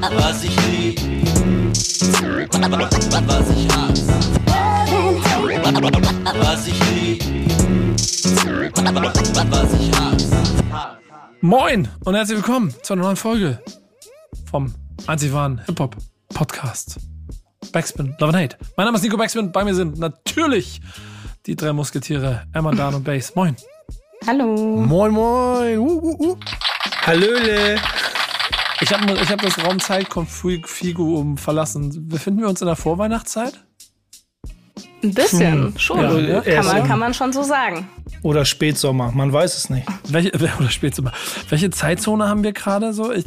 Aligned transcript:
Was 0.00 0.44
ich 0.44 0.54
lieb, 0.68 1.00
was 3.26 3.48
ich 3.50 3.68
hasse. 3.74 4.06
Was 6.40 6.66
ich 6.68 6.78
lieb, 6.94 7.22
was 9.50 9.74
ich 9.74 9.90
hasse. 9.98 10.98
Moin 11.40 11.88
und 12.04 12.14
herzlich 12.14 12.36
willkommen 12.36 12.72
zu 12.82 12.92
einer 12.92 13.02
neuen 13.02 13.16
Folge 13.16 13.60
vom 14.48 14.72
einzig 15.08 15.32
wahren 15.32 15.60
Hip-Hop 15.66 15.96
Podcast. 16.28 17.00
Backspin, 17.72 18.14
Love 18.20 18.32
and 18.32 18.36
Hate. 18.36 18.56
Mein 18.76 18.84
Name 18.84 18.98
ist 18.98 19.02
Nico 19.02 19.16
Backspin. 19.16 19.50
Bei 19.50 19.64
mir 19.64 19.74
sind 19.74 19.98
natürlich 19.98 20.80
die 21.46 21.56
drei 21.56 21.72
Musketiere 21.72 22.44
Emma, 22.52 22.70
Dan 22.70 22.94
und 22.94 23.02
Bass. 23.02 23.34
Moin. 23.34 23.56
Hallo. 24.28 24.54
Moin, 24.76 25.10
moin. 25.10 25.78
Uh, 25.78 26.00
uh, 26.02 26.30
uh. 26.30 26.36
Hallöle. 27.04 27.80
Ich 28.80 28.92
habe 28.92 29.12
ich 29.12 29.30
hab 29.30 29.40
das 29.42 29.64
Raumzeitkonfigurum 29.64 31.36
verlassen. 31.36 32.08
Befinden 32.08 32.40
wir 32.40 32.48
uns 32.48 32.60
in 32.60 32.66
der 32.66 32.76
Vorweihnachtszeit? 32.76 33.64
Ein 35.02 35.14
bisschen, 35.14 35.78
schon. 35.78 36.00
Ja, 36.00 36.18
ja. 36.18 36.40
Kann, 36.40 36.66
man, 36.66 36.88
kann 36.88 36.98
man 36.98 37.14
schon 37.14 37.32
so 37.32 37.42
sagen. 37.42 37.88
Oder 38.22 38.44
Spätsommer, 38.44 39.12
man 39.12 39.32
weiß 39.32 39.56
es 39.56 39.70
nicht. 39.70 39.86
Welche, 40.08 40.32
oder 40.58 40.70
Spätsommer. 40.70 41.12
Welche 41.48 41.70
Zeitzone 41.70 42.28
haben 42.28 42.42
wir 42.42 42.52
gerade 42.52 42.92
so? 42.92 43.12
Ich, 43.12 43.26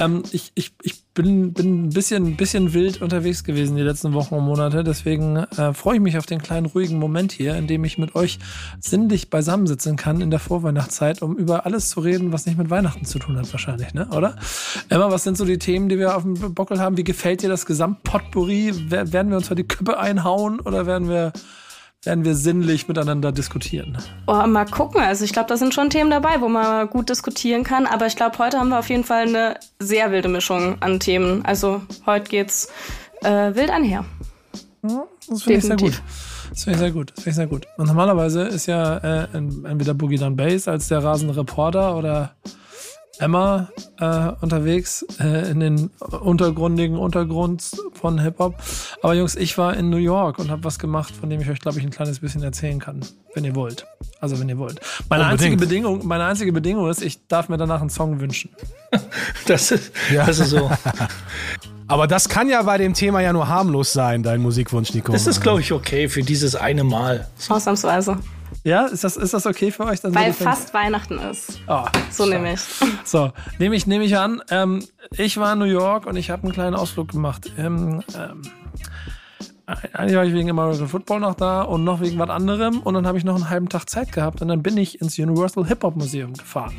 ähm, 0.00 0.22
ich, 0.32 0.52
ich, 0.54 0.72
ich 0.82 1.02
bin, 1.14 1.52
bin 1.52 1.84
ein 1.84 1.90
bisschen, 1.90 2.36
bisschen 2.36 2.72
wild 2.72 3.02
unterwegs 3.02 3.44
gewesen 3.44 3.76
die 3.76 3.82
letzten 3.82 4.14
Wochen 4.14 4.34
und 4.34 4.44
Monate. 4.44 4.82
Deswegen 4.82 5.36
äh, 5.36 5.74
freue 5.74 5.96
ich 5.96 6.00
mich 6.00 6.18
auf 6.18 6.26
den 6.26 6.40
kleinen 6.40 6.66
ruhigen 6.66 6.98
Moment 6.98 7.32
hier, 7.32 7.56
in 7.56 7.66
dem 7.66 7.84
ich 7.84 7.98
mit 7.98 8.14
euch 8.14 8.38
sinnlich 8.80 9.30
beisammensitzen 9.30 9.96
kann 9.96 10.20
in 10.20 10.30
der 10.30 10.40
Vorweihnachtszeit, 10.40 11.22
um 11.22 11.36
über 11.36 11.66
alles 11.66 11.90
zu 11.90 12.00
reden, 12.00 12.32
was 12.32 12.46
nicht 12.46 12.58
mit 12.58 12.70
Weihnachten 12.70 13.04
zu 13.04 13.18
tun 13.18 13.36
hat, 13.36 13.52
wahrscheinlich, 13.52 13.94
ne? 13.94 14.08
Oder? 14.10 14.36
Emma, 14.88 15.10
was 15.10 15.24
sind 15.24 15.36
so 15.36 15.44
die 15.44 15.58
Themen, 15.58 15.88
die 15.88 15.98
wir 15.98 16.16
auf 16.16 16.22
dem 16.22 16.54
Bockel 16.54 16.80
haben? 16.80 16.96
Wie 16.96 17.04
gefällt 17.04 17.42
dir 17.42 17.48
das 17.48 17.66
Gesamtpotpourri? 17.66 18.90
Werden 18.90 19.30
wir 19.30 19.36
uns 19.36 19.50
heute 19.50 19.62
die 19.62 19.68
Köppe 19.68 19.98
einhauen 19.98 20.60
oder 20.60 20.86
werden 20.86 21.08
wir 21.08 21.32
werden 22.04 22.24
wir 22.24 22.34
sinnlich 22.34 22.88
miteinander 22.88 23.30
diskutieren. 23.30 23.96
Oh, 24.26 24.46
mal 24.46 24.66
gucken. 24.66 25.00
Also 25.00 25.24
ich 25.24 25.32
glaube, 25.32 25.48
da 25.48 25.56
sind 25.56 25.72
schon 25.72 25.90
Themen 25.90 26.10
dabei, 26.10 26.40
wo 26.40 26.48
man 26.48 26.88
gut 26.90 27.08
diskutieren 27.08 27.62
kann. 27.62 27.86
Aber 27.86 28.06
ich 28.06 28.16
glaube, 28.16 28.38
heute 28.38 28.58
haben 28.58 28.70
wir 28.70 28.78
auf 28.78 28.90
jeden 28.90 29.04
Fall 29.04 29.28
eine 29.28 29.56
sehr 29.78 30.10
wilde 30.10 30.28
Mischung 30.28 30.76
an 30.80 30.98
Themen. 30.98 31.44
Also 31.44 31.82
heute 32.04 32.28
geht's 32.28 32.68
äh, 33.22 33.54
wild 33.54 33.70
einher. 33.70 34.04
Ja, 34.82 35.04
das 35.28 35.42
finde 35.44 35.58
ich 35.58 35.64
sehr 35.64 35.76
gut. 35.76 36.02
Das 36.50 36.64
finde 36.64 36.76
ich 36.76 36.80
sehr 36.80 36.90
gut. 36.90 37.12
Das 37.14 37.22
finde 37.22 37.30
ich 37.30 37.36
sehr 37.36 37.46
gut. 37.46 37.66
Und 37.76 37.86
normalerweise 37.86 38.42
ist 38.42 38.66
ja 38.66 38.98
äh, 38.98 39.28
entweder 39.32 39.94
Boogie 39.94 40.18
Down 40.18 40.36
Bass 40.36 40.66
als 40.66 40.88
der 40.88 41.04
rasende 41.04 41.36
Reporter 41.36 41.96
oder 41.96 42.34
Emma 43.18 43.68
äh, 44.00 44.32
unterwegs 44.40 45.04
äh, 45.20 45.50
in 45.50 45.60
den 45.60 45.90
untergründigen 46.20 46.96
Untergrund 46.96 47.62
von 47.92 48.18
Hip-Hop. 48.18 48.54
Aber 49.02 49.14
Jungs, 49.14 49.36
ich 49.36 49.58
war 49.58 49.76
in 49.76 49.90
New 49.90 49.98
York 49.98 50.38
und 50.38 50.50
habe 50.50 50.64
was 50.64 50.78
gemacht, 50.78 51.14
von 51.14 51.28
dem 51.28 51.40
ich 51.40 51.50
euch, 51.50 51.60
glaube 51.60 51.78
ich, 51.78 51.84
ein 51.84 51.90
kleines 51.90 52.20
bisschen 52.20 52.42
erzählen 52.42 52.78
kann, 52.78 53.00
wenn 53.34 53.44
ihr 53.44 53.54
wollt. 53.54 53.86
Also 54.20 54.40
wenn 54.40 54.48
ihr 54.48 54.58
wollt. 54.58 54.80
Meine 55.08 55.26
einzige, 55.26 55.56
Bedingung, 55.56 56.06
meine 56.06 56.24
einzige 56.24 56.52
Bedingung 56.52 56.88
ist, 56.88 57.02
ich 57.02 57.26
darf 57.26 57.48
mir 57.48 57.58
danach 57.58 57.80
einen 57.80 57.90
Song 57.90 58.20
wünschen. 58.20 58.50
Das 59.46 59.70
ist, 59.70 59.92
ja. 60.12 60.24
das 60.26 60.38
ist 60.38 60.50
so. 60.50 60.70
Aber 61.88 62.06
das 62.06 62.28
kann 62.28 62.48
ja 62.48 62.62
bei 62.62 62.78
dem 62.78 62.94
Thema 62.94 63.20
ja 63.20 63.32
nur 63.32 63.48
harmlos 63.48 63.92
sein, 63.92 64.22
dein 64.22 64.40
Musikwunsch, 64.40 64.94
Nico. 64.94 65.12
Das 65.12 65.26
ist, 65.26 65.40
glaube 65.40 65.60
ich, 65.60 65.72
okay 65.72 66.08
für 66.08 66.22
dieses 66.22 66.54
eine 66.54 66.84
Mal. 66.84 67.28
Ausnahmsweise. 67.48 68.18
Ja, 68.64 68.86
ist 68.86 69.02
das, 69.02 69.16
ist 69.16 69.34
das 69.34 69.46
okay 69.46 69.72
für 69.72 69.84
euch? 69.86 70.00
Dann 70.00 70.14
Weil 70.14 70.32
fast 70.32 70.72
Weihnachten 70.72 71.18
ist. 71.18 71.60
Oh, 71.66 71.84
so 72.10 72.26
nehme 72.26 72.52
ich. 72.52 72.60
So, 73.04 73.32
nehme 73.58 73.74
ich, 73.74 73.86
nehm 73.86 74.02
ich 74.02 74.16
an. 74.16 74.40
Ähm, 74.50 74.84
ich 75.10 75.36
war 75.36 75.54
in 75.54 75.58
New 75.58 75.64
York 75.64 76.06
und 76.06 76.16
ich 76.16 76.30
habe 76.30 76.44
einen 76.44 76.52
kleinen 76.52 76.76
Ausflug 76.76 77.08
gemacht. 77.08 77.50
Ähm, 77.58 78.02
ähm, 78.16 78.42
eigentlich 79.66 80.16
war 80.16 80.24
ich 80.24 80.32
wegen 80.32 80.50
American 80.50 80.86
Football 80.86 81.20
noch 81.20 81.34
da 81.34 81.62
und 81.62 81.82
noch 81.82 82.00
wegen 82.00 82.18
was 82.18 82.30
anderem. 82.30 82.80
Und 82.80 82.94
dann 82.94 83.06
habe 83.06 83.18
ich 83.18 83.24
noch 83.24 83.34
einen 83.34 83.50
halben 83.50 83.68
Tag 83.68 83.88
Zeit 83.90 84.12
gehabt 84.12 84.42
und 84.42 84.48
dann 84.48 84.62
bin 84.62 84.76
ich 84.76 85.00
ins 85.00 85.18
Universal 85.18 85.66
Hip 85.66 85.82
Hop 85.82 85.96
Museum 85.96 86.32
gefahren. 86.34 86.74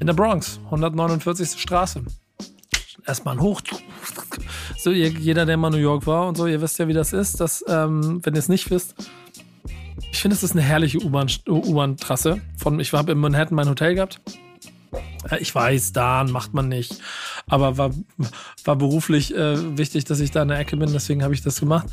In 0.00 0.06
der 0.06 0.14
Bronx, 0.14 0.60
149. 0.66 1.60
Straße. 1.60 2.02
Erstmal 3.06 3.36
ein 3.36 3.40
Hoch. 3.40 3.60
So, 4.76 4.90
jeder, 4.90 5.46
der 5.46 5.56
mal 5.56 5.70
New 5.70 5.76
York 5.76 6.06
war 6.06 6.26
und 6.26 6.36
so, 6.36 6.46
ihr 6.46 6.60
wisst 6.60 6.78
ja, 6.78 6.88
wie 6.88 6.92
das 6.92 7.12
ist. 7.12 7.40
Dass, 7.40 7.64
ähm, 7.68 8.20
wenn 8.24 8.34
ihr 8.34 8.40
es 8.40 8.48
nicht 8.48 8.70
wisst, 8.70 8.94
ich 10.12 10.20
finde, 10.20 10.34
es 10.34 10.42
ist 10.42 10.52
eine 10.52 10.62
herrliche 10.62 10.98
U-Bahn-Trasse. 10.98 12.40
ich 12.80 12.92
habe 12.92 13.12
in 13.12 13.18
Manhattan 13.18 13.54
mein 13.54 13.68
Hotel 13.68 13.94
gehabt. 13.94 14.20
Ich 15.40 15.54
weiß, 15.54 15.92
da 15.92 16.24
macht 16.24 16.54
man 16.54 16.68
nicht. 16.68 16.98
Aber 17.48 17.78
war, 17.78 17.90
war 18.64 18.76
beruflich 18.76 19.34
äh, 19.34 19.78
wichtig, 19.78 20.04
dass 20.04 20.20
ich 20.20 20.30
da 20.30 20.42
in 20.42 20.48
der 20.48 20.58
Ecke 20.58 20.76
bin, 20.76 20.92
deswegen 20.92 21.22
habe 21.22 21.34
ich 21.34 21.42
das 21.42 21.60
gemacht. 21.60 21.86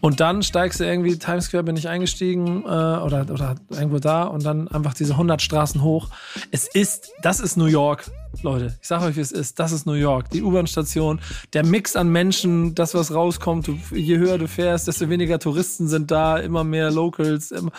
Und 0.00 0.20
dann 0.20 0.42
steigst 0.42 0.80
du 0.80 0.84
irgendwie, 0.84 1.18
Times 1.18 1.46
Square 1.46 1.64
bin 1.64 1.76
ich 1.76 1.88
eingestiegen 1.88 2.62
äh, 2.62 2.66
oder, 2.66 3.26
oder 3.30 3.56
irgendwo 3.70 3.98
da 3.98 4.24
und 4.24 4.44
dann 4.44 4.68
einfach 4.68 4.94
diese 4.94 5.12
100 5.12 5.42
Straßen 5.42 5.82
hoch. 5.82 6.08
Es 6.50 6.66
ist, 6.66 7.12
das 7.22 7.40
ist 7.40 7.56
New 7.56 7.66
York. 7.66 8.04
Leute, 8.42 8.74
ich 8.80 8.88
sage 8.88 9.04
euch, 9.04 9.16
wie 9.16 9.20
es 9.20 9.32
ist. 9.32 9.58
Das 9.60 9.72
ist 9.72 9.86
New 9.86 9.92
York. 9.92 10.30
Die 10.30 10.42
U-Bahn-Station, 10.42 11.20
der 11.52 11.64
Mix 11.64 11.96
an 11.96 12.08
Menschen, 12.08 12.74
das, 12.74 12.94
was 12.94 13.14
rauskommt. 13.14 13.68
Du, 13.68 13.78
je 13.92 14.18
höher 14.18 14.38
du 14.38 14.48
fährst, 14.48 14.88
desto 14.88 15.08
weniger 15.08 15.38
Touristen 15.38 15.88
sind 15.88 16.10
da, 16.10 16.38
immer 16.38 16.64
mehr 16.64 16.90
Locals. 16.90 17.52
Immer, 17.52 17.70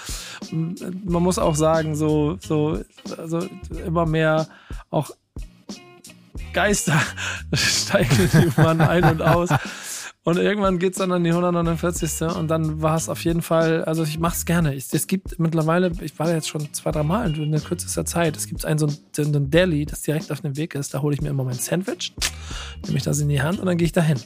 man 0.52 1.24
muss 1.24 1.40
auch 1.40 1.56
sagen, 1.56 1.96
so, 1.96 2.38
so, 2.40 2.80
also 3.18 3.42
immer 3.86 4.06
mehr 4.06 4.48
auch 4.96 5.12
Geister 6.54 7.00
steigen 7.54 8.30
die 8.32 8.48
U-Bahn 8.48 8.80
ein 8.80 9.04
und 9.04 9.22
aus. 9.22 9.50
Und 10.24 10.38
irgendwann 10.38 10.80
geht 10.80 10.94
es 10.94 10.98
dann 10.98 11.12
an 11.12 11.24
die 11.24 11.30
149. 11.30 12.36
Und 12.36 12.48
dann 12.48 12.82
war 12.82 12.96
es 12.96 13.10
auf 13.10 13.24
jeden 13.24 13.44
Fall, 13.44 13.84
also 13.84 14.04
ich 14.04 14.18
mache 14.18 14.36
es 14.36 14.46
gerne. 14.46 14.74
Es 14.74 15.06
gibt 15.06 15.38
mittlerweile, 15.38 15.92
ich 16.02 16.18
war 16.18 16.32
jetzt 16.32 16.48
schon 16.48 16.74
zwei, 16.74 16.92
drei 16.92 17.04
Mal 17.04 17.38
in 17.38 17.52
der 17.52 17.62
kürzester 17.62 18.06
Zeit, 18.06 18.36
es 18.36 18.48
gibt 18.48 18.66
einen 18.66 18.80
so 18.80 18.88
ein 18.88 19.52
Deli, 19.52 19.86
das 19.86 20.02
direkt 20.02 20.32
auf 20.32 20.42
dem 20.42 20.58
Weg 20.58 20.74
ist. 20.74 20.96
Da 20.96 21.02
hole 21.02 21.14
ich 21.14 21.22
mir 21.22 21.30
immer 21.30 21.44
mein 21.44 21.60
Sandwich, 21.60 22.16
nehme 22.86 22.98
ich 22.98 23.04
das 23.04 23.20
in 23.20 23.30
die 23.30 23.42
Hand 23.42 23.60
und 23.60 23.68
dann 23.68 23.78
gehe 23.78 23.86
ich 23.86 23.92
dahin. 23.92 24.20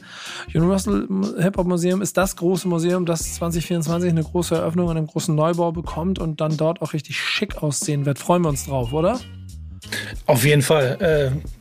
Universal 0.54 1.06
Hip 1.36 1.58
Hop 1.58 1.66
Museum 1.66 2.00
ist 2.00 2.16
das 2.16 2.36
große 2.36 2.66
Museum, 2.66 3.04
das 3.04 3.34
2024 3.34 4.08
eine 4.08 4.22
große 4.22 4.54
Eröffnung 4.54 4.86
und 4.86 4.96
einen 4.96 5.08
großen 5.08 5.34
Neubau 5.34 5.72
bekommt 5.72 6.18
und 6.18 6.40
dann 6.40 6.56
dort 6.56 6.80
auch 6.80 6.94
richtig 6.94 7.20
schick 7.20 7.62
aussehen 7.62 8.06
wird. 8.06 8.18
Freuen 8.18 8.42
wir 8.42 8.48
uns 8.48 8.64
drauf, 8.64 8.94
oder? 8.94 9.20
Auf 10.26 10.44
jeden 10.44 10.62
Fall. 10.62 11.32
Äh 11.34 11.60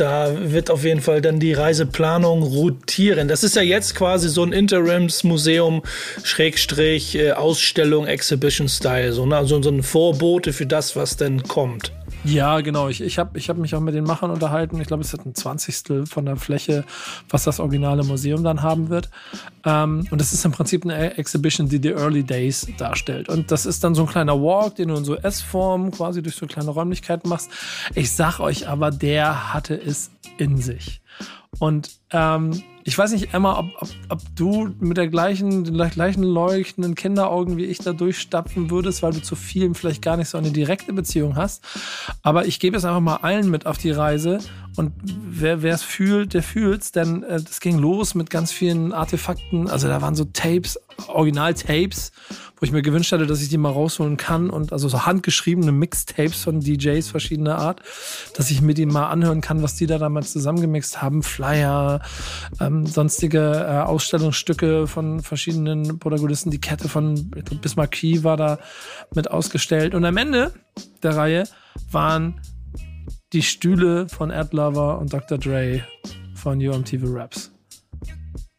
da 0.00 0.34
wird 0.50 0.70
auf 0.70 0.84
jeden 0.84 1.02
Fall 1.02 1.20
dann 1.20 1.40
die 1.40 1.52
Reiseplanung 1.52 2.42
rotieren. 2.42 3.28
Das 3.28 3.44
ist 3.44 3.54
ja 3.54 3.62
jetzt 3.62 3.94
quasi 3.94 4.28
so 4.30 4.42
ein 4.42 4.52
Interimsmuseum, 4.52 5.82
Schrägstrich, 6.22 7.16
äh, 7.16 7.32
Ausstellung, 7.32 8.06
Exhibition-Style, 8.06 9.12
so, 9.12 9.26
ne? 9.26 9.36
also 9.36 9.60
so 9.62 9.68
ein 9.68 9.82
Vorbote 9.82 10.52
für 10.52 10.66
das, 10.66 10.96
was 10.96 11.16
denn 11.16 11.42
kommt. 11.42 11.92
Ja, 12.24 12.60
genau. 12.60 12.88
Ich, 12.88 13.00
ich 13.00 13.18
habe 13.18 13.38
ich 13.38 13.48
hab 13.48 13.56
mich 13.56 13.74
auch 13.74 13.80
mit 13.80 13.94
den 13.94 14.04
Machern 14.04 14.30
unterhalten. 14.30 14.80
Ich 14.80 14.86
glaube, 14.86 15.02
es 15.02 15.12
ist 15.12 15.24
ein 15.24 15.34
Zwanzigstel 15.34 16.06
von 16.06 16.26
der 16.26 16.36
Fläche, 16.36 16.84
was 17.28 17.44
das 17.44 17.60
originale 17.60 18.04
Museum 18.04 18.44
dann 18.44 18.62
haben 18.62 18.90
wird. 18.90 19.08
Ähm, 19.64 20.06
und 20.10 20.20
das 20.20 20.32
ist 20.32 20.44
im 20.44 20.52
Prinzip 20.52 20.84
eine 20.84 21.16
Exhibition, 21.16 21.68
die 21.68 21.80
die 21.80 21.90
Early 21.90 22.22
Days 22.22 22.66
darstellt. 22.76 23.28
Und 23.28 23.50
das 23.50 23.64
ist 23.64 23.82
dann 23.84 23.94
so 23.94 24.02
ein 24.02 24.08
kleiner 24.08 24.40
Walk, 24.40 24.76
den 24.76 24.88
du 24.88 24.96
in 24.96 25.04
so 25.04 25.16
S-Form 25.16 25.90
quasi 25.90 26.22
durch 26.22 26.36
so 26.36 26.46
kleine 26.46 26.70
Räumlichkeiten 26.70 27.28
machst. 27.28 27.50
Ich 27.94 28.12
sag 28.12 28.38
euch 28.38 28.68
aber, 28.68 28.90
der 28.90 29.54
hatte 29.54 29.74
es 29.74 30.10
in 30.36 30.58
sich. 30.58 31.00
Und 31.58 31.90
ähm, 32.12 32.62
ich 32.90 32.98
weiß 32.98 33.12
nicht, 33.12 33.32
Emma, 33.32 33.56
ob, 33.56 33.66
ob, 33.80 33.88
ob 34.08 34.20
du 34.34 34.74
mit 34.80 34.96
der 34.96 35.06
gleichen, 35.06 35.62
den 35.62 35.90
gleichen 35.90 36.24
leuchtenden 36.24 36.96
Kinderaugen 36.96 37.56
wie 37.56 37.66
ich 37.66 37.78
da 37.78 37.92
durchstapfen 37.92 38.68
würdest, 38.68 39.04
weil 39.04 39.12
du 39.12 39.22
zu 39.22 39.36
vielen 39.36 39.76
vielleicht 39.76 40.02
gar 40.02 40.16
nicht 40.16 40.28
so 40.28 40.36
eine 40.36 40.50
direkte 40.50 40.92
Beziehung 40.92 41.36
hast. 41.36 41.62
Aber 42.24 42.46
ich 42.46 42.58
gebe 42.58 42.76
es 42.76 42.84
einfach 42.84 42.98
mal 42.98 43.18
allen 43.18 43.48
mit 43.48 43.64
auf 43.64 43.78
die 43.78 43.92
Reise. 43.92 44.40
Und 44.74 44.92
wer 45.04 45.62
es 45.62 45.84
fühlt, 45.84 46.34
der 46.34 46.42
fühlt's, 46.42 46.90
denn 46.90 47.22
äh, 47.22 47.40
das 47.40 47.60
ging 47.60 47.78
los 47.78 48.16
mit 48.16 48.28
ganz 48.28 48.50
vielen 48.50 48.92
Artefakten. 48.92 49.70
Also 49.70 49.86
da 49.86 50.02
waren 50.02 50.16
so 50.16 50.24
Tapes, 50.24 50.76
Original-Tapes 51.06 52.10
wo 52.60 52.64
ich 52.64 52.72
mir 52.72 52.82
gewünscht 52.82 53.10
hatte, 53.12 53.26
dass 53.26 53.40
ich 53.40 53.48
die 53.48 53.56
mal 53.56 53.72
rausholen 53.72 54.18
kann 54.18 54.50
und 54.50 54.72
also 54.72 54.88
so 54.88 55.06
handgeschriebene 55.06 55.72
Mixtapes 55.72 56.42
von 56.42 56.60
DJs 56.60 57.08
verschiedener 57.08 57.58
Art, 57.58 57.80
dass 58.36 58.50
ich 58.50 58.60
mir 58.60 58.74
die 58.74 58.84
mal 58.84 59.08
anhören 59.08 59.40
kann, 59.40 59.62
was 59.62 59.76
die 59.76 59.86
da 59.86 59.98
damals 59.98 60.32
zusammengemixt 60.32 61.00
haben, 61.00 61.22
Flyer, 61.22 62.02
ähm, 62.60 62.79
sonstige 62.86 63.38
äh, 63.38 63.80
Ausstellungsstücke 63.82 64.86
von 64.86 65.20
verschiedenen 65.20 65.98
Protagonisten, 65.98 66.50
die 66.50 66.60
Kette 66.60 66.88
von 66.88 67.30
Bismarck 67.60 67.92
Key 67.92 68.22
war 68.24 68.36
da 68.36 68.58
mit 69.14 69.30
ausgestellt 69.30 69.94
und 69.94 70.04
am 70.04 70.16
Ende 70.16 70.52
der 71.02 71.16
Reihe 71.16 71.44
waren 71.90 72.40
die 73.32 73.42
Stühle 73.42 74.08
von 74.08 74.30
Ed 74.30 74.52
Lover 74.52 74.98
und 74.98 75.12
Dr. 75.12 75.38
Dre 75.38 75.82
von 76.34 76.58
UMTV 76.58 77.04
Raps. 77.06 77.52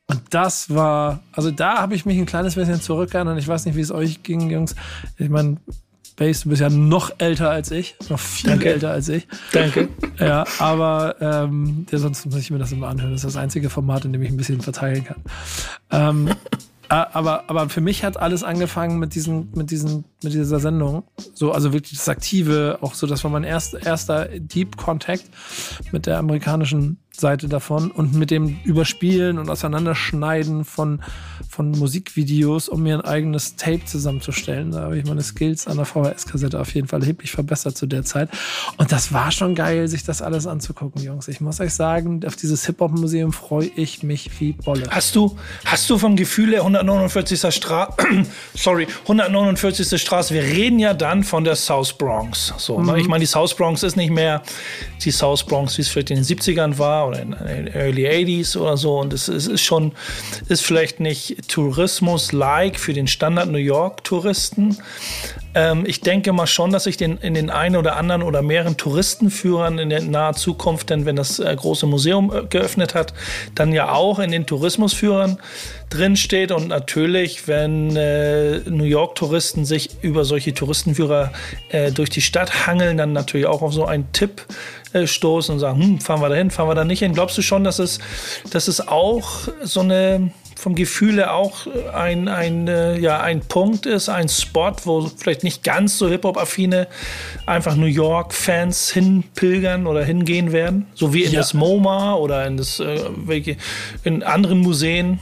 Und 0.07 0.21
das 0.29 0.69
war, 0.69 1.21
also 1.31 1.51
da 1.51 1.79
habe 1.79 1.95
ich 1.95 2.05
mich 2.05 2.17
ein 2.17 2.25
kleines 2.25 2.55
bisschen 2.55 2.81
zurückgehalten 2.81 3.31
und 3.31 3.39
ich 3.39 3.47
weiß 3.47 3.65
nicht, 3.65 3.75
wie 3.75 3.81
es 3.81 3.91
euch 3.91 4.23
ging, 4.23 4.49
Jungs. 4.49 4.75
Ich 5.17 5.29
meine, 5.29 5.57
Space, 6.21 6.41
du 6.41 6.49
bist 6.49 6.61
ja 6.61 6.69
noch 6.69 7.11
älter 7.17 7.49
als 7.49 7.71
ich, 7.71 7.95
noch 8.09 8.19
viel 8.19 8.51
Danke. 8.51 8.73
älter 8.73 8.91
als 8.91 9.09
ich. 9.09 9.27
Danke. 9.53 9.89
Ja, 10.19 10.45
aber 10.59 11.15
ähm, 11.19 11.87
ja, 11.91 11.97
sonst 11.97 12.27
muss 12.27 12.35
ich 12.35 12.51
mir 12.51 12.59
das 12.59 12.71
immer 12.71 12.89
anhören. 12.89 13.11
Das 13.11 13.23
ist 13.23 13.35
das 13.35 13.41
einzige 13.41 13.71
Format, 13.71 14.05
in 14.05 14.13
dem 14.13 14.21
ich 14.21 14.29
ein 14.29 14.37
bisschen 14.37 14.61
verteilen 14.61 15.03
kann. 15.03 15.17
Ähm, 15.89 16.27
äh, 16.89 16.93
aber, 16.93 17.45
aber 17.49 17.69
für 17.69 17.81
mich 17.81 18.03
hat 18.03 18.17
alles 18.17 18.43
angefangen 18.43 18.99
mit 18.99 19.15
diesen, 19.15 19.49
mit 19.55 19.71
diesen, 19.71 20.05
mit 20.21 20.33
dieser 20.33 20.59
Sendung. 20.59 21.05
So, 21.33 21.53
also 21.53 21.73
wirklich 21.73 21.97
das 21.97 22.07
Aktive, 22.07 22.77
auch 22.81 22.93
so, 22.93 23.07
das 23.07 23.23
war 23.23 23.31
mein 23.31 23.43
erst, 23.43 23.73
erster 23.73 24.25
Deep 24.25 24.77
Contact 24.77 25.25
mit 25.91 26.05
der 26.05 26.19
amerikanischen 26.19 26.99
Seite 27.21 27.47
davon 27.47 27.91
und 27.91 28.13
mit 28.13 28.31
dem 28.31 28.59
Überspielen 28.65 29.39
und 29.39 29.49
Auseinanderschneiden 29.49 30.65
von, 30.65 31.01
von 31.49 31.71
Musikvideos, 31.71 32.67
um 32.67 32.83
mir 32.83 32.95
ein 32.95 33.05
eigenes 33.05 33.55
Tape 33.55 33.85
zusammenzustellen. 33.85 34.71
Da 34.71 34.81
habe 34.81 34.97
ich 34.97 35.05
meine 35.05 35.21
Skills 35.21 35.67
an 35.67 35.77
der 35.77 35.85
VHS-Kassette 35.85 36.59
auf 36.59 36.73
jeden 36.75 36.87
Fall 36.87 37.01
erheblich 37.01 37.31
verbessert 37.31 37.77
zu 37.77 37.85
der 37.85 38.03
Zeit. 38.03 38.29
Und 38.77 38.91
das 38.91 39.13
war 39.13 39.31
schon 39.31 39.55
geil, 39.55 39.87
sich 39.87 40.03
das 40.03 40.21
alles 40.21 40.47
anzugucken, 40.47 41.01
Jungs. 41.01 41.29
Ich 41.29 41.39
muss 41.39 41.61
euch 41.61 41.73
sagen, 41.73 42.21
auf 42.25 42.35
dieses 42.35 42.65
Hip-Hop-Museum 42.65 43.31
freue 43.31 43.71
ich 43.75 44.03
mich 44.03 44.29
wie 44.39 44.51
Bolle. 44.53 44.87
Hast 44.89 45.15
du, 45.15 45.37
hast 45.63 45.89
du 45.89 45.97
vom 45.97 46.15
Gefühl 46.15 46.51
her 46.51 46.61
149. 46.61 47.39
Straße, 47.53 47.93
sorry, 48.55 48.87
149. 49.03 50.01
Straße, 50.01 50.33
wir 50.33 50.43
reden 50.43 50.79
ja 50.79 50.93
dann 50.93 51.23
von 51.23 51.43
der 51.43 51.55
South 51.55 51.93
Bronx. 51.93 52.53
So, 52.57 52.81
ne? 52.81 52.99
Ich 52.99 53.07
meine, 53.07 53.21
die 53.21 53.27
South 53.27 53.53
Bronx 53.55 53.83
ist 53.83 53.95
nicht 53.95 54.11
mehr 54.11 54.41
die 55.03 55.11
South 55.11 55.43
Bronx, 55.43 55.77
wie 55.77 55.81
es 55.81 55.87
vielleicht 55.87 56.11
in 56.11 56.17
den 56.17 56.25
70ern 56.25 56.77
war 56.77 57.10
oder 57.11 57.21
in 57.21 57.31
den 57.31 57.67
Early 57.67 58.07
80s 58.07 58.57
oder 58.57 58.77
so. 58.77 58.99
Und 58.99 59.13
es, 59.13 59.27
es 59.27 59.47
ist 59.47 59.61
schon, 59.61 59.91
ist 60.47 60.63
vielleicht 60.63 60.99
nicht 60.99 61.47
Tourismus-like 61.49 62.79
für 62.79 62.93
den 62.93 63.07
Standard 63.07 63.49
New 63.49 63.57
York-Touristen. 63.57 64.77
Ähm, 65.53 65.83
ich 65.85 66.01
denke 66.01 66.31
mal 66.31 66.47
schon, 66.47 66.71
dass 66.71 66.85
ich 66.85 66.97
den, 66.97 67.17
in 67.17 67.33
den 67.33 67.49
einen 67.49 67.75
oder 67.75 67.97
anderen 67.97 68.23
oder 68.23 68.41
mehreren 68.41 68.77
Touristenführern 68.77 69.79
in 69.79 69.89
der 69.89 70.01
naher 70.01 70.33
Zukunft, 70.33 70.89
denn 70.89 71.05
wenn 71.05 71.15
das 71.15 71.39
äh, 71.39 71.53
große 71.55 71.85
Museum 71.85 72.31
äh, 72.33 72.43
geöffnet 72.45 72.95
hat, 72.95 73.13
dann 73.55 73.73
ja 73.73 73.91
auch 73.91 74.19
in 74.19 74.31
den 74.31 74.45
Tourismusführern 74.45 75.37
drin 75.89 76.15
steht. 76.15 76.51
Und 76.51 76.69
natürlich, 76.69 77.47
wenn 77.47 77.95
äh, 77.95 78.59
New 78.69 78.85
York-Touristen 78.85 79.65
sich 79.65 79.89
über 80.01 80.23
solche 80.23 80.53
Touristenführer 80.53 81.33
äh, 81.69 81.91
durch 81.91 82.09
die 82.09 82.21
Stadt 82.21 82.65
hangeln, 82.67 82.97
dann 82.97 83.11
natürlich 83.11 83.47
auch 83.47 83.61
auf 83.61 83.73
so 83.73 83.85
einen 83.85 84.11
Tipp 84.13 84.45
äh, 84.93 85.07
stoßen 85.07 85.53
und 85.53 85.59
sagen, 85.59 85.81
hm, 85.81 85.99
fahren 85.99 86.21
wir 86.21 86.29
da 86.29 86.35
hin, 86.35 86.51
fahren 86.51 86.67
wir 86.67 86.75
da 86.75 86.83
nicht 86.83 86.99
hin. 86.99 87.13
Glaubst 87.13 87.37
du 87.37 87.41
schon, 87.41 87.63
dass 87.63 87.79
es, 87.79 87.99
dass 88.51 88.67
es 88.67 88.87
auch 88.87 89.29
so 89.63 89.81
eine 89.81 90.31
vom 90.61 90.75
Gefühl 90.75 91.15
her 91.15 91.33
auch 91.33 91.65
ein, 91.93 92.27
ein, 92.27 92.67
äh, 92.67 92.99
ja, 92.99 93.19
ein 93.19 93.39
Punkt 93.39 93.87
ist, 93.87 94.09
ein 94.09 94.29
Spot, 94.29 94.73
wo 94.83 95.07
vielleicht 95.17 95.43
nicht 95.43 95.63
ganz 95.63 95.97
so 95.97 96.07
Hip-Hop-affine 96.07 96.87
einfach 97.47 97.75
New 97.75 97.87
York-Fans 97.87 98.91
hinpilgern 98.91 99.87
oder 99.87 100.05
hingehen 100.05 100.51
werden? 100.51 100.85
So 100.93 101.15
wie 101.15 101.23
in 101.23 101.31
Ja. 101.31 101.39
das 101.39 101.55
MoMA 101.55 102.13
oder 102.13 102.45
in, 102.45 102.57
das, 102.57 102.79
äh, 102.79 102.99
welche, 103.25 103.57
in 104.03 104.21
anderen 104.21 104.59
Museen. 104.59 105.19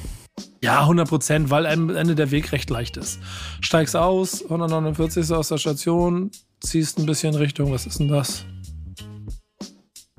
Ja, 0.62 0.82
100 0.82 1.08
Prozent, 1.08 1.50
weil 1.50 1.66
am 1.68 1.90
Ende 1.90 2.16
der 2.16 2.32
Weg 2.32 2.52
recht 2.52 2.70
leicht 2.70 2.98
ist. 2.98 3.20
Steigst 3.62 3.96
aus, 3.96 4.44
149. 4.44 5.32
aus 5.32 5.48
der 5.48 5.58
Station, 5.58 6.32
ziehst 6.60 7.00
ein 7.00 7.06
bisschen 7.06 7.34
Richtung, 7.36 7.72
was 7.72 7.86
ist 7.86 8.00
denn 8.00 8.10
das? 8.10 8.44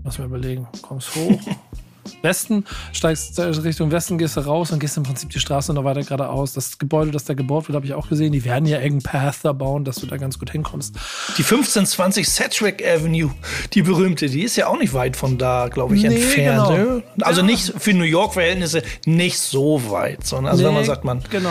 Lass 0.05 0.19
mir 0.19 0.25
überlegen, 0.25 0.67
kommst 0.83 1.15
hoch. 1.15 1.39
Westen, 2.23 2.65
steigst 2.93 3.39
Richtung 3.39 3.93
Westen, 3.93 4.19
gehst 4.19 4.37
du 4.37 4.41
raus 4.41 4.73
und 4.73 4.79
gehst 4.81 4.97
im 4.97 5.05
Prinzip 5.05 5.31
die 5.31 5.39
Straße 5.39 5.73
noch 5.73 5.85
weiter 5.85 6.03
geradeaus. 6.03 6.55
Das 6.55 6.77
Gebäude, 6.79 7.13
das 7.13 7.25
da 7.25 7.35
gebaut 7.35 7.69
wird, 7.69 7.77
habe 7.77 7.87
ich 7.87 7.95
auch 7.95 8.09
gesehen. 8.09 8.33
Die 8.33 8.45
werden 8.45 8.67
ja 8.67 8.81
irgendeinen 8.81 9.03
Path 9.23 9.37
da 9.43 9.53
bauen, 9.53 9.85
dass 9.85 9.97
du 9.97 10.07
da 10.07 10.17
ganz 10.17 10.39
gut 10.39 10.51
hinkommst. 10.51 10.97
Die 11.39 11.43
1520 11.43 12.29
Sedgwick 12.29 12.83
Avenue, 12.87 13.31
die 13.75 13.83
berühmte, 13.83 14.29
die 14.29 14.43
ist 14.43 14.57
ja 14.57 14.67
auch 14.67 14.79
nicht 14.79 14.93
weit 14.93 15.15
von 15.17 15.39
da, 15.39 15.69
glaube 15.69 15.95
ich, 15.95 16.03
Nee, 16.03 16.17
entfernt. 16.17 16.69
genau. 16.69 16.77
ne? 16.97 17.03
Also 17.21 17.43
Ja. 17.43 17.47
nicht 17.47 17.75
für 17.79 17.93
New 17.95 18.05
York-Verhältnisse 18.05 18.83
nicht 19.07 19.39
so 19.39 19.91
weit, 19.91 20.27
sondern 20.27 20.53
also 20.53 20.65
wenn 20.65 20.73
man 20.73 20.83
Nee, 20.83 20.89
sagt, 20.89 21.05
man 21.05 21.23
genau. 21.31 21.51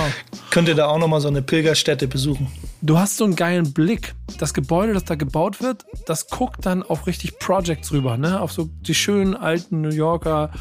könnte 0.50 0.76
da 0.76 0.88
auch 0.88 0.98
noch 1.00 1.08
mal 1.08 1.22
so 1.22 1.30
eine 1.30 1.42
Pilgerstätte 1.42 2.08
besuchen. 2.08 2.48
Du 2.82 2.98
hast 2.98 3.18
so 3.18 3.26
einen 3.26 3.36
geilen 3.36 3.74
Blick. 3.74 4.16
Das 4.38 4.54
Gebäude, 4.54 4.94
das 4.94 5.04
da 5.04 5.16
gebaut 5.16 5.62
wird, 5.62 5.86
das 6.06 6.28
guckt 6.28 6.66
dann 6.66 6.84
auf 6.84 7.08
richtig 7.08 7.40
Projects 7.40 7.92
rüber, 7.92 8.16
ne? 8.16 8.40
Auf 8.40 8.52
so 8.52 8.70
die 8.82 8.94
schönen 8.94 9.36
alten 9.36 9.82
New 9.82 9.90
Yorker 9.90 10.52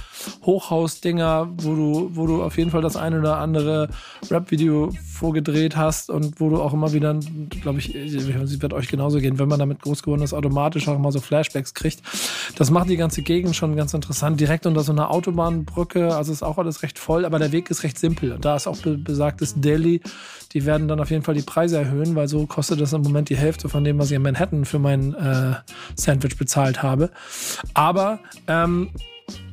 Hochhausdinger, 0.42 1.50
wo 1.58 1.74
du, 1.74 2.10
wo 2.14 2.26
du 2.26 2.42
auf 2.42 2.56
jeden 2.56 2.70
Fall 2.70 2.80
das 2.80 2.96
eine 2.96 3.20
oder 3.20 3.36
andere 3.36 3.90
Rap-Video 4.30 4.90
vorgedreht 5.06 5.76
hast 5.76 6.10
und 6.10 6.40
wo 6.40 6.48
du 6.48 6.62
auch 6.62 6.72
immer 6.72 6.92
wieder, 6.92 7.14
glaube 7.60 7.78
ich, 7.78 7.94
es 7.94 8.62
wird 8.62 8.72
euch 8.72 8.88
genauso 8.88 9.18
gehen, 9.18 9.38
wenn 9.38 9.48
man 9.48 9.58
damit 9.58 9.82
groß 9.82 10.02
geworden 10.02 10.22
ist, 10.22 10.32
automatisch 10.32 10.88
auch 10.88 10.96
immer 10.96 11.12
so 11.12 11.20
Flashbacks 11.20 11.74
kriegt. 11.74 12.00
Das 12.56 12.70
macht 12.70 12.88
die 12.88 12.96
ganze 12.96 13.22
Gegend 13.22 13.54
schon 13.54 13.76
ganz 13.76 13.92
interessant. 13.94 14.40
Direkt 14.40 14.66
unter 14.66 14.82
so 14.82 14.92
einer 14.92 15.10
Autobahnbrücke, 15.10 16.16
also 16.16 16.32
ist 16.32 16.42
auch 16.42 16.58
alles 16.58 16.82
recht 16.82 16.98
voll, 16.98 17.24
aber 17.24 17.38
der 17.38 17.52
Weg 17.52 17.70
ist 17.70 17.82
recht 17.82 17.98
simpel. 17.98 18.38
Da 18.40 18.56
ist 18.56 18.66
auch 18.66 18.78
be 18.78 18.96
besagtes 18.96 19.54
Delhi. 19.60 20.00
Die 20.54 20.64
werden 20.64 20.88
dann 20.88 20.98
auf 20.98 21.10
jeden 21.10 21.22
Fall 21.22 21.34
die 21.34 21.42
Preise 21.42 21.76
erhöhen, 21.76 22.07
weil 22.14 22.28
so 22.28 22.46
kostet 22.46 22.81
das 22.81 22.93
im 22.93 23.02
Moment 23.02 23.28
die 23.28 23.37
Hälfte 23.37 23.69
von 23.69 23.84
dem, 23.84 23.99
was 23.99 24.10
ich 24.10 24.16
in 24.16 24.22
Manhattan 24.22 24.64
für 24.64 24.78
mein 24.78 25.14
äh, 25.14 25.55
Sandwich 25.94 26.37
bezahlt 26.37 26.82
habe. 26.82 27.10
Aber 27.75 28.20
ähm, 28.46 28.90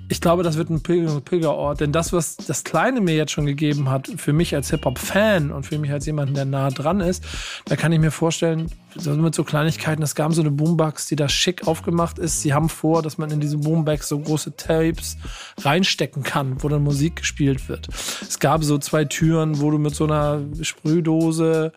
ich 0.08 0.22
glaube, 0.22 0.44
das 0.44 0.58
wird 0.58 0.70
ein 0.70 0.82
Pilger 0.82 1.20
Pilgerort, 1.20 1.82
denn 1.82 1.92
das, 1.92 2.14
was 2.14 2.38
das 2.38 2.64
Kleine 2.64 3.02
mir 3.02 3.16
jetzt 3.16 3.32
schon 3.32 3.46
gegeben 3.46 3.90
hat, 3.90 4.08
für 4.18 4.34
mich 4.34 4.54
als 4.54 4.70
Hip-Hop-Fan 4.70 5.52
und 5.52 5.66
für 5.66 5.80
mich 5.80 5.92
als 5.92 6.06
jemanden, 6.06 6.36
der 6.36 6.46
nah 6.46 6.70
dran 6.70 7.00
ist, 7.00 7.24
da 7.66 7.76
kann 7.76 7.92
ich 7.92 8.00
mir 8.00 8.12
vorstellen, 8.12 8.70
mit 9.04 9.36
so 9.36 9.44
Kleinigkeiten, 9.44 10.04
es 10.04 10.14
gab 10.14 10.34
so 10.34 10.42
eine 10.42 10.52
Boombox, 10.52 11.08
die 11.08 11.16
da 11.16 11.28
schick 11.28 11.68
aufgemacht 11.68 12.20
ist. 12.20 12.42
Sie 12.42 12.54
haben 12.54 12.70
vor, 12.70 13.02
dass 13.02 13.18
man 13.18 13.32
in 13.32 13.40
diese 13.40 13.58
Boombox 13.58 14.08
so 14.08 14.20
große 14.20 14.56
Tapes 14.56 15.18
reinstecken 15.62 16.24
kann, 16.24 16.62
wo 16.62 16.70
dann 16.70 16.84
Musik 16.84 17.18
gespielt 17.18 17.68
wird. 17.68 17.90
Es 18.22 18.40
gab 18.40 18.64
so 18.64 18.78
zwei 18.78 19.06
Türen, 19.06 19.60
wo 19.60 19.72
du 19.72 19.80
mit 19.80 19.96
so 19.96 20.06
einer 20.06 20.42
Sprühdose 20.62 21.74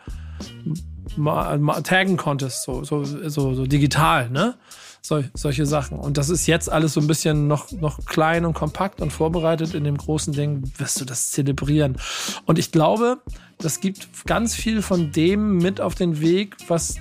taggen 1.85 2.17
konntest, 2.17 2.63
so, 2.65 2.85
so, 2.85 3.05
so, 3.05 3.55
so 3.55 3.67
digital, 3.67 4.31
ne? 4.31 4.55
Sol 5.01 5.31
solche 5.35 5.65
Sachen. 5.65 5.99
Und 5.99 6.19
das 6.19 6.29
ist 6.29 6.47
jetzt 6.47 6.71
alles 6.71 6.95
so 6.95 7.01
ein 7.01 7.07
bisschen 7.07 7.47
noch, 7.47 7.71
noch 7.73 8.05
klein 8.05 8.45
und 8.45 8.55
kompakt 8.55 9.01
und 9.01 9.13
vorbereitet. 9.13 9.75
In 9.75 9.85
dem 9.85 9.97
großen 9.97 10.33
Ding 10.33 10.71
wirst 10.77 11.01
du 11.01 11.05
das 11.05 11.31
zelebrieren. 11.31 11.97
Und 12.47 12.59
ich 12.59 12.73
glaube, 12.73 13.19
das 13.59 13.81
gibt 13.81 14.09
ganz 14.27 14.55
viel 14.55 14.83
von 14.83 15.13
dem 15.13 15.59
mit 15.59 15.81
auf 15.81 15.95
den 15.95 16.21
Weg, 16.21 16.57
was 16.67 16.97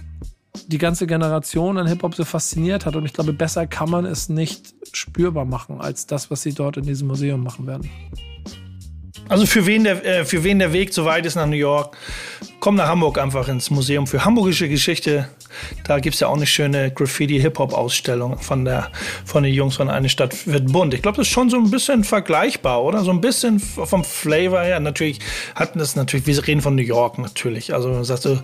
die 0.67 0.77
ganze 0.77 1.07
Generation 1.07 1.77
an 1.77 1.87
Hip-Hop 1.87 2.15
so 2.15 2.23
fasziniert 2.23 2.85
hat. 2.85 2.95
Und 2.95 3.05
ich 3.05 3.13
glaube, 3.13 3.33
besser 3.33 3.67
kann 3.67 3.89
man 3.89 4.05
es 4.05 4.29
nicht 4.29 4.73
spürbar 4.93 5.45
machen, 5.45 5.81
als 5.81 6.07
das, 6.07 6.31
was 6.31 6.41
sie 6.41 6.53
dort 6.53 6.77
in 6.77 6.83
diesem 6.83 7.07
Museum 7.07 7.43
machen 7.43 7.67
werden. 7.67 7.89
Also 9.29 9.45
für 9.45 9.65
wen 9.65 9.83
der, 9.83 10.05
äh, 10.05 10.25
für 10.25 10.43
wen 10.43 10.59
der 10.59 10.73
Weg 10.73 10.93
so 10.93 11.05
weit 11.05 11.25
ist 11.25 11.35
nach 11.35 11.45
New 11.45 11.55
York, 11.55 11.97
komm 12.59 12.75
nach 12.75 12.87
Hamburg 12.87 13.17
einfach 13.17 13.47
ins 13.49 13.69
Museum 13.69 14.07
für 14.07 14.23
Hamburgische 14.23 14.69
Geschichte. 14.69 15.27
Da 15.85 15.99
gibt 15.99 16.15
es 16.15 16.19
ja 16.19 16.27
auch 16.27 16.35
eine 16.35 16.45
schöne 16.45 16.91
Graffiti-Hip-Hop-Ausstellung 16.91 18.37
von, 18.39 18.69
von 19.25 19.43
den 19.43 19.53
Jungs 19.53 19.75
von 19.75 19.89
Eine 19.89 20.09
Stadt 20.09 20.47
wird 20.47 20.71
bunt. 20.71 20.93
Ich 20.93 21.01
glaube, 21.01 21.17
das 21.17 21.27
ist 21.27 21.33
schon 21.33 21.49
so 21.49 21.57
ein 21.57 21.71
bisschen 21.71 22.03
vergleichbar, 22.03 22.83
oder? 22.83 23.03
So 23.03 23.11
ein 23.11 23.21
bisschen 23.21 23.59
vom 23.59 24.03
Flavor 24.03 24.61
her. 24.61 24.79
Natürlich 24.79 25.19
hatten 25.55 25.79
das 25.79 25.95
natürlich, 25.95 26.27
wir 26.27 26.47
reden 26.47 26.61
von 26.61 26.75
New 26.75 26.81
York 26.81 27.17
natürlich. 27.17 27.73
Also 27.73 27.89
man 27.89 28.03
sagt 28.03 28.23
so, 28.23 28.39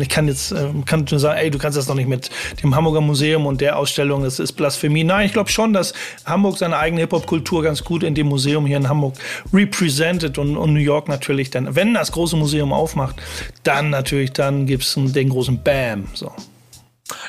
ich 0.00 0.08
kann 0.08 0.28
jetzt, 0.28 0.52
äh, 0.52 0.68
kann 0.84 1.06
sagen, 1.06 1.38
ey, 1.38 1.50
du 1.50 1.58
kannst 1.58 1.78
das 1.78 1.86
doch 1.86 1.94
nicht 1.94 2.08
mit 2.08 2.30
dem 2.62 2.74
Hamburger 2.74 3.00
Museum 3.00 3.46
und 3.46 3.60
der 3.60 3.78
Ausstellung, 3.78 4.22
das 4.22 4.38
ist 4.38 4.52
Blasphemie. 4.52 5.04
Nein, 5.04 5.26
ich 5.26 5.32
glaube 5.32 5.50
schon, 5.50 5.72
dass 5.72 5.94
Hamburg 6.24 6.58
seine 6.58 6.76
eigene 6.78 7.02
Hip-Hop-Kultur 7.02 7.62
ganz 7.62 7.84
gut 7.84 8.02
in 8.02 8.14
dem 8.14 8.28
Museum 8.28 8.66
hier 8.66 8.76
in 8.76 8.88
Hamburg 8.88 9.14
represented 9.52 10.38
und, 10.38 10.56
und 10.56 10.72
New 10.72 10.80
York 10.80 11.08
natürlich 11.08 11.50
dann, 11.50 11.74
wenn 11.74 11.94
das 11.94 12.12
große 12.12 12.36
Museum 12.36 12.72
aufmacht, 12.72 13.16
dann 13.62 13.90
natürlich, 13.90 14.32
dann 14.32 14.66
gibt 14.66 14.84
es 14.84 14.94
den 14.96 15.28
großen 15.28 15.62
Bam. 15.62 16.08
So. 16.14 16.32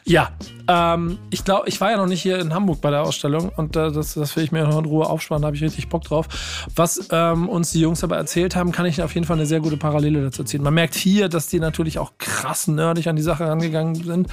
Ja, 0.05 0.31
ähm, 0.67 1.17
ich 1.29 1.43
glaube, 1.43 1.67
ich 1.69 1.79
war 1.79 1.91
ja 1.91 1.97
noch 1.97 2.07
nicht 2.07 2.21
hier 2.21 2.39
in 2.39 2.53
Hamburg 2.53 2.81
bei 2.81 2.89
der 2.89 3.03
Ausstellung 3.03 3.49
und 3.55 3.75
äh, 3.75 3.91
das, 3.91 4.13
das 4.15 4.35
will 4.35 4.43
ich 4.43 4.51
mir 4.51 4.63
noch 4.63 4.77
in 4.77 4.85
Ruhe 4.85 5.05
aufsparen, 5.07 5.41
da 5.41 5.47
habe 5.47 5.55
ich 5.55 5.63
richtig 5.63 5.89
Bock 5.89 6.03
drauf. 6.03 6.27
Was 6.75 7.07
ähm, 7.11 7.47
uns 7.47 7.71
die 7.71 7.79
Jungs 7.79 8.03
aber 8.03 8.17
erzählt 8.17 8.55
haben, 8.55 8.71
kann 8.71 8.85
ich 8.85 9.01
auf 9.01 9.13
jeden 9.13 9.25
Fall 9.25 9.37
eine 9.37 9.45
sehr 9.45 9.59
gute 9.59 9.77
Parallele 9.77 10.21
dazu 10.21 10.43
ziehen. 10.43 10.63
Man 10.63 10.73
merkt 10.73 10.95
hier, 10.95 11.29
dass 11.29 11.47
die 11.47 11.59
natürlich 11.59 11.99
auch 11.99 12.13
krass 12.17 12.67
nerdig 12.67 13.07
an 13.07 13.15
die 13.15 13.21
Sache 13.21 13.47
rangegangen 13.47 13.95
sind. 13.95 14.27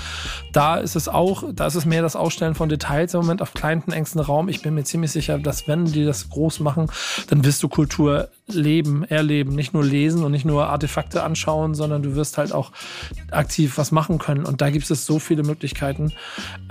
Da 0.52 0.76
ist 0.76 0.96
es 0.96 1.08
auch, 1.08 1.44
da 1.52 1.66
ist 1.66 1.74
es 1.74 1.86
mehr 1.86 2.02
das 2.02 2.16
Ausstellen 2.16 2.54
von 2.54 2.68
Details 2.68 3.14
im 3.14 3.20
Moment 3.20 3.42
auf 3.42 3.54
kleinen, 3.54 3.92
engsten 3.92 4.20
Raum. 4.20 4.48
Ich 4.48 4.62
bin 4.62 4.74
mir 4.74 4.84
ziemlich 4.84 5.12
sicher, 5.12 5.38
dass 5.38 5.68
wenn 5.68 5.84
die 5.86 6.04
das 6.04 6.30
groß 6.30 6.60
machen, 6.60 6.90
dann 7.28 7.44
wirst 7.44 7.62
du 7.62 7.68
Kultur 7.68 8.28
leben, 8.46 9.04
erleben, 9.04 9.54
nicht 9.54 9.72
nur 9.72 9.84
lesen 9.84 10.24
und 10.24 10.32
nicht 10.32 10.44
nur 10.44 10.68
Artefakte 10.68 11.22
anschauen, 11.22 11.74
sondern 11.74 12.02
du 12.02 12.14
wirst 12.14 12.38
halt 12.38 12.52
auch 12.52 12.72
aktiv 13.30 13.78
was 13.78 13.92
machen 13.92 14.18
können. 14.18 14.44
Und 14.44 14.60
da 14.60 14.70
gibt 14.70 14.90
es 14.90 15.06
so 15.06 15.18
viele 15.18 15.42
Möglichkeiten. 15.42 16.12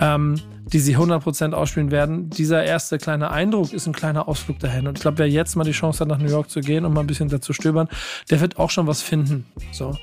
Ähm, 0.00 0.40
die 0.66 0.80
sie 0.80 0.96
100% 0.96 1.52
ausspielen 1.52 1.90
werden. 1.90 2.30
Dieser 2.30 2.64
erste 2.64 2.98
kleine 2.98 3.30
Eindruck 3.30 3.72
ist 3.72 3.86
ein 3.86 3.92
kleiner 3.92 4.28
Ausflug 4.28 4.58
dahin. 4.58 4.86
Und 4.86 4.96
ich 4.98 5.02
glaube, 5.02 5.18
wer 5.18 5.28
jetzt 5.28 5.56
mal 5.56 5.64
die 5.64 5.72
Chance 5.72 6.00
hat, 6.00 6.08
nach 6.08 6.18
New 6.18 6.30
York 6.30 6.48
zu 6.48 6.60
gehen 6.60 6.84
und 6.84 6.94
mal 6.94 7.00
ein 7.00 7.06
bisschen 7.06 7.28
dazu 7.28 7.52
stöbern, 7.52 7.88
der 8.30 8.40
wird 8.40 8.58
auch 8.58 8.70
schon 8.70 8.86
was 8.86 9.02
finden. 9.02 9.46
So. 9.72 9.96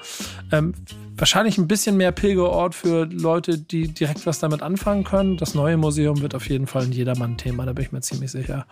Ähm, 0.52 0.74
wahrscheinlich 1.18 1.58
ein 1.58 1.68
bisschen 1.68 1.98
mehr 1.98 2.12
Pilgerort 2.12 2.76
für 2.76 3.06
Leute, 3.06 3.58
die 3.58 3.88
direkt 3.88 4.26
was 4.26 4.40
damit 4.40 4.62
anfangen 4.62 5.04
können. 5.04 5.38
Das 5.38 5.56
neue 5.56 5.78
Museum 5.78 6.22
wird 6.22 6.36
auf 6.36 6.48
jeden 6.50 6.68
Fall 6.68 6.84
ein 6.84 6.92
Jedermann-Thema, 6.92 7.66
da 7.66 7.74
bin 7.74 7.86
ich 7.86 7.92
mir 7.92 8.02
ziemlich 8.02 8.32
sicher. 8.32 8.66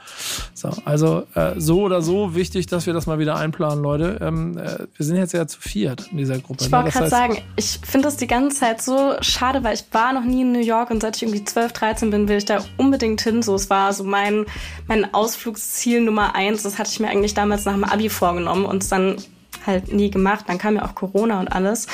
So, 0.54 0.70
also 0.86 1.24
äh, 1.36 1.54
so 1.58 1.82
oder 1.82 2.02
so 2.02 2.36
wichtig, 2.36 2.68
dass 2.68 2.86
wir 2.86 2.94
das 2.94 3.08
mal 3.08 3.20
wieder 3.20 3.36
einplanen, 3.36 3.84
Leute. 3.84 4.20
Ähm, 4.22 4.58
äh, 4.58 4.88
wir 4.96 5.06
sind 5.06 5.18
jetzt 5.18 5.34
ja 5.34 5.48
zu 5.48 5.60
viert 5.60 6.10
in 6.12 6.18
dieser 6.18 6.40
Gruppe. 6.40 6.64
Ich 6.64 6.72
ne? 6.72 6.78
wollte 6.78 6.86
Das 6.88 6.96
gerade 6.96 7.10
sagen, 7.10 7.38
ich 7.56 7.80
finde 7.84 8.08
das 8.08 8.18
die 8.18 8.28
ganze 8.28 8.58
Zeit 8.58 8.82
so 8.82 9.16
schade, 9.22 9.64
weil 9.64 9.76
ich 9.76 9.86
war 9.92 10.14
noch 10.14 10.24
nie 10.24 10.42
in 10.42 10.52
New 10.52 10.60
York 10.60 10.92
und 10.92 11.02
seit 11.02 11.18
ich 11.18 11.24
irgendwie 11.24 11.44
12, 11.44 11.74
13 11.74 12.10
bin, 12.10 12.28
will 12.28 12.38
ich 12.38 12.46
da 12.46 12.64
unbedingt 12.78 13.22
hin. 13.22 13.44
So, 13.44 13.56
es 13.56 13.70
war 13.70 13.94
so 13.94 14.04
mein, 14.04 14.46
mein 14.88 15.14
Ausflugsziel 15.14 16.02
Nummer 16.02 16.36
eins. 16.36 16.64
Das 16.64 16.80
hatte 16.80 16.90
ich 16.92 17.00
mir 17.00 17.10
eigentlich 17.10 17.34
damals 17.34 17.66
nach 17.66 17.74
dem 17.74 17.84
Abi 17.84 18.10
vorgenommen 18.10 18.66
und 18.66 18.84
es 18.84 18.90
dann 18.90 19.18
halt 19.66 19.94
nie 19.94 20.10
gemacht. 20.10 20.46
Dann 20.48 20.58
kam 20.58 20.76
ja 20.76 20.86
auch 20.86 20.96
Corona 20.96 21.40
und 21.40 21.48
alles. 21.48 21.88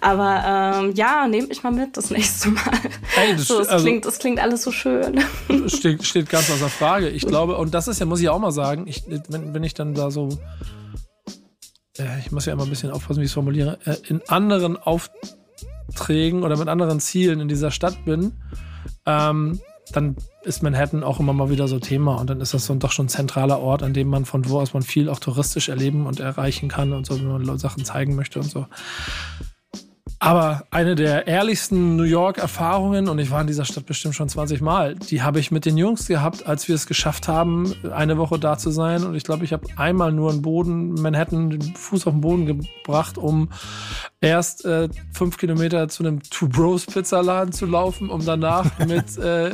Aber 0.00 0.80
ähm, 0.80 0.92
ja, 0.94 1.26
nehmt 1.28 1.48
mich 1.48 1.62
mal 1.62 1.72
mit 1.72 1.96
das 1.96 2.10
nächste 2.10 2.50
Mal. 2.50 2.78
Ey, 3.16 3.36
das 3.36 3.46
so, 3.46 3.60
es, 3.60 3.68
also- 3.68 3.84
klingt, 3.84 4.06
es 4.06 4.18
klingt 4.18 4.40
alles 4.40 4.62
so 4.62 4.72
schön. 4.72 5.20
steht, 5.66 6.04
steht 6.04 6.28
ganz 6.30 6.50
außer 6.50 6.68
Frage. 6.68 7.08
Ich 7.08 7.26
glaube, 7.26 7.56
und 7.56 7.74
das 7.74 7.88
ist 7.88 8.00
ja, 8.00 8.06
muss 8.06 8.20
ich 8.20 8.28
auch 8.28 8.38
mal 8.38 8.52
sagen, 8.52 8.86
ich, 8.86 9.04
wenn, 9.28 9.54
wenn 9.54 9.64
ich 9.64 9.74
dann 9.74 9.94
da 9.94 10.10
so, 10.10 10.28
äh, 11.98 12.18
ich 12.20 12.32
muss 12.32 12.46
ja 12.46 12.52
immer 12.52 12.64
ein 12.64 12.70
bisschen 12.70 12.90
aufpassen, 12.90 13.20
wie 13.20 13.24
ich 13.24 13.30
es 13.30 13.34
formuliere, 13.34 13.78
äh, 13.84 13.96
in 14.08 14.22
anderen 14.28 14.76
Aufträgen 14.76 16.42
oder 16.42 16.56
mit 16.56 16.68
anderen 16.68 17.00
Zielen 17.00 17.40
in 17.40 17.48
dieser 17.48 17.70
Stadt 17.70 18.04
bin, 18.04 18.32
ähm, 19.06 19.60
dann 19.92 20.16
ist 20.42 20.62
Manhattan 20.62 21.02
auch 21.02 21.20
immer 21.20 21.32
mal 21.32 21.50
wieder 21.50 21.68
so 21.68 21.78
Thema 21.78 22.16
und 22.16 22.30
dann 22.30 22.40
ist 22.40 22.54
das 22.54 22.66
so 22.66 22.72
ein, 22.72 22.78
doch 22.78 22.92
schon 22.92 23.06
ein 23.06 23.10
zentraler 23.10 23.60
Ort, 23.60 23.82
an 23.82 23.94
dem 23.94 24.08
man 24.08 24.24
von 24.24 24.48
wo 24.48 24.60
aus 24.60 24.74
man 24.74 24.82
viel 24.82 25.08
auch 25.08 25.20
touristisch 25.20 25.68
erleben 25.68 26.06
und 26.06 26.20
erreichen 26.20 26.68
kann 26.68 26.92
und 26.92 27.06
so, 27.06 27.18
wenn 27.18 27.46
man 27.46 27.58
Sachen 27.58 27.84
zeigen 27.84 28.14
möchte 28.14 28.38
und 28.38 28.50
so. 28.50 28.66
Aber 30.18 30.64
eine 30.70 30.94
der 30.94 31.26
ehrlichsten 31.26 31.96
New 31.96 32.02
York-Erfahrungen, 32.02 33.08
und 33.08 33.18
ich 33.18 33.30
war 33.30 33.40
in 33.40 33.46
dieser 33.46 33.64
Stadt 33.64 33.86
bestimmt 33.86 34.14
schon 34.14 34.28
20 34.28 34.60
Mal, 34.60 34.94
die 34.94 35.22
habe 35.22 35.40
ich 35.40 35.50
mit 35.50 35.64
den 35.64 35.76
Jungs 35.76 36.06
gehabt, 36.06 36.46
als 36.46 36.68
wir 36.68 36.74
es 36.74 36.86
geschafft 36.86 37.28
haben, 37.28 37.74
eine 37.92 38.18
Woche 38.18 38.38
da 38.38 38.58
zu 38.58 38.70
sein. 38.70 39.04
Und 39.04 39.14
ich 39.14 39.24
glaube, 39.24 39.44
ich 39.44 39.52
habe 39.52 39.66
einmal 39.76 40.12
nur 40.12 40.30
einen 40.30 40.42
Boden, 40.42 40.94
Manhattan, 40.94 41.50
den 41.50 41.62
Fuß 41.74 42.06
auf 42.06 42.14
den 42.14 42.20
Boden 42.20 42.46
gebracht, 42.46 43.18
um 43.18 43.50
erst 44.20 44.64
äh, 44.64 44.88
fünf 45.12 45.36
Kilometer 45.38 45.88
zu 45.88 46.02
einem 46.02 46.20
Two 46.22 46.48
Bros 46.48 46.86
Pizzaladen 46.86 47.52
zu 47.52 47.66
laufen, 47.66 48.10
um 48.10 48.24
danach 48.24 48.66
mit 48.86 49.16
äh, 49.18 49.50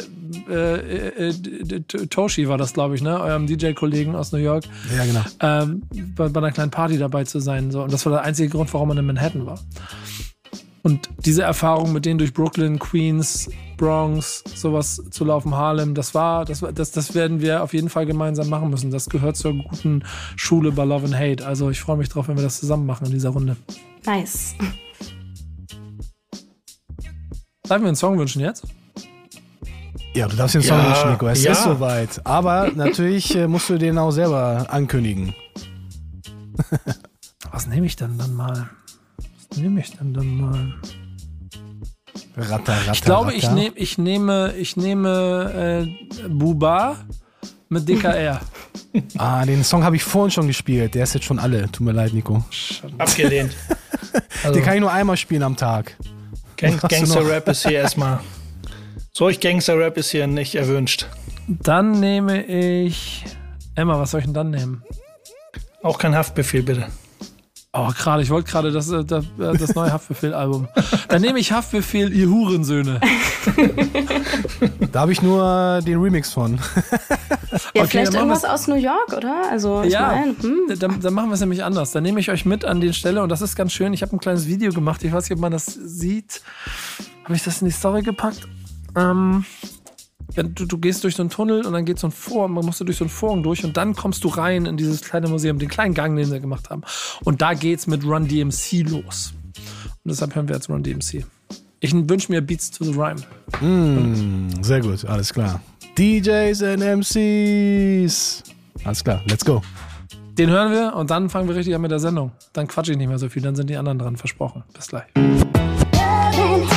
äh, 0.48 1.28
äh, 1.28 1.28
äh, 1.28 1.80
Toshi 2.08 2.48
war 2.48 2.58
das, 2.58 2.72
glaube 2.72 2.94
ich, 2.94 3.02
ne, 3.02 3.20
eurem 3.20 3.46
DJ-Kollegen 3.46 4.14
aus 4.14 4.32
New 4.32 4.38
York, 4.38 4.64
Ja, 4.96 5.04
genau. 5.04 5.22
ähm, 5.40 5.82
bei, 6.16 6.28
bei 6.28 6.40
einer 6.40 6.52
kleinen 6.52 6.70
Party 6.70 6.98
dabei 6.98 7.24
zu 7.24 7.40
sein. 7.40 7.70
So. 7.70 7.82
Und 7.82 7.92
das 7.92 8.04
war 8.06 8.12
der 8.12 8.22
einzige 8.22 8.48
Grund, 8.48 8.72
warum 8.72 8.88
man 8.88 8.98
in 8.98 9.06
Manhattan 9.06 9.46
war. 9.46 9.58
Und 10.84 11.08
diese 11.24 11.42
Erfahrung 11.42 11.94
mit 11.94 12.04
denen 12.04 12.18
durch 12.18 12.34
Brooklyn, 12.34 12.78
Queens, 12.78 13.50
Bronx, 13.78 14.44
sowas 14.54 15.02
zu 15.10 15.24
laufen, 15.24 15.54
Harlem, 15.54 15.94
das 15.94 16.14
war, 16.14 16.44
das, 16.44 16.62
das, 16.74 16.92
das 16.92 17.14
werden 17.14 17.40
wir 17.40 17.62
auf 17.62 17.72
jeden 17.72 17.88
Fall 17.88 18.04
gemeinsam 18.04 18.50
machen 18.50 18.68
müssen. 18.68 18.90
Das 18.90 19.08
gehört 19.08 19.38
zur 19.38 19.54
guten 19.54 20.04
Schule 20.36 20.72
bei 20.72 20.84
Love 20.84 21.06
and 21.06 21.18
Hate. 21.18 21.46
Also 21.46 21.70
ich 21.70 21.80
freue 21.80 21.96
mich 21.96 22.10
drauf, 22.10 22.28
wenn 22.28 22.36
wir 22.36 22.44
das 22.44 22.60
zusammen 22.60 22.84
machen 22.84 23.06
in 23.06 23.12
dieser 23.12 23.30
Runde. 23.30 23.56
nice. 24.04 24.54
Darf 27.66 27.78
ich 27.78 27.82
mir 27.82 27.88
einen 27.88 27.96
Song 27.96 28.18
wünschen 28.18 28.42
jetzt? 28.42 28.66
Ja, 30.12 30.28
du 30.28 30.36
darfst 30.36 30.54
den 30.54 30.60
Song 30.60 30.76
Ja, 30.76 30.88
wünschen, 30.88 31.10
Nico. 31.12 31.26
Es 31.28 31.42
ja. 31.42 31.52
ist 31.52 31.64
soweit. 31.64 32.20
Aber 32.24 32.70
natürlich 32.74 33.34
äh, 33.34 33.48
musst 33.48 33.70
du 33.70 33.78
den 33.78 33.96
auch 33.96 34.10
selber 34.10 34.66
ankündigen. 34.68 35.34
Was 37.50 37.66
nehme 37.68 37.86
ich 37.86 37.96
denn 37.96 38.18
dann 38.18 38.34
mal? 38.34 38.68
Was 39.54 39.60
nehme 39.60 39.78
ich 39.78 39.96
denn 39.96 40.12
dann 40.12 40.36
mal? 40.36 40.74
Ratter, 42.36 42.72
ratter, 42.72 42.92
Ich 42.92 43.02
glaube, 43.02 43.32
ich, 43.34 43.44
ratter. 43.44 43.54
nehm, 43.54 43.72
ich 43.76 43.98
nehme, 43.98 44.52
ich 44.58 44.76
nehme 44.76 45.86
äh, 45.86 46.28
Buba 46.28 46.96
mit 47.68 47.88
DKR. 47.88 48.40
Ah, 49.18 49.44
den 49.44 49.62
Song 49.64 49.82
habe 49.84 49.94
ich 49.96 50.02
vorhin 50.04 50.30
schon 50.32 50.46
gespielt. 50.48 50.94
Der 50.94 51.02
ist 51.04 51.14
jetzt 51.14 51.24
schon 51.24 51.38
alle. 51.40 51.62
Tut 51.70 51.80
mir 51.80 51.90
leid, 51.92 52.12
Nico. 52.12 52.44
Abgelehnt. 52.98 53.54
Also, 54.42 54.54
Den 54.54 54.64
kann 54.64 54.74
ich 54.74 54.80
nur 54.80 54.92
einmal 54.92 55.16
spielen 55.16 55.42
am 55.44 55.56
Tag. 55.56 55.96
Gang 56.56 56.80
du 56.80 56.86
Gangster-Rap 56.88 57.48
ist 57.48 57.66
hier 57.66 57.78
erstmal. 57.78 58.20
Solch 59.12 59.38
Gangster-Rap 59.40 59.96
ist 59.96 60.10
hier 60.10 60.26
nicht 60.28 60.54
erwünscht. 60.56 61.06
Dann 61.48 61.98
nehme 61.98 62.44
ich. 62.44 63.24
Emma, 63.74 63.98
was 63.98 64.10
soll 64.12 64.20
ich 64.20 64.26
denn 64.26 64.34
dann 64.34 64.50
nehmen? 64.50 64.82
Auch 65.82 65.98
kein 65.98 66.14
Haftbefehl, 66.14 66.62
bitte. 66.62 66.86
Oh, 67.76 67.88
gerade, 67.88 68.22
ich 68.22 68.30
wollte 68.30 68.48
gerade 68.50 68.70
das, 68.70 68.88
äh, 68.88 69.04
das, 69.04 69.24
äh, 69.24 69.58
das 69.58 69.74
neue 69.74 69.92
Haftbefehl-Album. 69.92 70.68
Dann 71.08 71.20
nehme 71.20 71.40
ich 71.40 71.50
Haftbefehl, 71.50 72.12
ihr 72.14 72.28
Hurensöhne. 72.28 73.00
Da 74.92 75.00
habe 75.00 75.10
ich 75.10 75.22
nur 75.22 75.80
den 75.84 76.00
Remix 76.00 76.32
von. 76.32 76.58
Ja, 77.74 77.82
Okay, 77.82 77.86
vielleicht 77.88 78.14
irgendwas 78.14 78.44
aus 78.44 78.68
New 78.68 78.76
York, 78.76 79.12
oder? 79.16 79.50
Also, 79.50 79.82
ich 79.82 79.92
Ja, 79.92 80.08
meine, 80.08 80.34
hm. 80.40 80.78
dann, 80.78 81.00
dann 81.00 81.14
machen 81.14 81.30
wir 81.30 81.34
es 81.34 81.40
nämlich 81.40 81.64
anders. 81.64 81.90
Dann 81.90 82.04
nehme 82.04 82.20
ich 82.20 82.30
euch 82.30 82.44
mit 82.44 82.64
an 82.64 82.80
die 82.80 82.92
Stelle 82.92 83.22
und 83.22 83.28
das 83.28 83.42
ist 83.42 83.56
ganz 83.56 83.72
schön. 83.72 83.92
Ich 83.92 84.02
habe 84.02 84.14
ein 84.14 84.20
kleines 84.20 84.46
Video 84.46 84.72
gemacht. 84.72 85.02
Ich 85.02 85.12
weiß 85.12 85.24
nicht, 85.24 85.32
ob 85.36 85.40
man 85.40 85.52
das 85.52 85.66
sieht. 85.66 86.42
Habe 87.24 87.34
ich 87.34 87.42
das 87.42 87.60
in 87.60 87.66
die 87.66 87.72
Story 87.72 88.02
gepackt? 88.02 88.46
Ähm, 88.96 89.44
wenn 90.34 90.54
du, 90.54 90.66
du 90.66 90.78
gehst 90.78 91.04
durch 91.04 91.16
so 91.16 91.22
einen 91.22 91.30
Tunnel 91.30 91.64
und 91.64 91.72
dann 91.72 91.84
geht 91.84 91.98
so 91.98 92.08
ein 92.08 92.12
Vorhang, 92.12 92.52
man 92.52 92.64
musst 92.64 92.80
du 92.80 92.84
durch 92.84 92.98
so 92.98 93.04
einen 93.04 93.10
Vorhang 93.10 93.42
durch 93.42 93.64
und 93.64 93.76
dann 93.76 93.94
kommst 93.94 94.24
du 94.24 94.28
rein 94.28 94.66
in 94.66 94.76
dieses 94.76 95.02
kleine 95.02 95.28
Museum, 95.28 95.58
den 95.58 95.68
kleinen 95.68 95.94
Gang, 95.94 96.16
den 96.16 96.30
wir 96.30 96.40
gemacht 96.40 96.70
haben. 96.70 96.82
Und 97.24 97.42
da 97.42 97.54
geht's 97.54 97.86
mit 97.86 98.04
Run 98.04 98.28
DMC 98.28 98.88
los. 98.88 99.34
Und 99.56 100.10
deshalb 100.10 100.34
hören 100.34 100.48
wir 100.48 100.56
jetzt 100.56 100.68
Run 100.68 100.82
DMC. 100.82 101.24
Ich 101.80 101.92
wünsche 101.92 102.32
mir 102.32 102.40
Beats 102.40 102.70
to 102.70 102.84
the 102.84 102.92
Rhyme. 102.92 103.20
Mm, 103.60 104.62
sehr 104.62 104.80
gut, 104.80 105.04
alles 105.04 105.32
klar. 105.32 105.60
DJs 105.98 106.62
and 106.62 106.82
MCs. 106.82 108.42
Alles 108.84 109.04
klar, 109.04 109.22
let's 109.26 109.44
go. 109.44 109.62
Den 110.38 110.50
hören 110.50 110.72
wir 110.72 110.96
und 110.96 111.10
dann 111.10 111.30
fangen 111.30 111.46
wir 111.48 111.54
richtig 111.54 111.74
an 111.74 111.82
mit 111.82 111.92
der 111.92 112.00
Sendung. 112.00 112.32
Dann 112.52 112.66
quatsche 112.66 112.92
ich 112.92 112.98
nicht 112.98 113.08
mehr 113.08 113.18
so 113.18 113.28
viel, 113.28 113.42
dann 113.42 113.54
sind 113.54 113.70
die 113.70 113.76
anderen 113.76 113.98
dran, 113.98 114.16
versprochen. 114.16 114.64
Bis 114.72 114.88
gleich. 114.88 115.04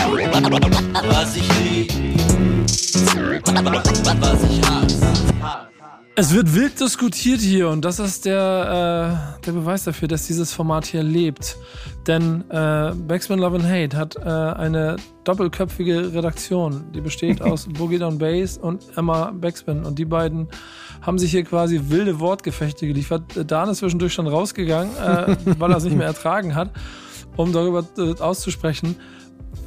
Was 0.08 1.36
ich 1.36 1.48
lieb, 1.60 1.92
was 4.20 4.44
ich 4.44 4.62
hasse. 4.62 5.08
Es 6.16 6.34
wird 6.34 6.56
wild 6.56 6.80
diskutiert 6.80 7.42
hier 7.42 7.70
und 7.70 7.86
das 7.86 8.00
ist 8.00 8.26
der, 8.26 9.36
äh, 9.38 9.46
der 9.46 9.52
Beweis 9.52 9.84
dafür, 9.84 10.08
dass 10.08 10.26
dieses 10.26 10.52
Format 10.52 10.86
hier 10.86 11.04
lebt. 11.04 11.58
Denn 12.08 12.44
äh, 12.50 12.94
Backspin 12.96 13.38
Love 13.38 13.58
and 13.58 13.66
Hate 13.66 13.96
hat 13.98 14.16
äh, 14.16 14.22
eine 14.22 14.96
doppelköpfige 15.26 16.14
Redaktion, 16.14 16.86
die 16.94 17.02
besteht 17.02 17.42
aus 17.42 17.68
Boogie 17.70 18.00
Down 18.00 18.18
Bass 18.18 18.58
und 18.58 18.86
Emma 18.96 19.32
Backspin. 19.32 19.84
Und 19.84 20.00
die 20.00 20.06
beiden 20.06 20.48
haben 21.02 21.20
sich 21.20 21.32
hier 21.32 21.44
quasi 21.44 21.82
wilde 21.90 22.20
Wortgefechte 22.20 22.88
geliefert. 22.88 23.24
Dan 23.46 23.70
ist 23.70 23.80
zwischendurch 23.80 24.14
schon 24.14 24.28
rausgegangen, 24.28 24.96
äh, 24.98 25.36
weil 25.60 25.70
er 25.70 25.78
es 25.78 25.84
nicht 25.84 25.98
mehr 25.98 26.08
ertragen 26.08 26.56
hat, 26.56 26.72
um 27.36 27.52
darüber 27.52 27.86
äh, 27.98 28.20
auszusprechen, 28.20 28.96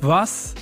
was 0.03 0.55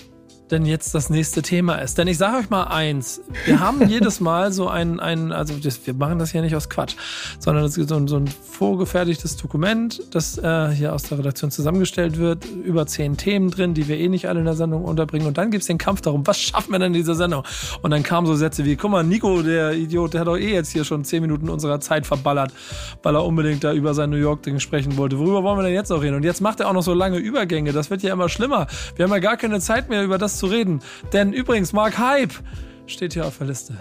denn 0.51 0.67
jetzt 0.67 0.95
das 0.95 1.11
nächste 1.11 1.43
Thema 1.43 1.77
ist. 1.77 1.99
Denn 1.99 2.09
ich 2.09 2.19
sage 2.19 2.39
euch 2.39 2.51
mal 2.51 2.65
eins, 2.65 3.21
wir 3.45 3.61
haben 3.61 3.89
jedes 3.89 4.21
Mal 4.21 4.53
so 4.53 4.69
ein, 4.69 5.01
ein 5.01 5.33
also 5.33 5.55
das, 5.55 5.87
wir 5.87 5.95
machen 5.95 6.19
das 6.19 6.33
hier 6.33 6.43
nicht 6.43 6.57
aus 6.57 6.69
Quatsch, 6.69 6.97
sondern 7.39 7.65
es 7.65 7.77
gibt 7.77 7.89
so 7.89 7.97
ein, 7.97 8.09
so 8.09 8.17
ein 8.17 8.27
vorgefertigtes 8.27 9.37
Dokument, 9.37 10.03
das 10.11 10.39
äh, 10.39 10.71
hier 10.71 10.95
aus 10.95 11.05
der 11.05 11.19
Redaktion 11.19 11.51
zusammengestellt 11.51 12.19
wird, 12.19 12.45
über 12.47 12.87
zehn 12.87 13.17
Themen 13.17 13.51
drin, 13.51 13.75
die 13.75 13.89
wir 13.89 13.99
eh 13.99 14.09
nicht 14.09 14.29
alle 14.29 14.41
in 14.41 14.47
der 14.47 14.55
Sendung 14.55 14.85
unterbringen. 14.85 15.27
Und 15.27 15.39
dann 15.39 15.51
gibt 15.51 15.63
es 15.63 15.67
den 15.67 15.79
Kampf 15.79 16.01
darum, 16.01 16.27
was 16.27 16.39
schaffen 16.39 16.73
wir 16.73 16.79
denn 16.79 16.89
in 16.89 16.95
dieser 16.95 17.15
Sendung? 17.15 17.45
Und 17.83 17.91
dann 17.91 18.03
kamen 18.03 18.27
so 18.27 18.35
Sätze 18.35 18.65
wie, 18.65 18.77
guck 18.77 18.91
mal, 18.91 19.05
Nico, 19.05 19.43
der 19.43 19.73
Idiot, 19.73 20.15
der 20.15 20.21
hat 20.21 20.29
doch 20.29 20.37
eh 20.37 20.53
jetzt 20.53 20.73
hier 20.73 20.85
schon 20.85 21.05
zehn 21.05 21.23
Minuten 21.23 21.49
unserer 21.49 21.81
Zeit 21.81 22.07
verballert, 22.07 22.53
weil 23.03 23.15
er 23.15 23.25
unbedingt 23.25 23.65
da 23.65 23.73
über 23.73 23.95
sein 23.95 24.11
New 24.11 24.17
York-Ding 24.17 24.61
sprechen 24.61 24.97
wollte. 24.97 25.19
Worüber 25.19 25.43
wollen 25.43 25.59
wir 25.59 25.65
denn 25.65 25.75
jetzt 25.75 25.91
noch 25.91 26.03
reden? 26.03 26.17
Und 26.17 26.25
jetzt 26.25 26.41
macht 26.41 26.61
er 26.61 26.69
auch 26.69 26.73
noch 26.73 26.83
so 26.83 26.95
lange 26.95 27.19
Übergänge. 27.19 27.73
Das 27.73 27.91
wird 27.91 28.03
ja 28.03 28.13
immer 28.13 28.29
schlimmer. 28.29 28.67
Wir 28.97 29.05
haben 29.05 29.13
ja 29.13 29.19
gar 29.19 29.37
keine 29.37 29.61
Zeit 29.61 29.89
mehr, 29.89 30.05
über 30.05 30.19
das 30.19 30.38
zu 30.39 30.47
reden. 30.47 30.81
Denn 31.13 31.33
übrigens, 31.33 31.73
Mark 31.73 31.99
Hype 31.99 32.33
steht 32.87 33.13
hier 33.13 33.27
auf 33.27 33.39
der 33.39 33.49
Liste. 33.49 33.77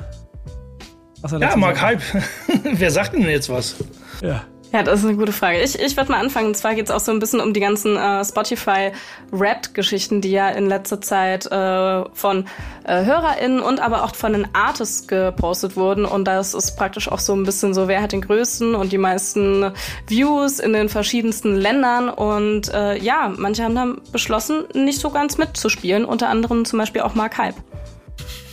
Was 1.22 1.32
Ja, 1.32 1.56
Mark? 1.56 1.82
Hype. 1.82 2.02
Wer 2.64 2.92
sagt 2.92 3.14
denn 3.14 3.24
jetzt 3.24 3.50
was? 3.50 3.76
Ja. 4.22 4.44
Ja, 4.74 4.84
das 4.84 5.00
ist 5.00 5.06
eine 5.06 5.16
gute 5.16 5.32
Frage. 5.32 5.62
Ich, 5.62 5.80
ich 5.80 5.96
werde 5.96 6.12
mal 6.12 6.20
anfangen. 6.20 6.48
Und 6.48 6.58
zwar 6.58 6.76
geht 6.76 6.86
es 6.86 6.92
auch 6.92 7.00
so 7.00 7.12
ein 7.12 7.20
bisschen 7.20 7.40
um 7.40 7.54
die 7.54 7.62
ganzen 7.62 7.96
äh, 7.96 8.24
Spotify-Rap-Geschichten, 8.24 10.20
die 10.20 10.32
ja 10.32 10.50
in 10.50 10.68
letzter 10.68 11.00
Zeit 11.00 11.46
äh, 11.46 12.04
von 12.14 12.46
äh, 12.84 13.06
HörerInnen 13.06 13.62
und 13.62 13.80
aber 13.80 14.04
auch 14.04 14.14
von 14.14 14.34
den 14.34 14.48
Artists 14.54 15.08
gepostet 15.08 15.78
wurden. 15.78 16.04
Und 16.06 16.26
das 16.26 16.54
ist 16.54 16.76
praktisch 16.76 17.10
auch 17.10 17.20
so 17.20 17.34
ein 17.34 17.44
bisschen 17.44 17.74
so, 17.74 17.88
wer 17.88 18.02
hat 18.02 18.12
den 18.12 18.22
größten 18.22 18.76
und 18.76 18.92
die 18.92 18.98
meisten 18.98 19.72
Views 20.06 20.60
in 20.60 20.74
den 20.74 20.90
verschiedensten 20.90 21.56
Ländern. 21.56 22.10
Und 22.10 22.74
äh, 22.74 22.98
ja, 22.98 23.34
manche 23.38 23.64
haben 23.64 23.76
dann 23.76 24.02
beschlossen, 24.12 24.66
nicht 24.74 25.00
so 25.00 25.12
ganz 25.12 25.38
mitzuspielen. 25.38 26.04
Unter 26.04 26.28
anderem 26.28 26.66
zum 26.66 26.80
Beispiel 26.80 27.02
auch 27.02 27.16
Mark 27.16 27.38
Hype. 27.38 27.56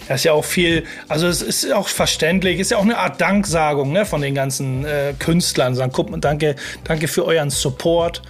Das 0.08 0.20
ist 0.20 0.25
ja 0.25 0.32
auch 0.32 0.44
viel, 0.44 0.84
also 1.08 1.26
es 1.26 1.42
ist 1.42 1.73
auch 1.73 1.88
verständlich, 1.88 2.61
ist 2.61 2.70
ja 2.70 2.76
auch 2.76 2.82
eine 2.82 2.99
Art 2.99 3.20
Danksagung 3.20 3.92
ne, 3.92 4.04
von 4.04 4.20
den 4.20 4.34
ganzen 4.34 4.84
äh, 4.84 5.14
Künstlern. 5.18 5.75
Sagen, 5.75 5.92
guck 5.92 6.11
mal, 6.11 6.20
danke, 6.20 6.56
danke 6.84 7.08
für 7.08 7.25
euren 7.25 7.50
Support. 7.50 8.23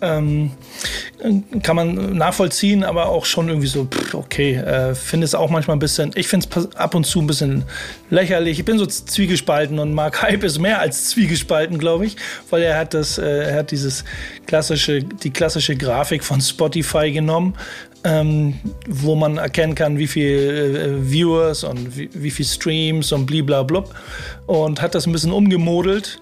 Ähm, 0.00 0.52
kann 1.62 1.74
man 1.74 2.16
nachvollziehen, 2.16 2.84
aber 2.84 3.08
auch 3.08 3.24
schon 3.24 3.48
irgendwie 3.48 3.66
so, 3.66 3.86
pff, 3.86 4.14
okay, 4.14 4.54
äh, 4.54 4.94
finde 4.94 5.24
es 5.24 5.34
auch 5.34 5.50
manchmal 5.50 5.76
ein 5.76 5.80
bisschen, 5.80 6.12
ich 6.14 6.28
finde 6.28 6.46
es 6.54 6.76
ab 6.76 6.94
und 6.94 7.04
zu 7.04 7.20
ein 7.20 7.26
bisschen 7.26 7.64
lächerlich. 8.08 8.60
Ich 8.60 8.64
bin 8.64 8.78
so 8.78 8.86
zwiegespalten 8.86 9.80
und 9.80 9.94
Mark 9.94 10.22
Hype 10.22 10.44
ist 10.44 10.60
mehr 10.60 10.78
als 10.78 11.10
zwiegespalten, 11.10 11.78
glaube 11.78 12.06
ich, 12.06 12.16
weil 12.50 12.62
er 12.62 12.78
hat 12.78 12.94
das, 12.94 13.18
äh, 13.18 13.50
er 13.50 13.56
hat 13.56 13.72
dieses 13.72 14.04
klassische, 14.46 15.02
die 15.02 15.30
klassische 15.30 15.74
Grafik 15.74 16.22
von 16.22 16.40
Spotify 16.40 17.10
genommen, 17.10 17.54
ähm, 18.04 18.54
wo 18.86 19.16
man 19.16 19.38
erkennen 19.38 19.74
kann, 19.74 19.98
wie 19.98 20.06
viel 20.06 21.00
äh, 21.02 21.10
Viewers 21.10 21.64
und 21.64 21.96
wie, 21.96 22.08
wie 22.12 22.30
viel 22.30 22.46
Streams 22.46 23.10
und 23.10 23.26
bliblablub 23.26 23.92
und 24.46 24.80
hat 24.80 24.94
das 24.94 25.06
ein 25.06 25.12
bisschen 25.12 25.32
umgemodelt 25.32 26.20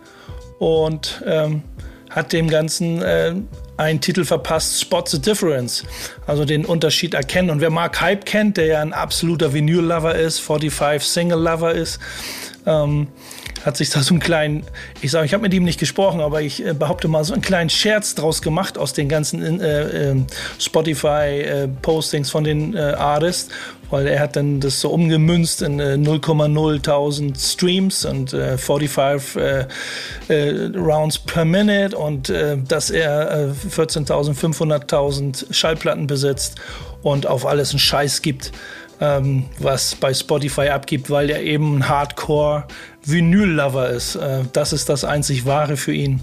und 0.59 1.23
ähm, 1.26 1.62
hat 2.09 2.33
dem 2.33 2.49
Ganzen 2.49 3.02
äh, 3.02 3.35
einen 3.76 4.00
Titel 4.00 4.25
verpasst, 4.25 4.80
Spot 4.80 5.04
the 5.06 5.21
Difference, 5.21 5.85
also 6.26 6.45
den 6.45 6.64
Unterschied 6.64 7.14
erkennen. 7.14 7.50
Und 7.50 7.61
wer 7.61 7.71
Mark 7.71 8.00
Hype 8.00 8.25
kennt, 8.25 8.56
der 8.56 8.66
ja 8.66 8.80
ein 8.80 8.92
absoluter 8.92 9.52
Vinyl-Lover 9.52 10.14
ist, 10.14 10.40
45 10.40 11.09
Single-Lover 11.09 11.73
ist, 11.73 11.99
ähm, 12.66 13.09
hat 13.64 13.76
sich 13.76 13.90
da 13.90 14.00
so 14.00 14.14
einen 14.14 14.21
kleinen, 14.21 14.64
ich 15.02 15.11
sage, 15.11 15.26
ich 15.26 15.35
habe 15.35 15.42
mit 15.42 15.52
ihm 15.52 15.64
nicht 15.64 15.80
gesprochen, 15.80 16.21
aber 16.21 16.40
ich 16.40 16.64
äh, 16.64 16.73
behaupte 16.73 17.09
mal, 17.09 17.25
so 17.25 17.33
einen 17.33 17.42
kleinen 17.42 17.68
Scherz 17.68 18.14
draus 18.14 18.40
gemacht 18.40 18.78
aus 18.78 18.92
den 18.92 19.09
ganzen 19.09 19.61
äh, 19.61 20.11
äh, 20.11 20.16
Spotify-Postings 20.59 22.30
von 22.30 22.45
den 22.45 22.75
äh, 22.75 22.78
Artists, 22.78 23.50
weil 23.90 24.06
er 24.06 24.20
hat 24.20 24.36
dann 24.36 24.60
das 24.60 24.80
so 24.80 24.90
umgemünzt 24.90 25.62
in 25.62 25.80
0,0 25.80 27.30
äh, 27.30 27.34
Streams 27.38 28.04
und 28.04 28.30
45 28.30 29.36
äh, 29.36 29.66
Rounds 30.76 31.18
per 31.18 31.44
Minute 31.44 31.96
und 31.96 32.32
dass 32.68 32.90
er 32.90 33.54
14.000, 33.54 34.34
500.000 34.34 35.52
Schallplatten 35.52 36.06
besitzt 36.06 36.56
und 37.02 37.26
auf 37.26 37.46
alles 37.46 37.70
einen 37.70 37.78
Scheiß 37.78 38.22
gibt 38.22 38.52
ähm, 39.00 39.46
was 39.58 39.94
bei 39.94 40.14
Spotify 40.14 40.68
abgibt, 40.68 41.10
weil 41.10 41.30
er 41.30 41.42
eben 41.42 41.78
ein 41.78 41.88
Hardcore-Vinyl-Lover 43.06 43.90
ist. 43.90 44.16
Äh, 44.16 44.44
das 44.52 44.72
ist 44.72 44.88
das 44.88 45.04
einzig 45.04 45.46
Wahre 45.46 45.76
für 45.76 45.92
ihn. 45.92 46.20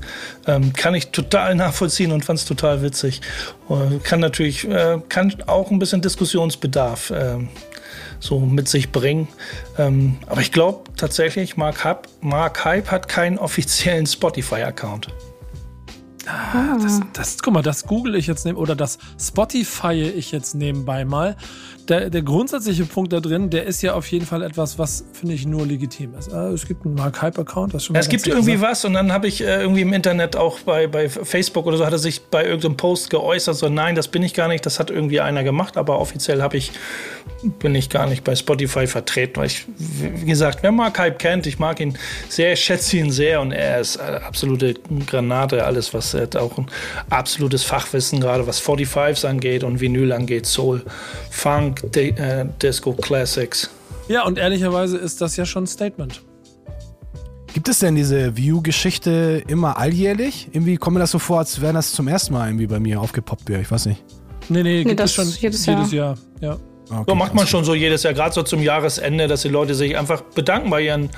Ähm, 0.47 0.73
kann 0.73 0.95
ich 0.95 1.09
total 1.09 1.55
nachvollziehen 1.55 2.11
und 2.11 2.25
fand 2.25 2.39
es 2.39 2.45
total 2.45 2.81
witzig. 2.81 3.21
Äh, 3.69 3.99
kann 4.03 4.19
natürlich, 4.19 4.67
äh, 4.67 4.99
kann 5.09 5.35
auch 5.47 5.71
ein 5.71 5.79
bisschen 5.79 6.01
Diskussionsbedarf 6.01 7.13
so 8.19 8.39
mit 8.39 8.69
sich 8.69 8.91
bringen. 8.93 9.27
Ähm, 9.77 10.15
aber 10.27 10.39
ich 10.39 10.53
glaube 10.53 10.89
tatsächlich, 10.95 11.57
Mark, 11.57 11.83
Hub, 11.83 12.07
Mark 12.21 12.63
Hype 12.63 12.89
hat 12.89 13.09
keinen 13.09 13.37
offiziellen 13.37 14.05
Spotify-Account. 14.05 15.09
Ah, 16.25 16.77
das, 16.81 17.01
das, 17.11 17.37
guck 17.39 17.53
mal, 17.53 17.61
das 17.61 17.85
google 17.85 18.15
ich 18.15 18.27
jetzt 18.27 18.45
oder 18.45 18.77
das 18.77 18.97
Spotify 19.19 19.93
ich 19.93 20.31
jetzt 20.31 20.55
nebenbei 20.55 21.03
mal 21.03 21.35
der, 21.89 22.09
der 22.09 22.21
grundsätzliche 22.21 22.85
Punkt 22.85 23.13
da 23.13 23.19
drin, 23.19 23.49
der 23.49 23.65
ist 23.65 23.81
ja 23.81 23.93
auf 23.93 24.07
jeden 24.07 24.25
Fall 24.25 24.41
etwas, 24.41 24.79
was, 24.79 25.03
finde 25.13 25.35
ich, 25.35 25.45
nur 25.45 25.65
legitim 25.65 26.13
ist. 26.15 26.31
Also 26.31 26.55
es 26.55 26.67
gibt 26.67 26.85
einen 26.85 26.95
Mark 26.95 27.21
Hype-Account, 27.21 27.73
das 27.73 27.85
schon 27.85 27.93
mal 27.93 27.99
Es 27.99 28.09
gibt 28.09 28.27
irgendwie 28.27 28.53
gesagt. 28.53 28.71
was 28.71 28.85
und 28.85 28.93
dann 28.93 29.11
habe 29.11 29.27
ich 29.27 29.41
äh, 29.41 29.61
irgendwie 29.61 29.81
im 29.81 29.93
Internet 29.93 30.35
auch 30.35 30.59
bei, 30.59 30.87
bei 30.87 31.09
Facebook 31.09 31.65
oder 31.65 31.77
so, 31.77 31.85
hat 31.85 31.93
er 31.93 31.99
sich 31.99 32.21
bei 32.25 32.45
irgendeinem 32.45 32.77
Post 32.77 33.09
geäußert, 33.09 33.55
so 33.55 33.69
nein, 33.69 33.95
das 33.95 34.07
bin 34.07 34.23
ich 34.23 34.33
gar 34.33 34.47
nicht, 34.47 34.65
das 34.65 34.79
hat 34.79 34.89
irgendwie 34.89 35.21
einer 35.21 35.43
gemacht, 35.43 35.77
aber 35.77 35.99
offiziell 35.99 36.41
habe 36.41 36.57
ich, 36.57 36.71
bin 37.59 37.75
ich 37.75 37.89
gar 37.89 38.07
nicht 38.07 38.23
bei 38.23 38.35
Spotify 38.35 38.87
vertreten, 38.87 39.37
weil 39.37 39.47
ich, 39.47 39.65
wie 39.77 40.25
gesagt, 40.25 40.59
wer 40.61 40.71
Mark 40.71 40.99
Hype 40.99 41.19
kennt, 41.19 41.47
ich 41.47 41.59
mag 41.59 41.79
ihn 41.79 41.97
sehr, 42.29 42.53
ich 42.53 42.61
schätze 42.61 42.97
ihn 42.97 43.11
sehr 43.11 43.41
und 43.41 43.51
er 43.51 43.79
ist 43.79 43.97
eine 43.97 44.23
absolute 44.23 44.75
Granate, 45.05 45.65
alles, 45.65 45.93
was 45.93 46.13
er 46.13 46.23
hat 46.23 46.35
auch 46.35 46.57
ein 46.57 46.67
absolutes 47.09 47.63
Fachwissen, 47.63 48.19
gerade 48.19 48.47
was 48.47 48.61
45s 48.61 49.25
angeht 49.27 49.63
und 49.63 49.79
Vinyl 49.79 50.11
angeht, 50.11 50.45
Soul, 50.45 50.83
Funk, 51.29 51.72
Funk, 51.79 51.97
äh, 51.97 52.45
Disco 52.61 52.93
Classics. 52.93 53.69
Ja, 54.07 54.25
und 54.25 54.37
ehrlicherweise 54.37 54.97
ist 54.97 55.21
das 55.21 55.37
ja 55.37 55.45
schon 55.45 55.63
ein 55.63 55.67
Statement. 55.67 56.21
Gibt 57.53 57.69
es 57.69 57.79
denn 57.79 57.95
diese 57.95 58.35
View-Geschichte 58.35 59.43
immer 59.47 59.77
alljährlich? 59.77 60.49
Irgendwie 60.51 60.77
kommt 60.77 60.95
mir 60.95 60.99
das 60.99 61.11
so 61.11 61.19
vor, 61.19 61.39
als 61.39 61.61
wäre 61.61 61.73
das 61.73 61.93
zum 61.93 62.07
ersten 62.07 62.33
Mal 62.33 62.47
irgendwie 62.47 62.67
bei 62.67 62.79
mir 62.79 62.99
aufgepoppt 62.99 63.47
wäre. 63.47 63.61
Ich 63.61 63.69
weiß 63.69 63.85
nicht. 63.85 64.03
Nee, 64.49 64.63
nee, 64.63 64.83
gibt 64.83 64.97
nee, 64.97 65.03
es 65.03 65.13
schon 65.13 65.27
jedes 65.29 65.65
Jahr. 65.65 65.77
Jedes 65.77 65.91
Jahr. 65.91 66.17
Ja. 66.41 66.57
Okay, 66.89 67.03
so 67.07 67.15
macht 67.15 67.33
man 67.33 67.47
schon 67.47 67.63
so 67.63 67.73
jedes 67.73 68.03
Jahr, 68.03 68.13
gerade 68.13 68.33
so 68.33 68.43
zum 68.43 68.61
Jahresende, 68.61 69.27
dass 69.27 69.43
die 69.43 69.49
Leute 69.49 69.73
sich 69.73 69.97
einfach 69.97 70.21
bedanken 70.21 70.69
bei 70.69 70.81
ihren, 70.81 71.09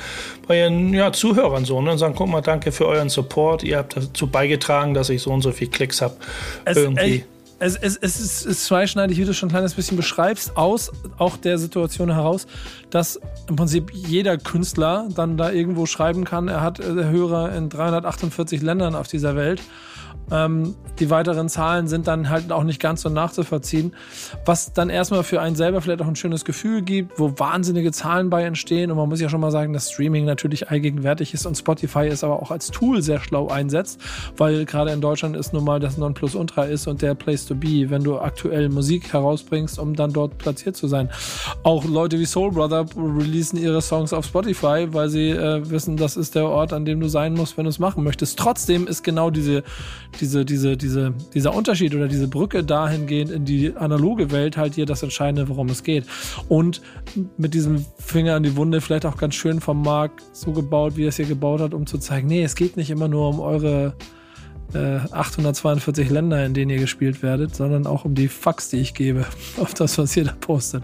bei 0.47 0.59
ihren 0.59 0.93
ja, 0.93 1.11
Zuhörern 1.11 1.65
so 1.65 1.81
ne? 1.81 1.91
und 1.91 1.97
sagen, 1.97 2.13
guck 2.15 2.29
mal, 2.29 2.41
danke 2.41 2.71
für 2.71 2.85
euren 2.85 3.09
Support, 3.09 3.63
ihr 3.63 3.79
habt 3.79 3.97
dazu 3.97 4.27
beigetragen, 4.27 4.93
dass 4.93 5.09
ich 5.09 5.23
so 5.23 5.31
und 5.31 5.41
so 5.41 5.51
viel 5.51 5.67
Klicks 5.67 6.01
habe. 6.01 6.15
Irgendwie. 6.65 7.25
Es, 7.57 7.77
es, 7.77 7.95
es, 7.95 8.19
ist, 8.19 8.45
ist 8.45 8.65
zweischneidig, 8.65 9.17
wie 9.17 9.23
du 9.23 9.33
schon 9.33 9.47
ein 9.47 9.51
kleines 9.51 9.75
bisschen 9.75 9.95
beschreibst, 9.95 10.57
aus 10.57 10.91
auch 11.17 11.37
der 11.37 11.57
Situation 11.57 12.11
heraus, 12.11 12.47
dass 12.89 13.19
im 13.47 13.55
Prinzip 13.55 13.91
jeder 13.93 14.37
Künstler 14.37 15.07
dann 15.15 15.37
da 15.37 15.51
irgendwo 15.51 15.85
schreiben 15.85 16.25
kann, 16.25 16.49
er 16.49 16.61
hat 16.61 16.79
äh, 16.79 16.83
Hörer 16.83 17.55
in 17.55 17.69
348 17.69 18.61
Ländern 18.61 18.93
auf 18.93 19.07
dieser 19.07 19.35
Welt 19.35 19.61
ähm, 20.31 20.75
die 20.99 21.09
weiteren 21.09 21.49
Zahlen 21.49 21.87
sind 21.87 22.07
dann 22.07 22.29
halt 22.29 22.51
auch 22.51 22.63
nicht 22.63 22.79
ganz 22.79 23.01
so 23.01 23.09
nachzuvollziehen, 23.09 23.93
was 24.45 24.73
dann 24.73 24.89
erstmal 24.89 25.23
für 25.23 25.41
einen 25.41 25.55
selber 25.55 25.81
vielleicht 25.81 26.01
auch 26.01 26.07
ein 26.07 26.15
schönes 26.15 26.45
Gefühl 26.45 26.81
gibt, 26.81 27.19
wo 27.19 27.33
wahnsinnige 27.37 27.91
Zahlen 27.91 28.29
bei 28.29 28.43
entstehen. 28.43 28.91
Und 28.91 28.97
man 28.97 29.09
muss 29.09 29.21
ja 29.21 29.29
schon 29.29 29.41
mal 29.41 29.51
sagen, 29.51 29.73
dass 29.73 29.91
Streaming 29.91 30.25
natürlich 30.25 30.69
allgegenwärtig 30.69 31.33
ist 31.33 31.45
und 31.45 31.57
Spotify 31.57 32.07
es 32.07 32.23
aber 32.23 32.41
auch 32.41 32.51
als 32.51 32.71
Tool 32.71 33.01
sehr 33.01 33.19
schlau 33.19 33.49
einsetzt, 33.49 33.99
weil 34.37 34.65
gerade 34.65 34.91
in 34.91 35.01
Deutschland 35.01 35.35
ist 35.35 35.53
nun 35.53 35.63
mal 35.63 35.79
das 35.79 35.97
Nonplusultra 35.97 36.63
ist 36.63 36.87
und 36.87 37.01
der 37.01 37.13
Place 37.13 37.45
to 37.45 37.55
be, 37.55 37.89
wenn 37.89 38.03
du 38.03 38.17
aktuell 38.19 38.69
Musik 38.69 39.13
herausbringst, 39.13 39.77
um 39.79 39.95
dann 39.95 40.13
dort 40.13 40.37
platziert 40.37 40.75
zu 40.75 40.87
sein. 40.87 41.09
Auch 41.63 41.85
Leute 41.85 42.19
wie 42.19 42.25
Soul 42.25 42.51
Brother 42.51 42.85
releasen 42.95 43.59
ihre 43.59 43.81
Songs 43.81 44.13
auf 44.13 44.25
Spotify, 44.25 44.87
weil 44.91 45.09
sie 45.09 45.29
äh, 45.29 45.69
wissen, 45.69 45.97
das 45.97 46.17
ist 46.17 46.35
der 46.35 46.45
Ort, 46.45 46.73
an 46.73 46.85
dem 46.85 46.99
du 46.99 47.07
sein 47.07 47.33
musst, 47.33 47.57
wenn 47.57 47.65
du 47.65 47.69
es 47.69 47.79
machen 47.79 48.03
möchtest. 48.03 48.39
Trotzdem 48.39 48.87
ist 48.87 49.03
genau 49.03 49.29
diese 49.29 49.63
diese, 50.19 50.45
diese, 50.45 50.77
diese, 50.77 51.13
dieser 51.33 51.53
Unterschied 51.53 51.93
oder 51.95 52.07
diese 52.07 52.27
Brücke 52.27 52.63
dahingehend 52.63 53.31
in 53.31 53.45
die 53.45 53.75
analoge 53.75 54.31
Welt 54.31 54.57
halt 54.57 54.75
hier 54.75 54.85
das 54.85 55.03
Entscheidende, 55.03 55.47
worum 55.49 55.69
es 55.69 55.83
geht. 55.83 56.05
Und 56.49 56.81
mit 57.37 57.53
diesem 57.53 57.85
Finger 57.97 58.35
an 58.35 58.43
die 58.43 58.55
Wunde 58.55 58.81
vielleicht 58.81 59.05
auch 59.05 59.17
ganz 59.17 59.35
schön 59.35 59.61
vom 59.61 59.81
Marc 59.81 60.11
so 60.33 60.51
gebaut, 60.51 60.97
wie 60.97 61.05
er 61.05 61.09
es 61.09 61.17
hier 61.17 61.25
gebaut 61.25 61.61
hat, 61.61 61.73
um 61.73 61.85
zu 61.85 61.97
zeigen, 61.97 62.27
nee, 62.27 62.43
es 62.43 62.55
geht 62.55 62.77
nicht 62.77 62.89
immer 62.89 63.07
nur 63.07 63.29
um 63.29 63.39
eure 63.39 63.95
äh, 64.73 64.97
842 65.11 66.09
Länder, 66.09 66.45
in 66.45 66.53
denen 66.53 66.71
ihr 66.71 66.79
gespielt 66.79 67.23
werdet, 67.23 67.55
sondern 67.55 67.87
auch 67.87 68.05
um 68.05 68.15
die 68.15 68.27
Fax, 68.27 68.69
die 68.69 68.77
ich 68.77 68.93
gebe, 68.93 69.25
auf 69.57 69.73
das, 69.73 69.97
was 69.97 70.15
ihr 70.17 70.25
da 70.25 70.33
postet. 70.39 70.83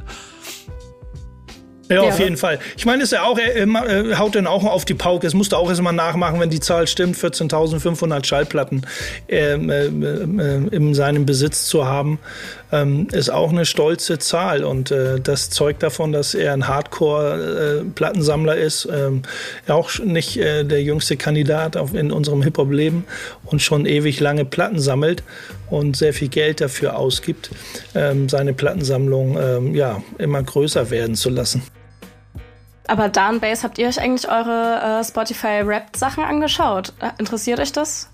Ja, 1.91 2.01
auf 2.01 2.19
jeden 2.19 2.37
Fall. 2.37 2.59
Ich 2.77 2.85
meine, 2.85 3.03
ist 3.03 3.11
ja 3.11 3.23
auch, 3.23 3.37
er, 3.37 3.55
er 3.55 4.19
haut 4.19 4.35
dann 4.35 4.47
auch 4.47 4.63
auf 4.63 4.85
die 4.85 4.93
Pauke. 4.93 5.27
Es 5.27 5.33
musste 5.33 5.57
auch 5.57 5.69
erstmal 5.69 5.93
nachmachen, 5.93 6.39
wenn 6.39 6.49
die 6.49 6.59
Zahl 6.59 6.87
stimmt, 6.87 7.17
14.500 7.17 8.25
Schallplatten 8.25 8.85
ähm, 9.27 9.69
äh, 9.69 9.85
äh, 9.85 10.67
in 10.71 10.93
seinem 10.93 11.25
Besitz 11.25 11.65
zu 11.65 11.85
haben, 11.85 12.19
ähm, 12.71 13.07
ist 13.11 13.29
auch 13.29 13.51
eine 13.51 13.65
stolze 13.65 14.19
Zahl. 14.19 14.63
Und 14.63 14.91
äh, 14.91 15.19
das 15.19 15.49
zeugt 15.49 15.83
davon, 15.83 16.11
dass 16.11 16.33
er 16.33 16.53
ein 16.53 16.67
Hardcore-Plattensammler 16.67 18.55
ist. 18.55 18.87
Ähm, 18.91 19.23
auch 19.67 19.91
nicht 19.99 20.37
äh, 20.37 20.63
der 20.63 20.81
jüngste 20.83 21.17
Kandidat 21.17 21.75
auf, 21.75 21.93
in 21.93 22.11
unserem 22.11 22.41
Hip-Hop-Leben 22.41 23.05
und 23.45 23.61
schon 23.61 23.85
ewig 23.85 24.19
lange 24.19 24.45
Platten 24.45 24.79
sammelt 24.79 25.23
und 25.69 25.97
sehr 25.97 26.13
viel 26.13 26.29
Geld 26.29 26.61
dafür 26.61 26.97
ausgibt, 26.97 27.51
ähm, 27.95 28.29
seine 28.29 28.53
Plattensammlung 28.53 29.37
ähm, 29.41 29.75
ja, 29.75 30.01
immer 30.17 30.41
größer 30.41 30.89
werden 30.89 31.15
zu 31.15 31.29
lassen. 31.29 31.61
Aber 32.91 33.07
Dan 33.07 33.39
Base, 33.39 33.63
habt 33.63 33.77
ihr 33.77 33.87
euch 33.87 34.01
eigentlich 34.01 34.29
eure 34.29 34.99
äh, 34.99 35.03
Spotify-Rap-Sachen 35.05 36.25
angeschaut? 36.25 36.91
Äh, 36.99 37.11
interessiert 37.19 37.61
euch 37.61 37.71
das? 37.71 38.09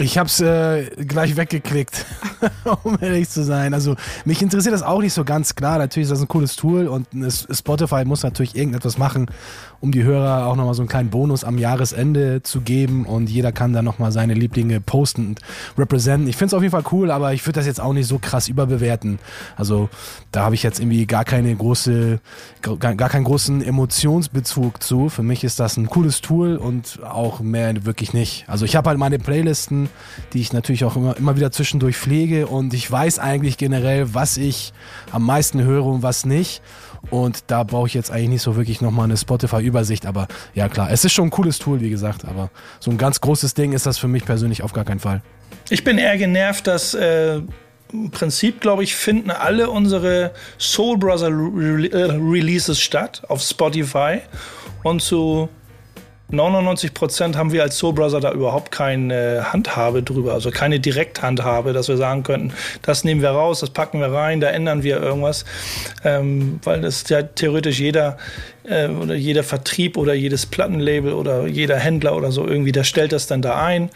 Ich 0.00 0.16
hab's 0.16 0.38
äh, 0.40 0.84
gleich 1.04 1.36
weggeklickt, 1.36 2.06
um 2.84 2.96
ehrlich 3.00 3.28
zu 3.28 3.42
sein. 3.42 3.74
Also 3.74 3.96
mich 4.24 4.40
interessiert 4.40 4.72
das 4.72 4.84
auch 4.84 5.00
nicht 5.00 5.12
so 5.12 5.24
ganz 5.24 5.56
klar. 5.56 5.78
Natürlich 5.78 6.04
ist 6.04 6.12
das 6.12 6.20
ein 6.20 6.28
cooles 6.28 6.54
Tool 6.54 6.86
und 6.86 7.08
Spotify 7.50 8.04
muss 8.04 8.22
natürlich 8.22 8.54
irgendetwas 8.54 8.96
machen, 8.96 9.26
um 9.80 9.90
die 9.90 10.04
Hörer 10.04 10.46
auch 10.46 10.54
nochmal 10.54 10.74
so 10.74 10.82
einen 10.82 10.88
kleinen 10.88 11.10
Bonus 11.10 11.42
am 11.42 11.58
Jahresende 11.58 12.44
zu 12.44 12.60
geben 12.60 13.06
und 13.06 13.28
jeder 13.28 13.50
kann 13.50 13.72
dann 13.72 13.84
nochmal 13.84 14.12
seine 14.12 14.34
Lieblinge 14.34 14.80
posten 14.80 15.26
und 15.26 15.40
representen. 15.76 16.28
Ich 16.28 16.36
finde 16.36 16.50
es 16.50 16.54
auf 16.54 16.62
jeden 16.62 16.72
Fall 16.72 16.84
cool, 16.92 17.10
aber 17.10 17.32
ich 17.32 17.44
würde 17.44 17.58
das 17.58 17.66
jetzt 17.66 17.80
auch 17.80 17.92
nicht 17.92 18.06
so 18.06 18.20
krass 18.20 18.46
überbewerten. 18.46 19.18
Also 19.56 19.88
da 20.30 20.44
habe 20.44 20.54
ich 20.54 20.62
jetzt 20.62 20.78
irgendwie 20.78 21.06
gar 21.06 21.24
keine 21.24 21.54
große, 21.56 22.20
gar, 22.62 22.94
gar 22.94 23.08
keinen 23.08 23.24
großen 23.24 23.62
Emotionsbezug 23.62 24.80
zu. 24.80 25.08
Für 25.08 25.24
mich 25.24 25.42
ist 25.42 25.58
das 25.58 25.76
ein 25.76 25.88
cooles 25.88 26.20
Tool 26.20 26.56
und 26.56 27.00
auch 27.02 27.40
mehr 27.40 27.84
wirklich 27.84 28.12
nicht. 28.12 28.44
Also 28.48 28.64
ich 28.64 28.76
habe 28.76 28.90
halt 28.90 28.98
meine 29.00 29.18
Playlisten 29.18 29.87
Die 30.32 30.40
ich 30.40 30.52
natürlich 30.52 30.84
auch 30.84 30.96
immer, 30.96 31.16
immer 31.16 31.36
wieder 31.36 31.50
zwischendurch 31.50 31.96
pflege 31.96 32.46
und 32.46 32.74
ich 32.74 32.90
weiß 32.90 33.18
eigentlich 33.18 33.56
generell, 33.56 34.14
was 34.14 34.36
ich 34.36 34.72
am 35.12 35.24
meisten 35.24 35.62
höre 35.62 35.84
und 35.84 36.02
was 36.02 36.24
nicht. 36.24 36.62
Und 37.10 37.44
da 37.46 37.62
brauche 37.62 37.86
ich 37.86 37.94
jetzt 37.94 38.10
eigentlich 38.10 38.28
nicht 38.28 38.42
so 38.42 38.56
wirklich 38.56 38.80
nochmal 38.80 39.04
eine 39.04 39.16
Spotify-Übersicht. 39.16 40.06
Aber 40.06 40.28
ja 40.54 40.68
klar, 40.68 40.90
es 40.90 41.04
ist 41.04 41.12
schon 41.12 41.28
ein 41.28 41.30
cooles 41.30 41.58
Tool, 41.58 41.80
wie 41.80 41.90
gesagt. 41.90 42.24
Aber 42.24 42.50
so 42.80 42.90
ein 42.90 42.98
ganz 42.98 43.20
großes 43.20 43.54
Ding 43.54 43.72
ist 43.72 43.86
das 43.86 43.98
für 43.98 44.08
mich 44.08 44.24
persönlich 44.24 44.62
auf 44.62 44.72
gar 44.72 44.84
keinen 44.84 45.00
Fall. 45.00 45.22
Ich 45.70 45.84
bin 45.84 45.98
eher 45.98 46.16
genervt, 46.18 46.66
dass 46.66 46.94
äh, 46.94 47.40
im 47.92 48.10
Prinzip, 48.10 48.60
glaube 48.60 48.84
ich, 48.84 48.94
finden 48.94 49.30
alle 49.30 49.70
unsere 49.70 50.32
Soul 50.58 50.98
Brother 50.98 51.28
Re 51.28 51.90
äh, 51.90 52.10
Releases 52.12 52.80
statt 52.80 53.22
auf 53.28 53.40
Spotify. 53.42 54.20
Und 54.82 55.02
zu 55.02 55.48
99 56.30 56.92
Prozent 56.92 57.36
haben 57.36 57.52
wir 57.52 57.62
als 57.62 57.78
Soul 57.78 57.94
Brother 57.94 58.20
da 58.20 58.32
überhaupt 58.32 58.70
keine 58.70 59.50
Handhabe 59.52 60.02
drüber, 60.02 60.34
also 60.34 60.50
keine 60.50 60.78
Direkthandhabe, 60.78 61.72
dass 61.72 61.88
wir 61.88 61.96
sagen 61.96 62.22
könnten, 62.22 62.52
das 62.82 63.02
nehmen 63.02 63.22
wir 63.22 63.30
raus, 63.30 63.60
das 63.60 63.70
packen 63.70 64.00
wir 64.00 64.12
rein, 64.12 64.40
da 64.40 64.48
ändern 64.48 64.82
wir 64.82 65.00
irgendwas, 65.00 65.46
ähm, 66.04 66.60
weil 66.64 66.82
das 66.82 67.08
ja 67.08 67.22
theoretisch 67.22 67.80
jeder 67.80 68.18
äh, 68.64 68.88
oder 68.88 69.14
jeder 69.14 69.42
Vertrieb 69.42 69.96
oder 69.96 70.12
jedes 70.12 70.44
Plattenlabel 70.44 71.14
oder 71.14 71.46
jeder 71.46 71.78
Händler 71.78 72.14
oder 72.14 72.30
so 72.30 72.46
irgendwie, 72.46 72.72
der 72.72 72.84
stellt 72.84 73.12
das 73.12 73.26
dann 73.26 73.40
da 73.40 73.64
ein. 73.64 73.90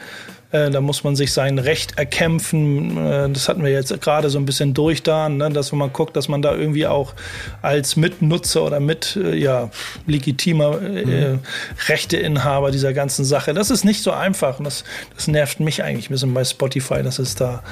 Äh, 0.53 0.71
da 0.71 0.81
muss 0.81 1.03
man 1.03 1.17
sich 1.17 1.33
sein 1.33 1.59
Recht 1.59 1.99
erkämpfen. 1.99 2.97
Äh, 2.97 3.31
das 3.31 3.49
hatten 3.49 3.65
wir 3.65 3.71
jetzt 3.71 3.99
gerade 4.01 4.31
so 4.31 4.39
ein 4.39 4.45
bisschen 4.45 4.75
durch 4.75 5.03
da, 5.03 5.29
ne? 5.29 5.51
dass 5.51 5.73
man 5.73 5.93
guckt, 5.93 6.15
dass 6.15 6.29
man 6.29 6.43
da 6.43 6.55
irgendwie 6.55 6.87
auch 6.87 7.15
als 7.63 7.97
Mitnutzer 7.97 8.63
oder 8.63 8.79
mit 8.79 9.17
äh, 9.17 9.35
ja, 9.35 9.71
legitimer 10.07 10.81
mhm. 10.81 11.41
Rechteinhaber 11.89 12.71
dieser 12.71 12.93
ganzen 12.93 13.25
Sache, 13.25 13.55
das 13.55 13.71
ist 13.71 13.85
nicht 13.85 14.03
so 14.03 14.13
einfach. 14.13 14.59
Und 14.59 14.65
das, 14.65 14.85
das 15.15 15.27
nervt 15.27 15.61
mich 15.61 15.83
eigentlich 15.83 16.11
ein 16.11 16.13
bisschen 16.13 16.35
bei 16.35 16.45
Spotify, 16.45 17.03
dass 17.03 17.19
es 17.19 17.35
da 17.35 17.63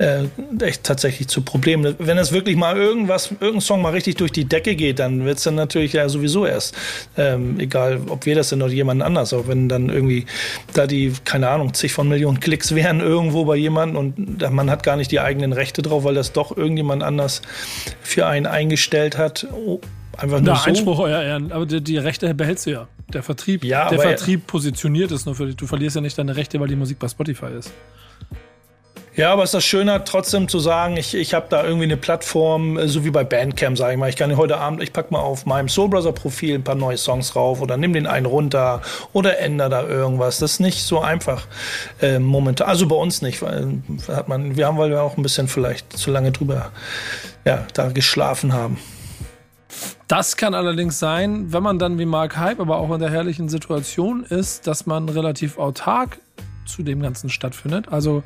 äh, 0.00 0.24
echt 0.64 0.84
tatsächlich 0.84 1.28
zu 1.28 1.42
Problemen. 1.42 1.94
Wenn 1.98 2.16
es 2.16 2.32
wirklich 2.32 2.56
mal 2.56 2.76
irgendwas, 2.76 3.30
irgendein 3.32 3.60
Song 3.60 3.82
mal 3.82 3.92
richtig 3.92 4.16
durch 4.16 4.32
die 4.32 4.46
Decke 4.46 4.74
geht, 4.74 4.98
dann 4.98 5.26
wird 5.26 5.36
es 5.36 5.44
dann 5.44 5.56
natürlich 5.56 5.92
ja 5.92 6.08
sowieso 6.08 6.46
erst, 6.46 6.74
ähm, 7.18 7.60
egal 7.60 8.00
ob 8.08 8.24
wir 8.24 8.34
das 8.34 8.48
sind 8.48 8.62
oder 8.62 8.72
jemand 8.72 9.02
anders, 9.02 9.34
auch 9.34 9.46
wenn 9.46 9.68
dann 9.68 9.90
irgendwie 9.90 10.24
da 10.72 10.86
die, 10.86 11.12
keine 11.24 11.50
Ahnung, 11.50 11.74
zig 11.74 11.92
von 11.92 12.08
Millionen 12.08 12.40
Klicks 12.40 12.74
wären 12.74 13.00
irgendwo 13.00 13.44
bei 13.44 13.56
jemandem 13.56 13.98
und 13.98 14.50
man 14.50 14.70
hat 14.70 14.84
gar 14.84 14.96
nicht 14.96 15.10
die 15.10 15.20
eigenen 15.20 15.52
Rechte 15.52 15.82
drauf, 15.82 16.02
weil 16.04 16.14
das 16.14 16.32
doch 16.32 16.56
irgendjemand 16.56 17.02
anders 17.02 17.42
für 18.00 18.26
einen 18.26 18.46
eingestellt 18.46 19.18
hat. 19.18 19.46
Oh, 19.52 19.80
einfach 20.16 20.40
nur 20.40 20.54
Na, 20.54 20.56
so. 20.56 20.70
Einspruch, 20.70 20.98
euer 21.00 21.20
Ehren. 21.20 21.52
Aber 21.52 21.66
die, 21.66 21.82
die 21.82 21.98
Rechte 21.98 22.32
behältst 22.32 22.64
du 22.64 22.70
ja. 22.70 22.88
Der 23.12 23.22
Vertrieb, 23.22 23.64
Ja, 23.64 23.90
der 23.90 23.98
Vertrieb 23.98 24.46
positioniert 24.46 25.10
es 25.10 25.26
nur 25.26 25.34
für 25.34 25.46
dich. 25.46 25.56
Du 25.56 25.66
verlierst 25.66 25.96
ja 25.96 26.00
nicht 26.00 26.16
deine 26.16 26.36
Rechte, 26.36 26.58
weil 26.58 26.68
die 26.68 26.76
Musik 26.76 26.98
bei 26.98 27.08
Spotify 27.08 27.48
ist. 27.58 27.72
Ja, 29.20 29.34
aber 29.34 29.44
ist 29.44 29.52
das 29.52 29.66
schöner, 29.66 30.02
trotzdem 30.06 30.48
zu 30.48 30.60
sagen, 30.60 30.96
ich, 30.96 31.14
ich 31.14 31.34
habe 31.34 31.44
da 31.50 31.62
irgendwie 31.62 31.84
eine 31.84 31.98
Plattform, 31.98 32.78
äh, 32.78 32.88
so 32.88 33.04
wie 33.04 33.10
bei 33.10 33.22
Bandcamp, 33.22 33.76
sage 33.76 33.92
ich 33.92 33.98
mal. 33.98 34.08
Ich 34.08 34.16
kann 34.16 34.34
heute 34.34 34.56
Abend, 34.56 34.82
ich 34.82 34.94
pack 34.94 35.10
mal 35.10 35.18
auf 35.18 35.44
meinem 35.44 35.68
Soul 35.68 35.90
Brother 35.90 36.12
Profil 36.12 36.54
ein 36.54 36.64
paar 36.64 36.74
neue 36.74 36.96
Songs 36.96 37.36
rauf 37.36 37.60
oder 37.60 37.76
nimm 37.76 37.92
den 37.92 38.06
einen 38.06 38.24
runter 38.24 38.80
oder 39.12 39.38
ändere 39.38 39.68
da 39.68 39.82
irgendwas. 39.86 40.38
Das 40.38 40.52
ist 40.52 40.60
nicht 40.60 40.84
so 40.84 41.02
einfach 41.02 41.46
äh, 42.00 42.18
momentan. 42.18 42.66
Also 42.66 42.88
bei 42.88 42.96
uns 42.96 43.20
nicht, 43.20 43.42
weil 43.42 43.82
äh, 44.08 44.12
hat 44.12 44.28
man, 44.28 44.56
wir 44.56 44.66
haben, 44.66 44.78
weil 44.78 44.88
wir 44.88 45.02
auch 45.02 45.18
ein 45.18 45.22
bisschen 45.22 45.48
vielleicht 45.48 45.92
zu 45.98 46.10
lange 46.10 46.32
drüber 46.32 46.70
ja, 47.44 47.66
da 47.74 47.88
geschlafen 47.90 48.54
haben. 48.54 48.78
Das 50.08 50.38
kann 50.38 50.54
allerdings 50.54 50.98
sein, 50.98 51.52
wenn 51.52 51.62
man 51.62 51.78
dann 51.78 51.98
wie 51.98 52.06
Mark 52.06 52.38
Hype 52.38 52.58
aber 52.58 52.78
auch 52.78 52.90
in 52.90 53.00
der 53.00 53.10
herrlichen 53.10 53.50
Situation 53.50 54.24
ist, 54.24 54.66
dass 54.66 54.86
man 54.86 55.10
relativ 55.10 55.58
autark 55.58 56.20
zu 56.64 56.82
dem 56.82 57.02
Ganzen 57.02 57.28
stattfindet. 57.28 57.88
Also 57.90 58.22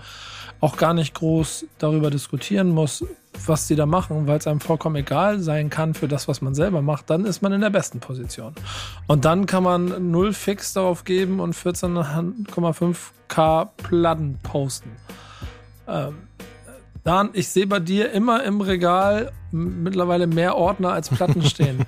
auch 0.65 0.77
gar 0.79 0.95
nicht 0.95 1.15
groß 1.15 1.67
darüber 1.77 2.09
diskutieren 2.09 2.71
muss, 2.71 3.05
was 3.47 3.67
die 3.67 3.77
da 3.77 3.85
machen, 3.85 4.27
weil 4.27 4.39
es 4.39 4.47
einem 4.47 4.61
vollkommen 4.61 4.97
egal 4.97 5.41
sein 5.41 5.69
kann 5.69 5.93
für 5.93 6.09
das, 6.09 6.27
was 6.27 6.41
man 6.41 6.55
selber 6.55 6.81
macht, 6.81 7.11
dann 7.11 7.27
ist 7.27 7.43
man 7.43 7.53
in 7.53 7.61
der 7.61 7.69
besten 7.69 8.01
Position. 8.01 8.55
Und 9.07 9.27
dann 9.27 9.45
kann 9.45 9.63
man 9.63 10.11
null 10.11 10.33
Fix 10.33 10.73
darauf 10.73 11.05
geben 11.05 11.41
und 11.41 11.55
14,5k 11.55 13.69
Platten 13.77 14.39
posten. 14.43 14.93
Ähm, 15.87 16.15
Dan, 17.05 17.31
ich 17.35 17.49
sehe 17.49 17.67
bei 17.67 17.81
dir 17.81 18.13
immer 18.13 18.43
im 18.45 18.63
Regal 18.63 19.31
mittlerweile 19.53 20.27
mehr 20.27 20.57
Ordner 20.57 20.93
als 20.93 21.11
Platten 21.11 21.43
stehen. 21.45 21.85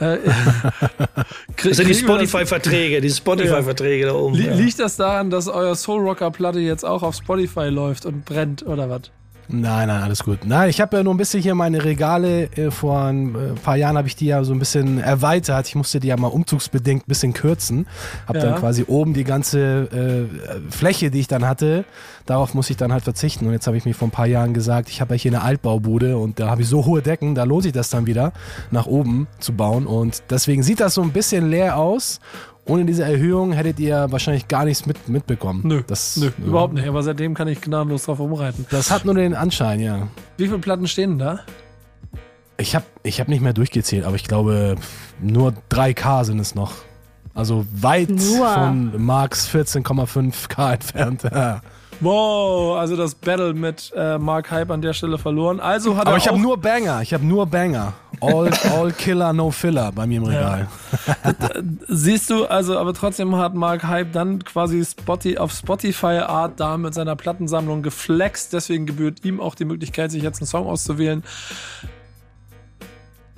äh, 0.00 0.18
Das 1.64 1.76
sind 1.76 1.88
die 1.88 1.94
Spotify-Verträge, 1.94 3.00
die 3.00 3.10
Spotify-Verträge 3.10 4.06
da 4.06 4.14
oben. 4.14 4.36
Li 4.36 4.46
ja. 4.46 4.54
Liegt 4.54 4.78
das 4.78 4.96
daran, 4.96 5.30
dass 5.30 5.48
euer 5.48 5.74
Soul 5.74 6.02
Rocker 6.02 6.30
Platte 6.30 6.60
jetzt 6.60 6.84
auch 6.84 7.02
auf 7.02 7.16
Spotify 7.16 7.66
läuft 7.68 8.06
und 8.06 8.24
brennt 8.24 8.64
oder 8.64 8.88
was? 8.88 9.10
Nein, 9.48 9.88
nein, 9.88 10.02
alles 10.02 10.22
gut. 10.22 10.46
Nein, 10.46 10.70
ich 10.70 10.80
habe 10.80 10.96
ja 10.96 11.02
nur 11.02 11.12
ein 11.12 11.18
bisschen 11.18 11.42
hier 11.42 11.54
meine 11.54 11.84
Regale. 11.84 12.44
Äh, 12.56 12.70
vor 12.70 13.02
ein 13.02 13.34
äh, 13.34 13.38
paar 13.62 13.76
Jahren 13.76 13.98
habe 13.98 14.08
ich 14.08 14.16
die 14.16 14.26
ja 14.26 14.42
so 14.44 14.52
ein 14.54 14.58
bisschen 14.58 14.98
erweitert. 14.98 15.66
Ich 15.68 15.74
musste 15.74 16.00
die 16.00 16.08
ja 16.08 16.16
mal 16.16 16.28
umzugsbedingt 16.28 17.02
ein 17.04 17.08
bisschen 17.08 17.32
kürzen. 17.34 17.86
Habe 18.26 18.38
Ja. 18.38 18.46
dann 18.46 18.54
quasi 18.56 18.84
oben 18.86 19.12
die 19.14 19.24
ganze 19.24 20.28
äh, 20.30 20.70
Fläche, 20.70 21.10
die 21.10 21.20
ich 21.20 21.28
dann 21.28 21.46
hatte, 21.46 21.84
darauf 22.24 22.54
muss 22.54 22.70
ich 22.70 22.76
dann 22.76 22.92
halt 22.92 23.04
verzichten. 23.04 23.46
Und 23.46 23.52
jetzt 23.52 23.66
habe 23.66 23.76
ich 23.76 23.84
mir 23.84 23.94
vor 23.94 24.08
ein 24.08 24.12
paar 24.12 24.26
Jahren 24.26 24.54
gesagt, 24.54 24.88
ich 24.88 25.00
habe 25.00 25.14
ja 25.14 25.20
hier 25.20 25.32
eine 25.32 25.42
Altbaubude 25.42 26.16
und 26.16 26.40
da 26.40 26.48
habe 26.48 26.62
ich 26.62 26.68
so 26.68 26.86
hohe 26.86 27.02
Decken, 27.02 27.34
da 27.34 27.44
lohnt 27.44 27.64
sich 27.64 27.72
das 27.72 27.90
dann 27.90 28.06
wieder, 28.06 28.32
nach 28.70 28.86
oben 28.86 29.26
zu 29.38 29.52
bauen. 29.52 29.86
Und 29.86 30.22
deswegen 30.30 30.62
sieht 30.62 30.80
das 30.80 30.94
so 30.94 31.02
ein 31.02 31.10
bisschen 31.10 31.50
leer 31.50 31.76
aus. 31.76 32.20
Ohne 32.64 32.84
diese 32.84 33.02
Erhöhung 33.02 33.52
hättet 33.52 33.80
ihr 33.80 34.06
wahrscheinlich 34.10 34.46
gar 34.46 34.64
nichts 34.64 34.86
mit, 34.86 35.08
mitbekommen. 35.08 35.62
Nö, 35.64 35.82
das, 35.84 36.16
nö, 36.16 36.26
ja. 36.26 36.46
überhaupt 36.46 36.74
nicht. 36.74 36.86
Aber 36.86 37.02
seitdem 37.02 37.34
kann 37.34 37.48
ich 37.48 37.60
gnadenlos 37.60 38.04
drauf 38.04 38.20
umreiten. 38.20 38.66
Das 38.70 38.90
hat 38.90 39.04
nur 39.04 39.14
den 39.14 39.34
Anschein, 39.34 39.80
ja. 39.80 40.08
Wie 40.36 40.46
viele 40.46 40.58
Platten 40.58 40.86
stehen 40.86 41.10
denn 41.10 41.18
da? 41.18 41.40
Ich 42.58 42.76
habe 42.76 42.84
ich 43.02 43.20
hab 43.20 43.26
nicht 43.26 43.40
mehr 43.40 43.52
durchgezählt, 43.52 44.04
aber 44.04 44.14
ich 44.14 44.24
glaube, 44.24 44.76
nur 45.20 45.54
3K 45.70 46.24
sind 46.24 46.38
es 46.38 46.54
noch. 46.54 46.72
Also 47.34 47.66
weit 47.72 48.10
Nur. 48.10 48.46
von 48.46 49.02
Marks 49.02 49.48
14,5K 49.48 50.72
entfernt. 50.72 51.22
Ja. 52.02 52.08
Wow, 52.08 52.76
also 52.78 52.96
das 52.96 53.14
Battle 53.14 53.54
mit 53.54 53.92
äh, 53.96 54.18
Mark 54.18 54.50
Hype 54.50 54.70
an 54.70 54.82
der 54.82 54.92
Stelle 54.92 55.18
verloren. 55.18 55.60
Also 55.60 55.96
hat 55.96 56.06
Aber 56.06 56.16
er 56.16 56.18
ich 56.18 56.28
habe 56.28 56.38
nur 56.40 56.58
Banger. 56.60 57.00
Ich 57.02 57.14
habe 57.14 57.24
nur 57.24 57.46
Banger. 57.46 57.92
All, 58.20 58.50
all 58.76 58.92
Killer, 58.92 59.32
no 59.32 59.50
Filler 59.50 59.90
bei 59.92 60.06
mir 60.06 60.18
im 60.18 60.24
Regal. 60.26 60.68
Siehst 61.88 62.30
du, 62.30 62.44
also, 62.46 62.78
aber 62.78 62.94
trotzdem 62.94 63.36
hat 63.36 63.54
Mark 63.54 63.84
Hype 63.84 64.12
dann 64.12 64.44
quasi 64.44 64.84
Spotify, 64.84 65.38
auf 65.38 65.52
Spotify 65.52 66.18
Art 66.26 66.60
da 66.60 66.76
mit 66.76 66.94
seiner 66.94 67.16
Plattensammlung 67.16 67.82
geflext. 67.82 68.52
Deswegen 68.52 68.86
gebührt 68.86 69.24
ihm 69.24 69.40
auch 69.40 69.54
die 69.54 69.64
Möglichkeit, 69.64 70.10
sich 70.10 70.22
jetzt 70.22 70.40
einen 70.40 70.46
Song 70.46 70.66
auszuwählen. 70.66 71.22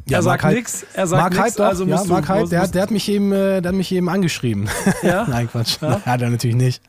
Ja, 0.07 0.19
er 0.19 0.23
sagt 0.23 0.45
nichts, 0.45 0.85
er 0.93 1.07
sagt 1.07 1.23
Mark 1.35 1.45
nichts, 1.45 1.61
also 1.61 1.85
ja, 1.87 1.97
musst 1.97 2.09
Mark 2.11 2.27
du, 2.27 2.33
Hype, 2.35 2.49
der, 2.51 2.61
hat- 2.61 2.75
der 2.75 2.83
hat 2.83 2.91
mich 2.91 3.09
eben, 3.09 3.33
äh, 3.33 3.63
der 3.63 3.71
hat 3.71 3.77
mich 3.77 3.91
eben 3.91 4.11
angeschrieben. 4.11 4.69
ja? 5.03 5.25
Nein, 5.29 5.49
Quatsch. 5.51 5.79
Ja? 5.81 6.03
Hat 6.05 6.21
er 6.21 6.29
natürlich 6.29 6.57
nicht. 6.57 6.83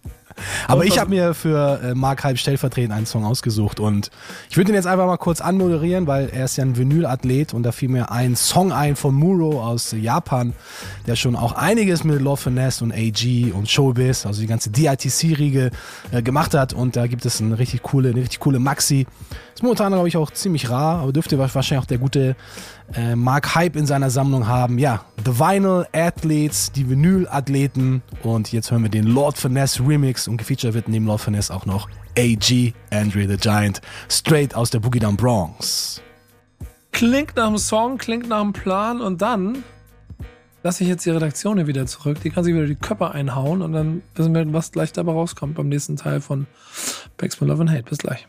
Aber 0.68 0.86
ich 0.86 1.00
habe 1.00 1.10
mir 1.10 1.34
für 1.34 1.80
äh, 1.82 1.96
Mark 1.96 2.24
Hype 2.24 2.38
stellvertretend 2.38 2.94
einen 2.94 3.06
Song 3.06 3.26
ausgesucht 3.26 3.80
und 3.80 4.10
ich 4.50 4.58
würde 4.58 4.72
ihn 4.72 4.76
jetzt 4.76 4.88
einfach 4.88 5.06
mal 5.06 5.18
kurz 5.18 5.42
anmoderieren, 5.42 6.08
weil 6.08 6.30
er 6.30 6.46
ist 6.46 6.58
ja 6.58 6.64
ein 6.64 6.78
Vinyl-Athlet 6.78 7.54
und 7.54 7.64
da 7.64 7.72
fiel 7.72 7.90
mir 7.90 8.12
ein 8.12 8.36
Song 8.36 8.72
ein 8.72 8.96
von 8.96 9.16
Muro 9.16 9.64
aus 9.64 9.92
Japan, 9.92 10.54
der 11.08 11.16
schon 11.16 11.36
auch 11.36 11.54
einiges 11.54 12.04
mit 12.04 12.22
Love 12.22 12.42
Finesse 12.42 12.84
und 12.84 12.92
AG 12.94 13.54
und 13.54 13.70
Showbiz, 13.70 14.26
also 14.26 14.42
die 14.42 14.48
ganze 14.48 14.70
DITC-Riege 14.72 15.72
äh, 16.12 16.22
gemacht 16.22 16.54
hat 16.54 16.74
und 16.74 16.96
da 16.96 17.08
gibt 17.08 17.26
es 17.26 17.42
eine 17.42 17.58
richtig 17.58 17.84
coole, 17.84 18.10
eine 18.10 18.22
richtig 18.22 18.40
coole 18.40 18.60
Maxi. 18.60 19.08
Ist 19.56 19.64
momentan, 19.64 19.94
glaube 19.94 20.10
ich, 20.10 20.18
auch 20.18 20.32
ziemlich 20.32 20.70
rar, 20.70 21.00
aber 21.00 21.14
dürfte 21.14 21.40
wahrscheinlich 21.40 21.78
auch 21.82 21.88
der 21.88 21.98
gute 21.98 22.36
äh, 22.94 23.16
Mark 23.16 23.56
Hype 23.56 23.78
in 23.78 23.86
seiner 23.86 24.10
Sammlung 24.10 24.48
haben. 24.48 24.78
Ja, 24.80 25.06
The 25.24 25.40
Vinyl 25.40 25.88
Athletes, 25.94 26.74
die 26.74 26.90
Vinyl-Athleten. 26.90 28.04
Und 28.22 28.52
jetzt 28.52 28.70
hören 28.72 28.84
wir 28.84 28.90
den 28.90 29.06
Lord 29.06 29.38
Finesse 29.38 29.82
Remix 29.88 30.28
und 30.28 30.36
gefeatured 30.36 30.74
wird 30.74 30.90
neben 30.90 31.06
Lord 31.06 31.22
Finesse 31.22 31.54
auch 31.54 31.66
noch 31.66 31.88
AG, 32.20 32.74
Andre 32.92 33.30
the 33.30 33.38
Giant, 33.38 33.80
straight 34.10 34.54
aus 34.56 34.72
der 34.72 34.82
Boogie 34.82 35.00
Down 35.00 35.16
Bronx. 35.16 36.02
Klingt 36.92 37.38
nach 37.38 37.48
einem 37.48 37.58
Song, 37.58 37.98
klingt 37.98 38.28
nach 38.28 38.42
einem 38.42 38.52
Plan 38.52 39.00
und 39.00 39.22
dann 39.22 39.64
lasse 40.64 40.84
ich 40.84 40.90
jetzt 40.90 41.06
die 41.06 41.12
Redaktion 41.12 41.56
hier 41.56 41.68
wieder 41.68 41.86
zurück. 41.86 42.18
Die 42.22 42.30
kann 42.30 42.44
sich 42.44 42.54
wieder 42.54 42.66
die 42.66 42.76
Köpfe 42.76 43.12
einhauen 43.12 43.62
und 43.62 43.72
dann 43.72 44.02
wissen 44.16 44.36
wir, 44.36 44.52
was 44.52 44.74
gleich 44.74 44.92
dabei 44.92 45.14
rauskommt 45.14 45.56
beim 45.56 45.70
nächsten 45.70 45.96
Teil 45.96 46.20
von 46.20 46.46
Backspin 47.16 47.48
Love 47.48 47.62
and 47.62 47.72
Hate. 47.72 47.84
Bis 47.84 48.00
gleich. 48.00 48.28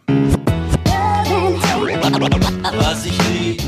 Was 2.29 3.07
ich 3.07 3.17
lieb, 3.29 3.62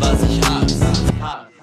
was 0.00 0.22
ich 0.22 0.40
hasse. 0.42 1.55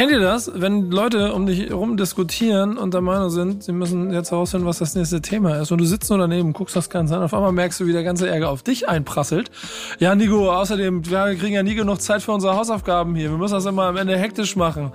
Kennt 0.00 0.12
ihr 0.12 0.20
das, 0.20 0.50
wenn 0.54 0.90
Leute 0.90 1.34
um 1.34 1.44
dich 1.44 1.68
herum 1.68 1.98
diskutieren 1.98 2.78
und 2.78 2.94
der 2.94 3.02
Meinung 3.02 3.28
sind, 3.28 3.62
sie 3.62 3.72
müssen 3.72 4.10
jetzt 4.14 4.30
herausfinden, 4.30 4.66
was 4.66 4.78
das 4.78 4.94
nächste 4.94 5.20
Thema 5.20 5.56
ist 5.60 5.72
und 5.72 5.78
du 5.78 5.84
sitzt 5.84 6.08
nur 6.08 6.18
daneben, 6.18 6.54
guckst 6.54 6.74
das 6.74 6.88
Ganze 6.88 7.16
an, 7.16 7.22
auf 7.22 7.34
einmal 7.34 7.52
merkst 7.52 7.80
du, 7.80 7.86
wie 7.86 7.92
der 7.92 8.02
ganze 8.02 8.26
Ärger 8.26 8.48
auf 8.48 8.62
dich 8.62 8.88
einprasselt. 8.88 9.50
Ja, 9.98 10.14
Nico, 10.14 10.50
außerdem, 10.50 11.04
wir 11.10 11.36
kriegen 11.36 11.52
ja 11.52 11.62
nie 11.62 11.74
genug 11.74 12.00
Zeit 12.00 12.22
für 12.22 12.32
unsere 12.32 12.56
Hausaufgaben 12.56 13.14
hier. 13.14 13.28
Wir 13.28 13.36
müssen 13.36 13.52
das 13.52 13.66
immer 13.66 13.82
am 13.82 13.98
Ende 13.98 14.16
hektisch 14.16 14.56
machen. 14.56 14.92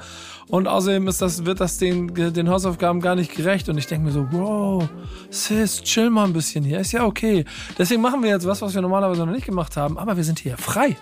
Und 0.47 0.67
außerdem 0.67 1.07
ist 1.07 1.21
das, 1.21 1.45
wird 1.45 1.59
das 1.59 1.77
den, 1.77 2.11
den 2.15 2.49
Hausaufgaben 2.49 2.99
gar 2.99 3.13
nicht 3.13 3.35
gerecht. 3.35 3.69
Und 3.69 3.77
ich 3.77 3.85
denke 3.85 4.07
mir 4.07 4.11
so, 4.11 4.25
wow, 4.31 4.89
Sis, 5.29 5.83
chill 5.83 6.09
mal 6.09 6.23
ein 6.23 6.33
bisschen 6.33 6.63
hier. 6.63 6.79
Ist 6.79 6.93
ja 6.93 7.05
okay. 7.05 7.45
Deswegen 7.77 8.01
machen 8.01 8.23
wir 8.23 8.31
jetzt 8.31 8.47
was, 8.47 8.59
was 8.63 8.73
wir 8.73 8.81
normalerweise 8.81 9.23
noch 9.23 9.33
nicht 9.33 9.45
gemacht 9.45 9.77
haben. 9.77 9.99
Aber 9.99 10.17
wir 10.17 10.23
sind 10.23 10.39
hier 10.39 10.57
frei 10.57 10.97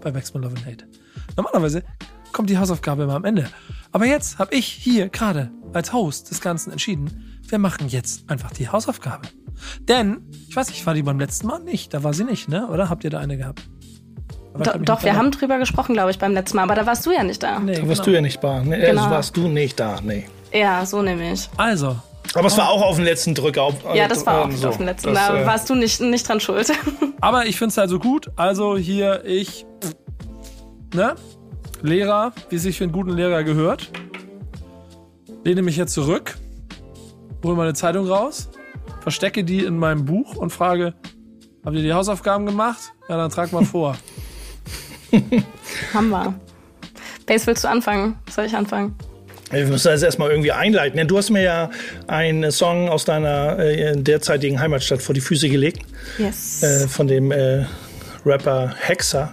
bei 0.00 0.12
Backspin 0.12 0.42
Love 0.42 0.54
and 0.54 0.64
Hate. 0.64 0.84
Normalerweise 1.36 1.82
kommt 2.32 2.50
die 2.50 2.58
Hausaufgabe 2.58 3.02
immer 3.04 3.14
am 3.14 3.24
Ende. 3.24 3.48
Aber 3.92 4.06
jetzt 4.06 4.38
habe 4.38 4.54
ich 4.54 4.66
hier 4.66 5.08
gerade 5.08 5.50
als 5.72 5.92
Host 5.92 6.30
des 6.30 6.40
Ganzen 6.40 6.70
entschieden, 6.72 7.40
wir 7.48 7.58
machen 7.58 7.88
jetzt 7.88 8.28
einfach 8.30 8.52
die 8.52 8.68
Hausaufgabe. 8.68 9.28
Denn, 9.80 10.20
ich 10.48 10.54
weiß 10.54 10.68
nicht, 10.68 10.86
war 10.86 10.94
die 10.94 11.02
beim 11.02 11.18
letzten 11.18 11.46
Mal 11.46 11.58
nicht? 11.60 11.92
Da 11.94 12.04
war 12.04 12.12
sie 12.14 12.24
nicht, 12.24 12.48
ne? 12.48 12.68
Oder 12.68 12.88
habt 12.90 13.04
ihr 13.04 13.10
da 13.10 13.18
eine 13.18 13.36
gehabt? 13.36 13.62
Do, 14.54 14.72
doch, 14.80 15.04
wir 15.04 15.14
haben 15.16 15.30
drüber 15.30 15.58
gesprochen, 15.58 15.94
glaube 15.94 16.10
ich, 16.10 16.18
beim 16.18 16.32
letzten 16.32 16.56
Mal, 16.56 16.64
aber 16.64 16.74
da 16.74 16.84
warst 16.86 17.06
du 17.06 17.12
ja 17.12 17.22
nicht 17.22 17.42
da. 17.42 17.58
Nee, 17.60 17.74
Da 17.76 17.82
warst 17.88 18.00
genau. 18.00 18.04
du 18.04 18.10
ja 18.12 18.20
nicht 18.20 18.42
da. 18.42 18.60
Nee, 18.62 18.80
Genau. 18.80 19.02
also 19.02 19.14
warst 19.14 19.36
du 19.36 19.48
nicht 19.48 19.78
da, 19.78 20.00
nee. 20.02 20.26
Ja, 20.52 20.84
so 20.84 21.00
nämlich. 21.02 21.48
Also, 21.56 21.96
Aber 22.34 22.46
es 22.48 22.56
war 22.58 22.68
auch 22.68 22.82
auf 22.82 22.96
den 22.96 23.04
letzten 23.04 23.34
Drücker. 23.34 23.62
Auf, 23.62 23.74
Ja, 23.94 24.08
das 24.08 24.26
war 24.26 24.42
auch 24.42 24.44
äh, 24.46 24.48
nicht 24.48 24.60
so. 24.60 24.68
auf 24.68 24.76
dem 24.78 24.86
letzten. 24.86 25.14
Das, 25.14 25.28
Da 25.28 25.38
äh, 25.42 25.46
warst 25.46 25.70
du 25.70 25.74
nicht, 25.74 26.00
nicht 26.00 26.28
dran 26.28 26.40
schuld. 26.40 26.72
aber 27.20 27.46
ich 27.46 27.56
finde 27.56 27.70
es 27.70 27.76
halt 27.76 27.90
so 27.90 27.98
gut. 27.98 28.30
Also 28.36 28.76
hier 28.76 29.24
ich, 29.24 29.64
ne? 30.94 31.14
Lehrer, 31.82 32.32
wie 32.50 32.58
sich 32.58 32.78
für 32.78 32.84
einen 32.84 32.92
guten 32.92 33.10
Lehrer 33.10 33.44
gehört. 33.44 33.90
Lehne 35.44 35.62
mich 35.62 35.76
jetzt 35.76 35.94
zurück, 35.94 36.36
hole 37.44 37.56
meine 37.56 37.74
Zeitung 37.74 38.06
raus, 38.06 38.48
verstecke 39.02 39.44
die 39.44 39.64
in 39.64 39.78
meinem 39.78 40.04
Buch 40.04 40.36
und 40.36 40.50
frage, 40.50 40.94
habt 41.64 41.76
ihr 41.76 41.82
die 41.82 41.92
Hausaufgaben 41.92 42.44
gemacht? 42.44 42.92
Ja, 43.08 43.16
dann 43.16 43.30
trag 43.30 43.52
mal 43.52 43.64
vor. 43.64 43.96
haben 45.94 46.08
wir. 46.10 46.34
Base, 47.26 47.46
willst 47.46 47.64
du 47.64 47.68
anfangen? 47.68 48.16
Soll 48.30 48.46
ich 48.46 48.54
anfangen? 48.54 48.94
Wir 49.50 49.66
müssen 49.66 49.88
das 49.88 50.02
erstmal 50.02 50.30
irgendwie 50.30 50.52
einleiten. 50.52 51.06
Du 51.08 51.16
hast 51.16 51.30
mir 51.30 51.42
ja 51.42 51.70
einen 52.06 52.50
Song 52.50 52.90
aus 52.90 53.06
deiner 53.06 53.58
äh, 53.58 53.96
derzeitigen 53.96 54.60
Heimatstadt 54.60 55.00
vor 55.00 55.14
die 55.14 55.22
Füße 55.22 55.48
gelegt, 55.48 55.80
Yes. 56.18 56.62
äh, 56.62 56.86
von 56.86 57.06
dem 57.06 57.30
äh, 57.32 57.64
Rapper 58.26 58.74
Hexer. 58.78 59.32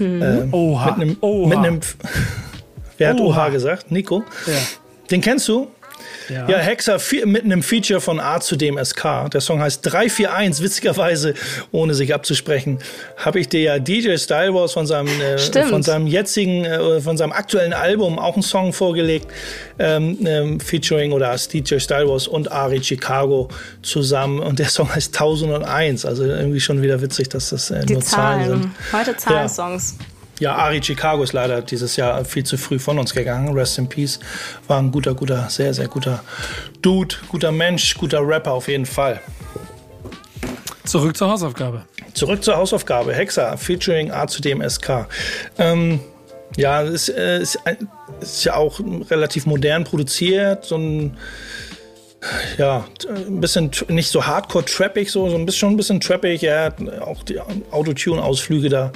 Äh, 0.00 0.48
Oha, 0.52 0.92
mit 0.92 1.00
einem, 1.02 1.16
oha. 1.20 1.48
mit 1.48 1.58
einem, 1.58 1.80
wer 2.98 3.08
hat 3.10 3.20
Oha. 3.20 3.26
Oha 3.44 3.48
gesagt? 3.50 3.90
Nico? 3.90 4.24
Ja. 4.46 4.52
Den 5.10 5.20
kennst 5.20 5.48
du? 5.48 5.68
Ja. 6.28 6.48
Ja, 6.48 6.58
Hexer 6.58 6.98
mit 7.24 7.44
einem 7.44 7.62
Feature 7.62 8.00
von 8.00 8.20
A 8.20 8.40
zu 8.40 8.56
dem 8.56 8.82
SK. 8.82 9.30
Der 9.32 9.40
Song 9.40 9.60
heißt 9.60 9.80
341, 9.84 10.62
witzigerweise, 10.62 11.34
ohne 11.72 11.94
sich 11.94 12.14
abzusprechen, 12.14 12.78
habe 13.16 13.40
ich 13.40 13.48
dir 13.48 13.60
ja 13.60 13.78
DJ 13.78 14.16
Style 14.16 14.54
Wars 14.54 14.72
von 14.72 14.86
seinem, 14.86 15.08
äh, 15.20 15.38
von 15.64 15.82
seinem 15.82 16.06
jetzigen, 16.06 16.64
äh, 16.64 17.00
von 17.00 17.16
seinem 17.16 17.32
aktuellen 17.32 17.72
Album 17.72 18.18
auch 18.18 18.34
einen 18.34 18.42
Song 18.42 18.72
vorgelegt, 18.72 19.26
ähm, 19.78 20.18
ähm, 20.26 20.60
featuring 20.60 21.12
oder 21.12 21.30
als 21.30 21.48
DJ 21.48 21.78
Style 21.78 22.08
Wars 22.08 22.28
und 22.28 22.50
Ari 22.52 22.82
Chicago 22.82 23.48
zusammen. 23.82 24.40
Und 24.40 24.58
der 24.58 24.68
Song 24.68 24.94
heißt 24.94 25.14
1001. 25.14 26.04
Also 26.04 26.24
irgendwie 26.24 26.60
schon 26.60 26.82
wieder 26.82 27.00
witzig, 27.00 27.28
dass 27.28 27.50
das 27.50 27.70
äh, 27.70 27.84
die 27.84 27.94
nur 27.94 28.02
Zahlen 28.02 28.44
Zahlen. 28.44 28.62
sind. 28.62 28.72
Heute 28.92 29.16
Zahlensongs. 29.16 29.94
Ja, 29.98 30.17
Ari 30.46 30.80
Chicago 30.82 31.22
ist 31.22 31.32
leider 31.32 31.62
dieses 31.62 31.96
Jahr 31.96 32.24
viel 32.24 32.44
zu 32.44 32.56
früh 32.56 32.78
von 32.78 32.98
uns 32.98 33.12
gegangen. 33.12 33.52
Rest 33.54 33.78
in 33.78 33.88
Peace. 33.88 34.20
War 34.68 34.78
ein 34.78 34.90
guter, 34.92 35.14
guter, 35.14 35.48
sehr, 35.50 35.74
sehr 35.74 35.88
guter 35.88 36.22
Dude, 36.80 37.16
guter 37.28 37.50
Mensch, 37.50 37.96
guter 37.96 38.20
Rapper 38.26 38.52
auf 38.52 38.68
jeden 38.68 38.86
Fall. 38.86 39.20
Zurück 40.84 41.16
zur 41.16 41.28
Hausaufgabe. 41.30 41.82
Zurück 42.14 42.42
zur 42.42 42.56
Hausaufgabe. 42.56 43.12
Hexer, 43.14 43.56
featuring 43.58 44.10
A 44.10 44.26
zu 44.26 44.40
dem 44.40 44.62
SK. 44.66 45.06
Ähm, 45.58 46.00
ja, 46.56 46.82
es 46.82 47.08
ist, 47.08 47.16
äh, 47.16 47.40
ist, 47.40 47.58
ein- 47.66 47.88
ist 48.20 48.44
ja 48.44 48.54
auch 48.54 48.80
relativ 49.10 49.44
modern 49.44 49.84
produziert. 49.84 50.64
So 50.64 50.76
ein, 50.76 51.16
ja, 52.56 52.84
ein 53.08 53.40
bisschen 53.40 53.70
nicht 53.88 54.10
so 54.10 54.26
hardcore 54.26 54.64
trappig, 54.64 55.10
so, 55.10 55.28
so 55.28 55.36
ein 55.36 55.46
bisschen 55.46 55.60
schon 55.60 55.74
ein 55.74 55.76
bisschen 55.76 56.00
trappig. 56.00 56.42
Er 56.42 56.64
hat 56.64 57.00
auch 57.00 57.22
die 57.22 57.38
Autotune-Ausflüge 57.70 58.68
da 58.68 58.92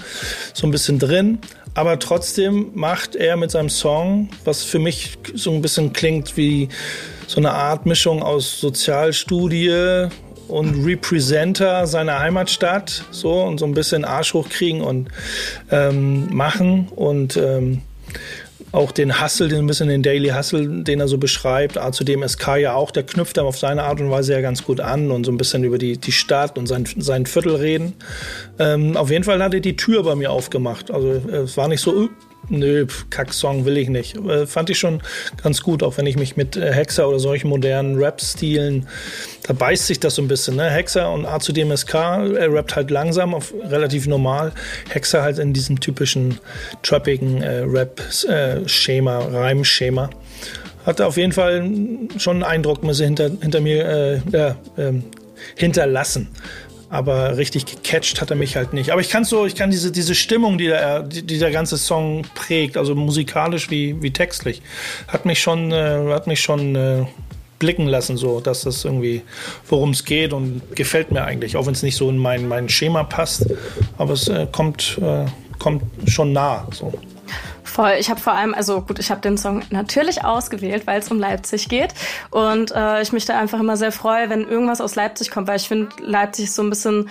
so 0.54 0.66
ein 0.66 0.70
bisschen 0.70 0.98
drin. 0.98 1.38
Aber 1.74 1.98
trotzdem 1.98 2.70
macht 2.74 3.16
er 3.16 3.36
mit 3.36 3.50
seinem 3.50 3.70
Song, 3.70 4.28
was 4.44 4.62
für 4.62 4.78
mich 4.78 5.18
so 5.34 5.52
ein 5.52 5.62
bisschen 5.62 5.92
klingt 5.92 6.36
wie 6.36 6.68
so 7.26 7.40
eine 7.40 7.52
Art 7.52 7.86
Mischung 7.86 8.22
aus 8.22 8.60
Sozialstudie 8.60 10.08
und 10.48 10.84
Representer 10.84 11.86
seiner 11.86 12.18
Heimatstadt, 12.18 13.04
so 13.10 13.42
und 13.42 13.58
so 13.58 13.64
ein 13.64 13.72
bisschen 13.72 14.04
Arsch 14.04 14.34
hochkriegen 14.34 14.82
und 14.82 15.08
ähm, 15.70 16.28
machen 16.34 16.88
und 16.94 17.38
ähm, 17.38 17.80
auch 18.72 18.90
den 18.90 19.22
Hustle, 19.22 19.48
den 19.48 19.58
ein 19.58 19.66
bisschen 19.66 19.88
den 19.88 20.02
Daily 20.02 20.30
Hustle, 20.30 20.82
den 20.82 21.00
er 21.00 21.08
so 21.08 21.18
beschreibt, 21.18 21.78
zu 21.94 22.04
dem 22.04 22.26
SK 22.26 22.56
ja 22.56 22.74
auch, 22.74 22.90
der 22.90 23.02
knüpft 23.02 23.36
dann 23.36 23.44
auf 23.44 23.58
seine 23.58 23.82
Art 23.84 24.00
und 24.00 24.10
Weise 24.10 24.32
ja 24.32 24.40
ganz 24.40 24.64
gut 24.64 24.80
an 24.80 25.10
und 25.10 25.24
so 25.24 25.32
ein 25.32 25.36
bisschen 25.36 25.62
über 25.62 25.78
die, 25.78 25.98
die 25.98 26.12
Stadt 26.12 26.56
und 26.56 26.66
sein, 26.66 26.86
sein 26.96 27.26
Viertel 27.26 27.56
reden. 27.56 27.92
Ähm, 28.58 28.96
auf 28.96 29.10
jeden 29.10 29.24
Fall 29.24 29.42
hat 29.42 29.54
er 29.54 29.60
die 29.60 29.76
Tür 29.76 30.02
bei 30.02 30.14
mir 30.14 30.32
aufgemacht. 30.32 30.90
Also 30.90 31.22
äh, 31.30 31.36
es 31.36 31.56
war 31.56 31.68
nicht 31.68 31.80
so, 31.80 32.08
nö, 32.48 32.86
Kack-Song 33.10 33.64
will 33.64 33.76
ich 33.78 33.88
nicht. 33.88 34.16
Äh, 34.16 34.46
fand 34.46 34.70
ich 34.70 34.78
schon 34.78 35.02
ganz 35.42 35.62
gut, 35.62 35.82
auch 35.82 35.96
wenn 35.96 36.06
ich 36.06 36.16
mich 36.16 36.36
mit 36.36 36.56
äh, 36.56 36.72
Hexer 36.72 37.08
oder 37.08 37.18
solchen 37.18 37.48
modernen 37.48 37.96
Rap-Stilen, 37.96 38.88
da 39.44 39.52
beißt 39.52 39.86
sich 39.86 40.00
das 40.00 40.14
so 40.14 40.22
ein 40.22 40.28
bisschen. 40.28 40.56
Ne? 40.56 40.70
Hexer 40.70 41.10
und 41.12 41.26
A 41.26 41.40
zu 41.40 41.52
dem 41.52 41.74
SK, 41.76 41.94
er 41.94 42.52
rappt 42.52 42.76
halt 42.76 42.90
langsam, 42.90 43.34
auf 43.34 43.52
relativ 43.64 44.06
normal. 44.06 44.52
Hexer 44.90 45.22
halt 45.22 45.38
in 45.38 45.52
diesem 45.52 45.80
typischen 45.80 46.38
trappigen 46.82 47.42
äh, 47.42 47.60
Rap-Schema, 47.60 49.18
Reimschema. 49.18 50.10
Hatte 50.84 51.06
auf 51.06 51.16
jeden 51.16 51.32
Fall 51.32 51.68
schon 52.16 52.36
einen 52.36 52.42
Eindruck 52.42 52.82
er 52.82 53.06
hinter, 53.06 53.30
hinter 53.40 53.60
mir 53.60 54.20
äh, 54.32 54.54
ähm, 54.76 55.04
hinterlassen. 55.56 56.28
Aber 56.92 57.38
richtig 57.38 57.64
gecatcht 57.64 58.20
hat 58.20 58.28
er 58.28 58.36
mich 58.36 58.54
halt 58.54 58.74
nicht. 58.74 58.90
Aber 58.90 59.00
ich 59.00 59.08
kann 59.08 59.24
so, 59.24 59.46
ich 59.46 59.54
kann 59.54 59.70
diese, 59.70 59.90
diese 59.90 60.14
Stimmung, 60.14 60.58
die 60.58 60.66
der, 60.66 61.02
die, 61.02 61.22
die 61.22 61.38
der 61.38 61.50
ganze 61.50 61.78
Song 61.78 62.20
prägt, 62.34 62.76
also 62.76 62.94
musikalisch 62.94 63.70
wie, 63.70 64.02
wie 64.02 64.10
textlich, 64.10 64.60
hat 65.08 65.24
mich 65.24 65.40
schon, 65.40 65.72
äh, 65.72 66.04
hat 66.10 66.26
mich 66.26 66.42
schon 66.42 66.76
äh, 66.76 67.06
blicken 67.58 67.86
lassen, 67.86 68.18
so, 68.18 68.40
dass 68.40 68.64
das 68.64 68.84
irgendwie, 68.84 69.22
worum 69.68 69.92
es 69.92 70.04
geht 70.04 70.34
und 70.34 70.60
gefällt 70.76 71.12
mir 71.12 71.24
eigentlich, 71.24 71.56
auch 71.56 71.64
wenn 71.64 71.72
es 71.72 71.82
nicht 71.82 71.96
so 71.96 72.10
in 72.10 72.18
mein, 72.18 72.46
mein 72.46 72.68
Schema 72.68 73.04
passt. 73.04 73.46
Aber 73.96 74.12
es 74.12 74.28
äh, 74.28 74.46
kommt, 74.52 75.00
äh, 75.00 75.24
kommt 75.58 75.84
schon 76.08 76.34
nah. 76.34 76.68
So. 76.72 76.92
Voll. 77.72 77.94
Ich 77.98 78.10
habe 78.10 78.20
vor 78.20 78.34
allem, 78.34 78.52
also 78.52 78.82
gut, 78.82 78.98
ich 78.98 79.10
habe 79.10 79.22
den 79.22 79.38
Song 79.38 79.62
natürlich 79.70 80.26
ausgewählt, 80.26 80.86
weil 80.86 81.00
es 81.00 81.10
um 81.10 81.18
Leipzig 81.18 81.70
geht. 81.70 81.94
Und 82.30 82.70
äh, 82.70 83.00
ich 83.00 83.12
mich 83.12 83.24
da 83.24 83.38
einfach 83.38 83.60
immer 83.60 83.78
sehr 83.78 83.92
freue, 83.92 84.28
wenn 84.28 84.46
irgendwas 84.46 84.82
aus 84.82 84.94
Leipzig 84.94 85.30
kommt, 85.30 85.48
weil 85.48 85.56
ich 85.56 85.68
finde, 85.68 85.88
Leipzig 86.02 86.44
ist 86.44 86.54
so 86.54 86.62
ein 86.62 86.68
bisschen 86.68 87.08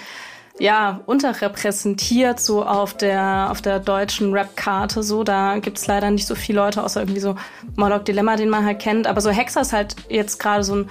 ja, 0.59 0.99
unterrepräsentiert 1.07 2.39
so 2.39 2.63
auf 2.63 2.95
der, 2.95 3.47
auf 3.49 3.63
der 3.63 3.79
deutschen 3.79 4.33
Rap-Karte. 4.33 5.01
So, 5.01 5.23
da 5.23 5.57
gibt's 5.57 5.87
leider 5.87 6.11
nicht 6.11 6.27
so 6.27 6.35
viele 6.35 6.59
Leute, 6.59 6.83
außer 6.83 7.01
irgendwie 7.01 7.21
so 7.21 7.35
Moloch 7.75 8.03
Dilemma, 8.03 8.35
den 8.35 8.49
man 8.49 8.63
halt 8.63 8.77
kennt. 8.77 9.07
Aber 9.07 9.19
so 9.19 9.31
Hexer 9.31 9.61
ist 9.61 9.73
halt 9.73 9.95
jetzt 10.09 10.37
gerade 10.37 10.63
so 10.63 10.75
ein 10.75 10.89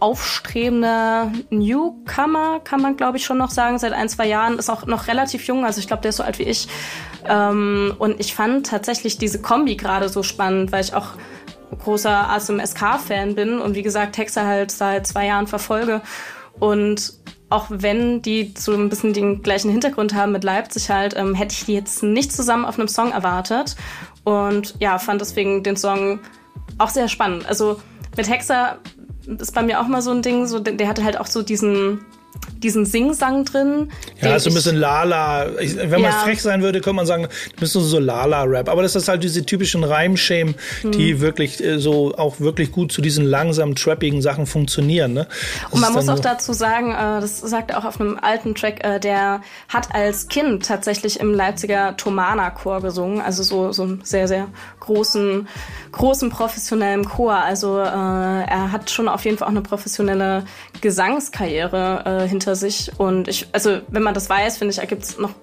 aufstrebender 0.00 1.32
Newcomer, 1.50 2.60
kann 2.60 2.80
man 2.80 2.96
glaube 2.96 3.18
ich 3.18 3.24
schon 3.24 3.38
noch 3.38 3.50
sagen, 3.50 3.78
seit 3.78 3.92
ein, 3.92 4.08
zwei 4.08 4.26
Jahren, 4.26 4.58
ist 4.58 4.70
auch 4.70 4.86
noch 4.86 5.06
relativ 5.06 5.46
jung, 5.46 5.64
also 5.64 5.80
ich 5.80 5.86
glaube, 5.86 6.02
der 6.02 6.10
ist 6.10 6.16
so 6.16 6.22
alt 6.22 6.38
wie 6.38 6.44
ich. 6.44 6.68
Ähm, 7.26 7.94
und 7.98 8.20
ich 8.20 8.34
fand 8.34 8.66
tatsächlich 8.66 9.18
diese 9.18 9.40
Kombi 9.40 9.76
gerade 9.76 10.08
so 10.08 10.22
spannend, 10.22 10.72
weil 10.72 10.82
ich 10.82 10.94
auch 10.94 11.08
großer 11.82 12.30
ASMSK-Fan 12.30 13.34
bin 13.34 13.58
und 13.58 13.74
wie 13.74 13.82
gesagt 13.82 14.16
Hexer 14.18 14.46
halt 14.46 14.70
seit 14.70 15.06
zwei 15.06 15.26
Jahren 15.26 15.46
verfolge. 15.46 16.00
Und 16.58 17.14
auch 17.50 17.66
wenn 17.68 18.20
die 18.22 18.54
so 18.56 18.72
ein 18.74 18.88
bisschen 18.88 19.12
den 19.12 19.42
gleichen 19.42 19.70
Hintergrund 19.70 20.14
haben 20.14 20.32
mit 20.32 20.44
Leipzig 20.44 20.90
halt, 20.90 21.16
ähm, 21.16 21.34
hätte 21.34 21.54
ich 21.54 21.64
die 21.64 21.74
jetzt 21.74 22.02
nicht 22.02 22.32
zusammen 22.32 22.64
auf 22.64 22.78
einem 22.78 22.88
Song 22.88 23.12
erwartet. 23.12 23.76
Und 24.24 24.74
ja, 24.80 24.98
fand 24.98 25.20
deswegen 25.20 25.62
den 25.62 25.76
Song 25.76 26.20
auch 26.76 26.90
sehr 26.90 27.08
spannend. 27.08 27.46
Also 27.48 27.80
mit 28.16 28.28
Hexer 28.28 28.78
ist 29.36 29.54
bei 29.54 29.62
mir 29.62 29.80
auch 29.80 29.88
mal 29.88 30.02
so 30.02 30.10
ein 30.10 30.22
Ding, 30.22 30.46
so, 30.46 30.58
der 30.58 30.88
hatte 30.88 31.04
halt 31.04 31.18
auch 31.18 31.26
so 31.26 31.42
diesen, 31.42 32.04
diesen 32.62 32.84
Singsang 32.86 33.44
drin. 33.44 33.90
Ja, 34.20 34.38
so 34.38 34.50
ein 34.50 34.54
bisschen 34.54 34.76
Lala. 34.76 35.58
Ich, 35.60 35.76
wenn 35.76 35.90
man 35.90 36.02
Ja. 36.02 36.10
frech 36.24 36.42
sein 36.42 36.62
würde, 36.62 36.80
könnte 36.80 36.96
man 36.96 37.06
sagen, 37.06 37.24
ein 37.26 37.30
bisschen 37.60 37.82
so 37.82 37.98
Lala-Rap. 37.98 38.68
Aber 38.68 38.82
das 38.82 38.96
ist 38.96 39.08
halt 39.08 39.22
diese 39.22 39.44
typischen 39.46 39.84
Reimschemen, 39.84 40.54
Hm. 40.82 40.92
die 40.92 41.20
wirklich 41.20 41.62
äh, 41.62 41.78
so 41.78 42.14
auch 42.16 42.40
wirklich 42.40 42.72
gut 42.72 42.90
zu 42.92 43.00
diesen 43.00 43.24
langsam 43.24 43.74
trappigen 43.74 44.22
Sachen 44.22 44.46
funktionieren. 44.46 45.12
Ne? 45.12 45.26
Und 45.70 45.80
man 45.80 45.92
muss 45.92 46.08
auch 46.08 46.16
so- 46.16 46.22
dazu 46.22 46.52
sagen, 46.52 46.92
äh, 46.92 47.20
das 47.20 47.38
sagt 47.40 47.70
er 47.70 47.78
auch 47.78 47.84
auf 47.84 48.00
einem 48.00 48.18
alten 48.20 48.54
Track, 48.54 48.84
äh, 48.84 48.98
der 48.98 49.40
hat 49.68 49.94
als 49.94 50.28
Kind 50.28 50.66
tatsächlich 50.66 51.20
im 51.20 51.32
Leipziger 51.34 51.96
Thomana-Chor 51.96 52.80
gesungen, 52.80 53.20
also 53.20 53.42
so, 53.42 53.72
so 53.72 53.82
einen 53.84 54.00
sehr, 54.04 54.26
sehr 54.28 54.48
großen, 54.80 55.46
großen 55.92 56.30
professionellen 56.30 57.04
Chor. 57.04 57.34
Also 57.34 57.78
äh, 57.78 57.82
er 57.84 58.72
hat 58.72 58.90
schon 58.90 59.08
auf 59.08 59.24
jeden 59.24 59.36
Fall 59.38 59.46
auch 59.46 59.52
eine 59.52 59.60
professionelle 59.62 60.44
Gesangskarriere 60.80 62.02
äh, 62.24 62.26
hinter 62.38 62.56
sich. 62.56 62.92
Und 62.98 63.28
ich, 63.28 63.48
also 63.52 63.80
wenn 63.88 64.02
man 64.02 64.14
das 64.14 64.30
weiß, 64.30 64.58
finde 64.58 64.72
ich, 64.72 64.78
ergibt 64.78 65.02
es 65.02 65.18
noch 65.18 65.34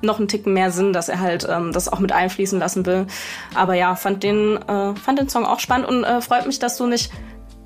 noch 0.00 0.18
einen 0.18 0.26
Ticken 0.26 0.54
mehr 0.54 0.70
Sinn, 0.70 0.94
dass 0.94 1.10
er 1.10 1.20
halt 1.20 1.46
ähm, 1.50 1.70
das 1.70 1.92
auch 1.92 1.98
mit 1.98 2.10
einfließen 2.10 2.58
lassen 2.58 2.86
will. 2.86 3.06
Aber 3.54 3.74
ja, 3.74 3.94
fand 3.94 4.22
den, 4.22 4.56
äh, 4.56 4.94
fand 4.96 5.18
den 5.18 5.28
Song 5.28 5.44
auch 5.44 5.60
spannend 5.60 5.86
und 5.86 6.02
äh, 6.02 6.22
freut 6.22 6.46
mich, 6.46 6.58
dass 6.58 6.78
du 6.78 6.86
nicht 6.86 7.10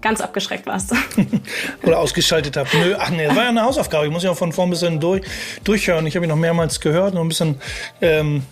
ganz 0.00 0.20
abgeschreckt 0.20 0.66
warst. 0.66 0.92
oder 1.84 2.00
ausgeschaltet 2.00 2.56
habe. 2.56 2.68
Nö, 2.72 2.96
ach 2.98 3.10
nee, 3.10 3.26
das 3.26 3.36
war 3.36 3.44
ja 3.44 3.50
eine 3.50 3.62
Hausaufgabe. 3.62 4.06
Ich 4.06 4.12
muss 4.12 4.24
ja 4.24 4.34
von 4.34 4.52
vorn 4.52 4.68
ein 4.68 4.72
bisschen 4.72 4.98
durch, 4.98 5.22
durchhören. 5.62 6.04
Ich 6.06 6.16
habe 6.16 6.26
ihn 6.26 6.30
noch 6.30 6.36
mehrmals 6.36 6.80
gehört, 6.80 7.14
noch 7.14 7.22
ein 7.22 7.28
bisschen. 7.28 7.60
Ähm, 8.00 8.42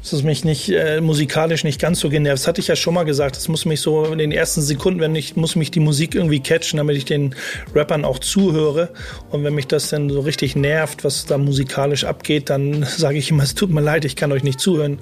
dass 0.00 0.12
es 0.12 0.22
mich 0.22 0.44
nicht 0.44 0.68
äh, 0.70 1.00
musikalisch 1.00 1.64
nicht 1.64 1.80
ganz 1.80 2.00
so 2.00 2.08
genervt. 2.08 2.40
Das 2.40 2.48
hatte 2.48 2.60
ich 2.60 2.68
ja 2.68 2.76
schon 2.76 2.94
mal 2.94 3.04
gesagt. 3.04 3.36
Das 3.36 3.48
muss 3.48 3.64
mich 3.64 3.80
so 3.80 4.04
in 4.06 4.18
den 4.18 4.32
ersten 4.32 4.60
Sekunden, 4.60 5.00
wenn 5.00 5.14
ich 5.14 5.36
muss 5.36 5.56
mich 5.56 5.70
die 5.70 5.80
Musik 5.80 6.14
irgendwie 6.14 6.40
catchen, 6.40 6.78
damit 6.78 6.96
ich 6.96 7.04
den 7.04 7.34
Rappern 7.74 8.04
auch 8.04 8.18
zuhöre. 8.18 8.90
Und 9.30 9.44
wenn 9.44 9.54
mich 9.54 9.66
das 9.68 9.90
dann 9.90 10.10
so 10.10 10.20
richtig 10.20 10.56
nervt, 10.56 11.04
was 11.04 11.26
da 11.26 11.38
musikalisch 11.38 12.04
abgeht, 12.04 12.50
dann 12.50 12.82
sage 12.96 13.18
ich 13.18 13.30
immer, 13.30 13.44
es 13.44 13.54
tut 13.54 13.70
mir 13.70 13.80
leid, 13.80 14.04
ich 14.04 14.16
kann 14.16 14.32
euch 14.32 14.42
nicht 14.42 14.60
zuhören. 14.60 14.98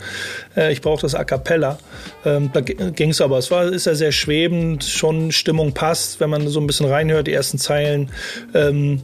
Äh, 0.56 0.72
ich 0.72 0.80
brauche 0.80 1.02
das 1.02 1.14
A 1.14 1.24
cappella. 1.24 1.78
Ähm, 2.24 2.50
da 2.52 2.60
ging 2.60 3.10
es 3.10 3.20
aber. 3.20 3.38
Es 3.38 3.50
war 3.50 3.64
ist 3.64 3.86
ja 3.86 3.94
sehr 3.94 4.12
schwebend, 4.12 4.84
schon 4.84 5.32
Stimmung 5.32 5.72
passt, 5.72 6.20
wenn 6.20 6.30
man 6.30 6.48
so 6.48 6.60
ein 6.60 6.66
bisschen 6.66 6.86
reinhört, 6.86 7.26
die 7.26 7.32
ersten 7.32 7.58
Zeilen. 7.58 8.10
Ähm, 8.54 9.02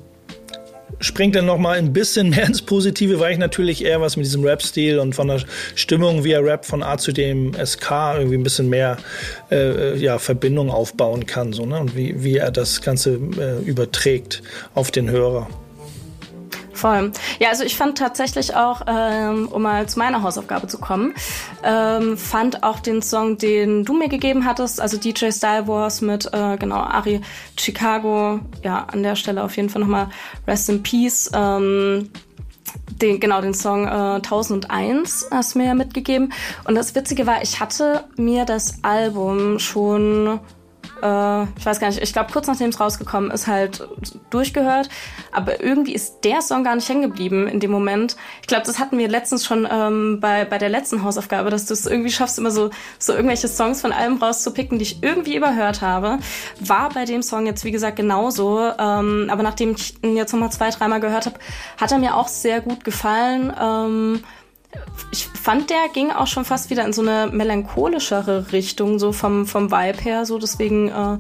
springt 1.01 1.37
dann 1.37 1.47
noch 1.47 1.59
mal 1.59 1.79
ein 1.79 1.93
bisschen 1.93 2.31
mehr 2.31 2.45
ins 2.47 2.63
Positive, 2.63 3.21
weil 3.21 3.33
ich 3.33 3.39
natürlich 3.39 3.85
eher 3.85 4.01
was 4.01 4.17
mit 4.17 4.27
diesem 4.27 4.45
Rap-Stil 4.45 4.99
und 4.99 5.15
von 5.15 5.29
der 5.29 5.43
Stimmung, 5.75 6.25
wie 6.25 6.33
er 6.33 6.45
Rap 6.45 6.65
von 6.65 6.83
A 6.83 6.99
zu 6.99 7.13
dem 7.13 7.53
SK 7.55 7.91
irgendwie 8.19 8.37
ein 8.37 8.43
bisschen 8.43 8.69
mehr 8.69 8.97
äh, 9.51 9.97
ja, 9.99 10.19
Verbindung 10.19 10.71
aufbauen 10.71 11.27
kann 11.27 11.53
so, 11.53 11.67
ne? 11.67 11.79
und 11.81 11.97
wie, 11.97 12.23
wie 12.23 12.37
er 12.37 12.51
das 12.51 12.81
Ganze 12.83 13.19
äh, 13.39 13.63
überträgt 13.65 14.43
auf 14.75 14.91
den 14.91 15.11
Hörer. 15.11 15.49
Voll. 16.77 17.11
Ja, 17.39 17.49
also 17.49 17.65
ich 17.65 17.75
fand 17.75 17.97
tatsächlich 17.97 18.55
auch, 18.55 18.83
ähm, 18.87 19.49
um 19.49 19.63
mal 19.63 19.89
zu 19.89 19.99
meiner 19.99 20.23
Hausaufgabe 20.23 20.67
zu 20.67 20.79
kommen, 20.79 21.15
ähm, 21.65 22.19
fand 22.19 22.63
auch 22.63 22.81
den 22.81 23.01
Song, 23.01 23.39
den 23.39 23.85
du 23.85 23.95
mir 23.95 24.09
gegeben 24.09 24.45
hattest, 24.45 24.79
also 24.79 24.99
DJ 24.99 25.31
Style 25.31 25.67
Wars 25.67 26.03
mit 26.03 26.27
äh, 26.35 26.59
genau 26.59 26.77
Ari 26.77 27.23
Chicago, 27.59 28.41
ja, 28.63 28.85
an 28.93 29.03
der 29.03 29.17
Stelle 29.17 29.43
auf 29.43 29.57
jeden 29.57 29.71
Fall 29.71 29.81
nochmal 29.81 30.09
Rest 30.47 30.69
in 30.69 30.83
Peace. 30.83 31.31
Ähm, 31.33 32.11
den, 33.01 33.21
genau, 33.21 33.41
den 33.41 33.55
Song 33.55 33.87
äh, 33.87 34.17
1001 34.17 35.29
hast 35.31 35.55
du 35.55 35.59
mir 35.59 35.67
ja 35.67 35.75
mitgegeben. 35.75 36.33
Und 36.65 36.75
das 36.75 36.95
Witzige 36.95 37.27
war, 37.27 37.43
ich 37.43 37.59
hatte 37.59 38.05
mir 38.17 38.45
das 38.45 38.83
Album 38.83 39.59
schon 39.59 40.41
äh, 41.03 41.43
ich 41.59 41.67
weiß 41.67 41.81
gar 41.81 41.89
nicht, 41.89 42.03
ich 42.03 42.13
glaube 42.13 42.33
kurz 42.33 42.47
nachdem 42.47 42.71
es 42.71 42.81
rausgekommen 42.81 43.31
ist, 43.31 43.47
halt 43.47 43.87
durchgehört. 44.31 44.89
Aber 45.33 45.63
irgendwie 45.63 45.95
ist 45.95 46.21
der 46.25 46.43
Song 46.43 46.65
gar 46.65 46.75
nicht 46.75 46.89
hängen 46.89 47.03
geblieben 47.03 47.49
in 47.49 47.61
dem 47.61 47.71
Moment. 47.71 48.17
Ich 48.41 48.47
glaube, 48.47 48.65
das 48.67 48.79
hatten 48.79 48.99
wir 48.99 49.09
letztens 49.09 49.45
schon 49.45 49.67
ähm, 49.71 50.19
bei, 50.21 50.45
bei 50.45 50.59
der 50.59 50.69
letzten 50.69 51.03
Hausaufgabe, 51.03 51.51
dass 51.51 51.67
du 51.67 51.75
es 51.75 51.87
irgendwie 51.87 52.11
schaffst, 52.11 52.39
immer 52.39 52.51
so, 52.51 52.71
so 52.99 53.13
irgendwelche 53.13 53.49
Songs 53.49 53.81
von 53.81 53.93
Alben 53.93 54.19
rauszupicken, 54.19 54.79
die 54.79 54.85
ich 54.85 55.03
irgendwie 55.03 55.37
überhört 55.37 55.83
habe. 55.83 56.19
War 56.61 56.91
bei 56.91 57.05
dem 57.05 57.23
Song 57.23 57.47
jetzt, 57.47 57.65
wie 57.65 57.73
gesagt, 57.73 57.97
genauso. 57.97 58.61
Ähm, 58.79 59.29
aber 59.31 59.43
nachdem 59.43 59.73
ich 59.73 60.03
ihn 60.03 60.17
jetzt 60.17 60.33
nochmal 60.33 60.53
zwei, 60.53 60.71
dreimal 60.71 61.01
gehört 61.01 61.27
habe, 61.27 61.39
hat 61.77 61.93
er 61.93 61.99
mir 61.99 62.17
auch 62.17 62.29
sehr 62.29 62.61
gut 62.61 62.85
gefallen. 62.85 63.53
Ähm, 63.61 64.25
ich 65.13 65.27
fand, 65.27 65.71
der 65.71 65.89
ging 65.93 66.11
auch 66.11 66.27
schon 66.27 66.45
fast 66.45 66.71
wieder 66.71 66.85
in 66.85 66.93
so 66.93 67.03
eine 67.03 67.29
melancholischere 67.33 68.53
Richtung, 68.53 68.99
so 68.99 69.13
vom, 69.13 69.47
vom 69.47 69.71
Vibe 69.71 70.03
her. 70.03 70.27
So 70.27 70.39
deswegen 70.39 70.89
äh, 70.89 71.19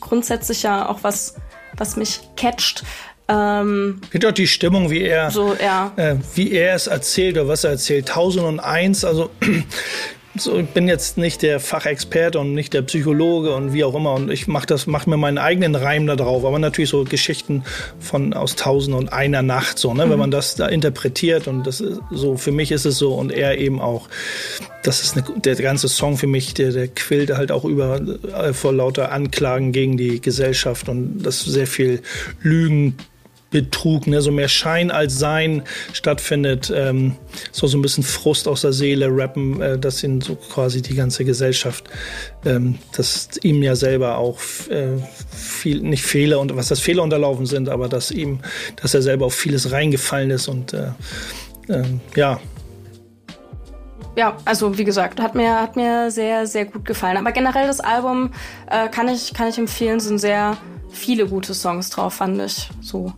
grundsätzlich 0.00 0.62
ja 0.62 0.88
auch 0.88 1.00
was, 1.02 1.36
was 1.76 1.96
mich 1.96 2.20
catcht. 2.36 2.84
Ähm, 3.28 4.00
Geht 4.10 4.24
doch 4.24 4.32
die 4.32 4.46
Stimmung, 4.46 4.90
wie 4.90 5.02
er, 5.02 5.30
so, 5.30 5.56
ja. 5.60 5.92
äh, 5.96 6.16
wie 6.34 6.52
er 6.52 6.76
es 6.76 6.86
erzählt 6.86 7.36
oder 7.36 7.48
was 7.48 7.64
er 7.64 7.70
erzählt. 7.72 8.08
1001, 8.08 9.04
also 9.04 9.30
so, 10.40 10.58
ich 10.58 10.68
bin 10.68 10.88
jetzt 10.88 11.18
nicht 11.18 11.42
der 11.42 11.60
Fachexperte 11.60 12.38
und 12.38 12.54
nicht 12.54 12.74
der 12.74 12.82
Psychologe 12.82 13.54
und 13.54 13.72
wie 13.72 13.84
auch 13.84 13.94
immer 13.94 14.14
und 14.14 14.30
ich 14.30 14.46
mache 14.46 14.66
das 14.66 14.86
mache 14.86 15.08
mir 15.10 15.16
meinen 15.16 15.38
eigenen 15.38 15.74
Reim 15.74 16.06
da 16.06 16.16
drauf, 16.16 16.44
aber 16.44 16.58
natürlich 16.58 16.90
so 16.90 17.04
Geschichten 17.04 17.64
von 17.98 18.32
aus 18.32 18.56
Tausend 18.56 18.96
und 18.96 19.12
einer 19.12 19.42
Nacht 19.42 19.78
so, 19.78 19.94
ne, 19.94 20.08
wenn 20.08 20.18
man 20.18 20.30
das 20.30 20.54
da 20.54 20.66
interpretiert 20.66 21.48
und 21.48 21.66
das 21.66 21.80
ist 21.80 22.00
so 22.10 22.36
für 22.36 22.52
mich 22.52 22.72
ist 22.72 22.86
es 22.86 22.98
so 22.98 23.14
und 23.14 23.32
er 23.32 23.58
eben 23.58 23.80
auch. 23.80 24.08
Das 24.82 25.02
ist 25.02 25.16
eine, 25.16 25.40
der 25.40 25.56
ganze 25.56 25.88
Song 25.88 26.16
für 26.16 26.28
mich, 26.28 26.54
der, 26.54 26.70
der 26.70 26.86
quillt 26.86 27.36
halt 27.36 27.50
auch 27.50 27.64
über 27.64 28.00
äh, 28.00 28.52
vor 28.52 28.72
lauter 28.72 29.10
Anklagen 29.10 29.72
gegen 29.72 29.96
die 29.96 30.20
Gesellschaft 30.20 30.88
und 30.88 31.24
das 31.24 31.40
sehr 31.40 31.66
viel 31.66 32.02
Lügen 32.40 32.96
Betrug, 33.50 34.06
ne, 34.06 34.20
so 34.22 34.32
mehr 34.32 34.48
Schein 34.48 34.90
als 34.90 35.18
Sein 35.18 35.62
stattfindet. 35.92 36.72
Ähm, 36.74 37.16
so 37.52 37.66
so 37.66 37.78
ein 37.78 37.82
bisschen 37.82 38.02
Frust 38.02 38.48
aus 38.48 38.62
der 38.62 38.72
Seele 38.72 39.08
rappen, 39.10 39.60
äh, 39.60 39.78
dass 39.78 40.02
ihn 40.02 40.20
so 40.20 40.34
quasi 40.34 40.82
die 40.82 40.94
ganze 40.94 41.24
Gesellschaft, 41.24 41.84
ähm, 42.44 42.78
dass 42.96 43.28
ihm 43.42 43.62
ja 43.62 43.76
selber 43.76 44.18
auch 44.18 44.38
äh, 44.68 44.98
viel, 45.30 45.80
nicht 45.80 46.04
Fehler 46.04 46.40
und 46.40 46.56
was 46.56 46.68
das 46.68 46.80
Fehler 46.80 47.02
unterlaufen 47.02 47.46
sind, 47.46 47.68
aber 47.68 47.88
dass 47.88 48.10
ihm, 48.10 48.40
dass 48.82 48.94
er 48.94 49.02
selber 49.02 49.26
auf 49.26 49.34
vieles 49.34 49.70
reingefallen 49.70 50.30
ist 50.30 50.48
und 50.48 50.72
äh, 50.72 50.88
ähm, 51.68 52.00
ja, 52.14 52.40
ja, 54.16 54.38
also 54.46 54.78
wie 54.78 54.84
gesagt, 54.84 55.20
hat 55.20 55.34
mir, 55.34 55.60
hat 55.60 55.76
mir 55.76 56.10
sehr, 56.10 56.46
sehr 56.46 56.64
gut 56.64 56.86
gefallen. 56.86 57.18
Aber 57.18 57.32
generell 57.32 57.66
das 57.66 57.80
Album 57.80 58.30
äh, 58.70 58.88
kann, 58.88 59.08
ich, 59.08 59.34
kann 59.34 59.46
ich 59.48 59.58
empfehlen, 59.58 60.00
sind 60.00 60.18
sehr 60.18 60.56
viele 60.96 61.26
gute 61.26 61.54
Songs 61.54 61.90
drauf, 61.90 62.14
fand 62.14 62.40
ich. 62.42 62.68
So. 62.80 63.12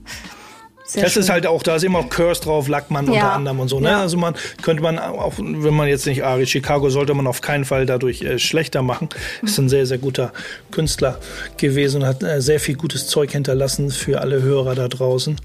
Sehr 0.84 1.02
das 1.02 1.12
schön. 1.12 1.20
ist 1.22 1.28
halt 1.28 1.46
auch, 1.46 1.62
da 1.62 1.76
ist 1.76 1.84
immer 1.84 1.98
auch 1.98 2.08
Curse 2.08 2.40
drauf, 2.40 2.66
Lackmann 2.66 3.04
unter 3.08 3.18
Ja. 3.18 3.32
anderem 3.32 3.60
und 3.60 3.68
so. 3.68 3.78
Ne? 3.78 3.90
Ja. 3.90 4.00
Also 4.00 4.16
man 4.16 4.34
könnte 4.62 4.82
man 4.82 4.98
auch, 4.98 5.34
wenn 5.36 5.74
man 5.74 5.86
jetzt 5.86 6.06
nicht 6.06 6.24
Ari 6.24 6.46
Chicago, 6.46 6.88
sollte 6.88 7.12
man 7.12 7.26
auf 7.26 7.42
keinen 7.42 7.66
Fall 7.66 7.84
dadurch 7.84 8.22
äh, 8.22 8.38
schlechter 8.38 8.80
machen. 8.80 9.10
Ist 9.42 9.58
ein 9.58 9.68
sehr, 9.68 9.84
sehr 9.84 9.98
guter 9.98 10.32
Künstler 10.70 11.18
gewesen 11.58 12.00
und 12.00 12.08
hat 12.08 12.22
äh, 12.22 12.40
sehr 12.40 12.58
viel 12.58 12.74
gutes 12.74 13.06
Zeug 13.06 13.32
hinterlassen 13.32 13.90
für 13.90 14.22
alle 14.22 14.40
Hörer 14.40 14.74
da 14.74 14.88
draußen. 14.88 15.36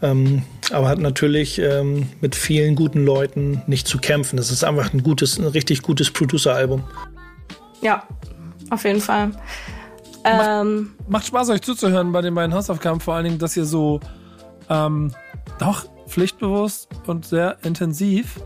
Ähm, 0.00 0.44
aber 0.72 0.88
hat 0.88 0.98
natürlich 0.98 1.58
ähm, 1.58 2.08
mit 2.22 2.34
vielen 2.34 2.74
guten 2.74 3.04
Leuten 3.04 3.60
nicht 3.66 3.86
zu 3.86 3.98
kämpfen. 3.98 4.38
Das 4.38 4.50
ist 4.50 4.64
einfach 4.64 4.94
ein 4.94 5.02
gutes, 5.02 5.38
ein 5.38 5.44
richtig 5.46 5.82
gutes 5.82 6.10
Producer-Album. 6.10 6.82
Ja, 7.82 8.02
auf 8.70 8.82
jeden 8.84 9.02
Fall. 9.02 9.32
Ähm, 10.26 10.94
Macht 11.08 11.26
Spaß, 11.26 11.50
euch 11.50 11.62
zuzuhören 11.62 12.12
bei 12.12 12.20
den 12.20 12.34
beiden 12.34 12.54
Hausaufgaben, 12.54 13.00
vor 13.00 13.14
allen 13.14 13.24
Dingen, 13.24 13.38
dass 13.38 13.56
ihr 13.56 13.64
so 13.64 14.00
ähm, 14.68 15.12
doch 15.58 15.86
pflichtbewusst 16.08 16.88
und 17.06 17.24
sehr 17.24 17.58
intensiv 17.62 18.40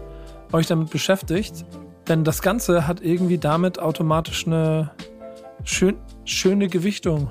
euch 0.53 0.67
damit 0.67 0.91
beschäftigt. 0.91 1.65
Denn 2.09 2.25
das 2.25 2.43
Ganze 2.43 2.87
hat 2.87 3.01
irgendwie 3.03 3.39
damit 3.39 3.79
automatisch 3.79 4.47
eine 4.47 4.91
schön, 5.65 5.97
schöne 6.25 6.69
Gewichtung. 6.69 7.31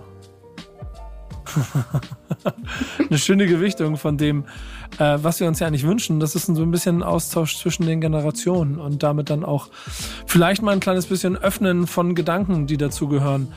eine 3.09 3.17
schöne 3.17 3.47
Gewichtung 3.47 3.97
von 3.97 4.17
dem, 4.17 4.45
äh, 4.99 5.17
was 5.21 5.39
wir 5.39 5.47
uns 5.47 5.59
ja 5.59 5.67
eigentlich 5.67 5.85
wünschen. 5.85 6.19
Das 6.19 6.35
ist 6.35 6.45
so 6.45 6.61
ein 6.61 6.71
bisschen 6.71 6.99
ein 6.99 7.03
Austausch 7.03 7.57
zwischen 7.57 7.87
den 7.87 8.01
Generationen 8.01 8.79
und 8.79 9.03
damit 9.03 9.29
dann 9.29 9.43
auch 9.43 9.69
vielleicht 10.25 10.61
mal 10.61 10.71
ein 10.71 10.79
kleines 10.79 11.07
bisschen 11.07 11.35
Öffnen 11.35 11.87
von 11.87 12.15
Gedanken, 12.15 12.67
die 12.67 12.77
dazugehören. 12.77 13.51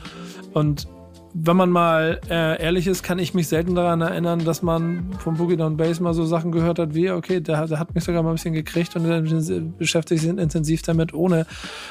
Und 0.53 0.87
wenn 1.35 1.57
man 1.57 1.71
mal 1.71 2.21
äh, 2.29 2.61
ehrlich 2.61 2.85
ist, 2.85 3.01
kann 3.01 3.17
ich 3.17 3.33
mich 3.33 3.47
selten 3.47 3.73
daran 3.73 4.01
erinnern, 4.01 4.45
dass 4.45 4.61
man 4.61 5.13
vom 5.17 5.35
Boogie 5.35 5.57
Down 5.57 5.77
Bass 5.77 5.99
mal 5.99 6.13
so 6.13 6.25
Sachen 6.25 6.51
gehört 6.51 6.77
hat 6.77 6.93
wie, 6.93 7.09
okay, 7.09 7.41
der, 7.41 7.65
der 7.65 7.79
hat 7.79 7.95
mich 7.95 8.03
sogar 8.03 8.21
mal 8.21 8.29
ein 8.29 8.35
bisschen 8.35 8.53
gekriegt 8.53 8.95
und 8.95 9.77
beschäftigt 9.77 10.21
sich 10.21 10.29
intensiv 10.29 10.83
damit, 10.83 11.13
ohne 11.13 11.47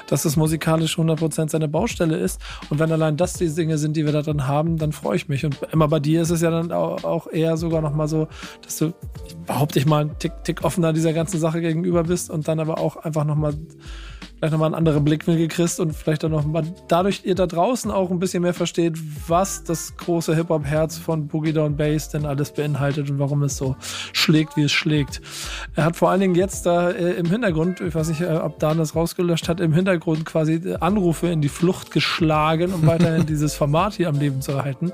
dass 0.06 0.24
es 0.24 0.36
musikalisch 0.36 0.96
100% 0.96 1.50
seine 1.50 1.66
Baustelle 1.66 2.16
ist. 2.16 2.40
Und 2.70 2.78
wenn 2.78 2.92
allein 2.92 3.16
das 3.16 3.32
die 3.32 3.52
Dinge 3.52 3.78
sind, 3.78 3.96
die 3.96 4.04
wir 4.04 4.12
da 4.12 4.22
dann 4.22 4.46
haben, 4.46 4.78
dann 4.78 4.92
freue 4.92 5.16
ich 5.16 5.28
mich. 5.28 5.44
Und 5.44 5.58
immer 5.72 5.88
bei 5.88 5.98
dir 5.98 6.22
ist 6.22 6.30
es 6.30 6.40
ja 6.40 6.50
dann 6.50 6.70
auch, 6.70 7.02
auch 7.02 7.26
eher 7.26 7.56
sogar 7.56 7.82
nochmal 7.82 8.06
so, 8.06 8.28
dass 8.62 8.78
du, 8.78 8.92
behaupte 9.46 9.80
ich 9.80 9.86
mal, 9.86 10.02
einen 10.02 10.18
Tick, 10.20 10.32
Tick 10.44 10.62
offener 10.62 10.92
dieser 10.92 11.12
ganzen 11.12 11.40
Sache 11.40 11.60
gegenüber 11.60 12.04
bist 12.04 12.30
und 12.30 12.46
dann 12.46 12.60
aber 12.60 12.78
auch 12.78 12.96
einfach 12.96 13.24
nochmal 13.24 13.54
vielleicht 14.42 14.54
nochmal 14.54 14.70
einen 14.70 14.74
anderen 14.74 15.04
Blickwinkel 15.04 15.46
kriegst 15.46 15.78
und 15.78 15.94
vielleicht 15.94 16.24
dann 16.24 16.32
noch 16.32 16.44
mal 16.44 16.64
dadurch 16.88 17.20
ihr 17.24 17.36
da 17.36 17.46
draußen 17.46 17.92
auch 17.92 18.10
ein 18.10 18.18
bisschen 18.18 18.42
mehr 18.42 18.54
versteht, 18.54 18.98
was 19.28 19.62
das 19.62 19.96
große 19.96 20.34
Hip-Hop-Herz 20.34 20.98
von 20.98 21.28
Boogie 21.28 21.52
Down 21.52 21.76
Bass 21.76 22.08
denn 22.08 22.26
alles 22.26 22.52
beinhaltet 22.52 23.08
und 23.08 23.20
warum 23.20 23.44
es 23.44 23.56
so 23.56 23.76
schlägt, 24.12 24.56
wie 24.56 24.64
es 24.64 24.72
schlägt. 24.72 25.20
Er 25.76 25.84
hat 25.84 25.94
vor 25.94 26.10
allen 26.10 26.18
Dingen 26.18 26.34
jetzt 26.34 26.66
da 26.66 26.90
äh, 26.90 27.12
im 27.12 27.26
Hintergrund, 27.26 27.80
ich 27.82 27.94
weiß 27.94 28.08
nicht, 28.08 28.22
äh, 28.22 28.34
ob 28.34 28.58
Dan 28.58 28.78
das 28.78 28.96
rausgelöscht 28.96 29.48
hat, 29.48 29.60
im 29.60 29.72
Hintergrund 29.72 30.24
quasi 30.24 30.54
äh, 30.54 30.74
Anrufe 30.80 31.28
in 31.28 31.40
die 31.40 31.48
Flucht 31.48 31.92
geschlagen, 31.92 32.74
um 32.74 32.84
weiterhin 32.84 33.26
dieses 33.28 33.54
Format 33.54 33.94
hier 33.94 34.08
am 34.08 34.18
Leben 34.18 34.42
zu 34.42 34.50
erhalten. 34.50 34.92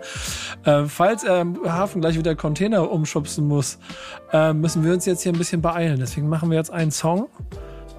Falls 0.88 1.24
er 1.24 1.40
im 1.40 1.58
Hafen 1.64 2.02
gleich 2.02 2.18
wieder 2.18 2.34
Container 2.34 2.90
umschubsen 2.90 3.46
muss, 3.46 3.78
müssen 4.54 4.84
wir 4.84 4.92
uns 4.92 5.06
jetzt 5.06 5.22
hier 5.22 5.32
ein 5.32 5.38
bisschen 5.38 5.62
beeilen. 5.62 5.98
Deswegen 5.98 6.28
machen 6.28 6.50
wir 6.50 6.58
jetzt 6.58 6.70
einen 6.70 6.90
Song. 6.90 7.28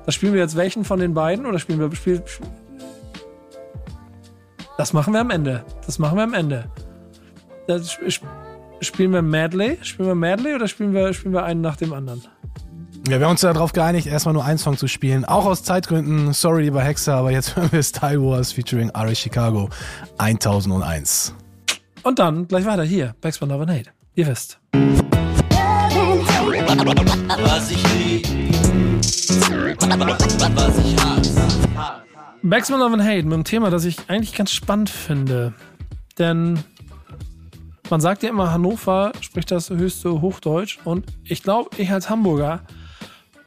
Da 0.09 0.13
spielen 0.13 0.33
wir 0.33 0.39
jetzt 0.39 0.55
welchen 0.55 0.85
von 0.85 0.99
den 0.99 1.13
beiden 1.13 1.45
oder 1.45 1.59
spielen 1.59 1.79
wir. 1.79 1.95
Spiel, 1.95 2.23
das 4.75 4.91
machen 4.91 5.13
wir 5.13 5.19
am 5.19 5.29
Ende. 5.29 5.63
Das 5.85 5.99
machen 5.99 6.17
wir 6.17 6.23
am 6.23 6.33
Ende. 6.33 6.65
Das, 7.67 7.95
spielen 8.81 9.13
wir 9.13 9.21
Medley? 9.21 9.77
Spielen 9.83 10.07
wir 10.07 10.15
Medley 10.15 10.55
oder 10.55 10.67
spielen 10.67 10.95
wir, 10.95 11.13
spielen 11.13 11.35
wir 11.35 11.43
einen 11.43 11.61
nach 11.61 11.75
dem 11.75 11.93
anderen? 11.93 12.23
Ja, 13.07 13.19
wir 13.19 13.25
haben 13.27 13.33
uns 13.33 13.41
darauf 13.41 13.71
geeinigt, 13.71 14.07
erstmal 14.07 14.33
nur 14.33 14.43
einen 14.43 14.57
Song 14.57 14.77
zu 14.77 14.87
spielen. 14.87 15.25
Auch 15.25 15.45
aus 15.45 15.61
Zeitgründen. 15.61 16.33
Sorry, 16.33 16.63
lieber 16.63 16.81
Hexer, 16.81 17.13
aber 17.13 17.29
jetzt 17.29 17.55
hören 17.55 17.71
wir 17.71 17.83
Style 17.83 18.23
Wars 18.23 18.51
featuring 18.51 18.89
Ari 18.89 19.13
Chicago 19.13 19.69
1001. 20.17 21.35
Und 22.01 22.17
dann 22.17 22.47
gleich 22.47 22.65
weiter 22.65 22.81
hier. 22.83 23.13
Backspin 23.21 23.49
Love 23.49 23.61
and 23.61 23.71
Hate. 23.71 23.91
Ihr 24.15 24.25
wisst. 24.25 24.59
Was 27.43 27.69
ich 27.69 27.83
lieb, 27.93 28.38
Backspin 32.41 32.79
Love 32.79 32.93
and 32.93 33.03
Hate 33.03 33.23
mit 33.23 33.33
einem 33.33 33.43
Thema, 33.43 33.69
das 33.69 33.85
ich 33.85 33.97
eigentlich 34.09 34.33
ganz 34.33 34.51
spannend 34.51 34.89
finde. 34.89 35.53
Denn 36.17 36.63
man 37.89 38.01
sagt 38.01 38.23
ja 38.23 38.29
immer, 38.29 38.51
Hannover 38.51 39.11
spricht 39.21 39.51
das 39.51 39.69
höchste 39.69 40.21
Hochdeutsch. 40.21 40.79
Und 40.83 41.05
ich 41.23 41.43
glaube, 41.43 41.69
ich 41.77 41.91
als 41.91 42.09
Hamburger 42.09 42.61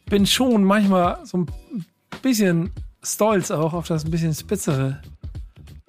bin 0.07 0.27
schon 0.27 0.65
manchmal 0.65 1.25
so 1.25 1.39
ein 1.39 1.47
bisschen 2.23 2.71
stolz 3.03 3.51
auch 3.51 3.73
auf 3.73 3.87
das 3.87 4.05
ein 4.05 4.11
bisschen 4.11 4.35
spitzere 4.35 5.01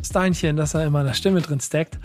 Steinchen, 0.04 0.56
das 0.56 0.72
da 0.72 0.84
in 0.84 0.92
meiner 0.92 1.14
Stimme 1.14 1.42
drin 1.42 1.60
steckt. 1.60 2.00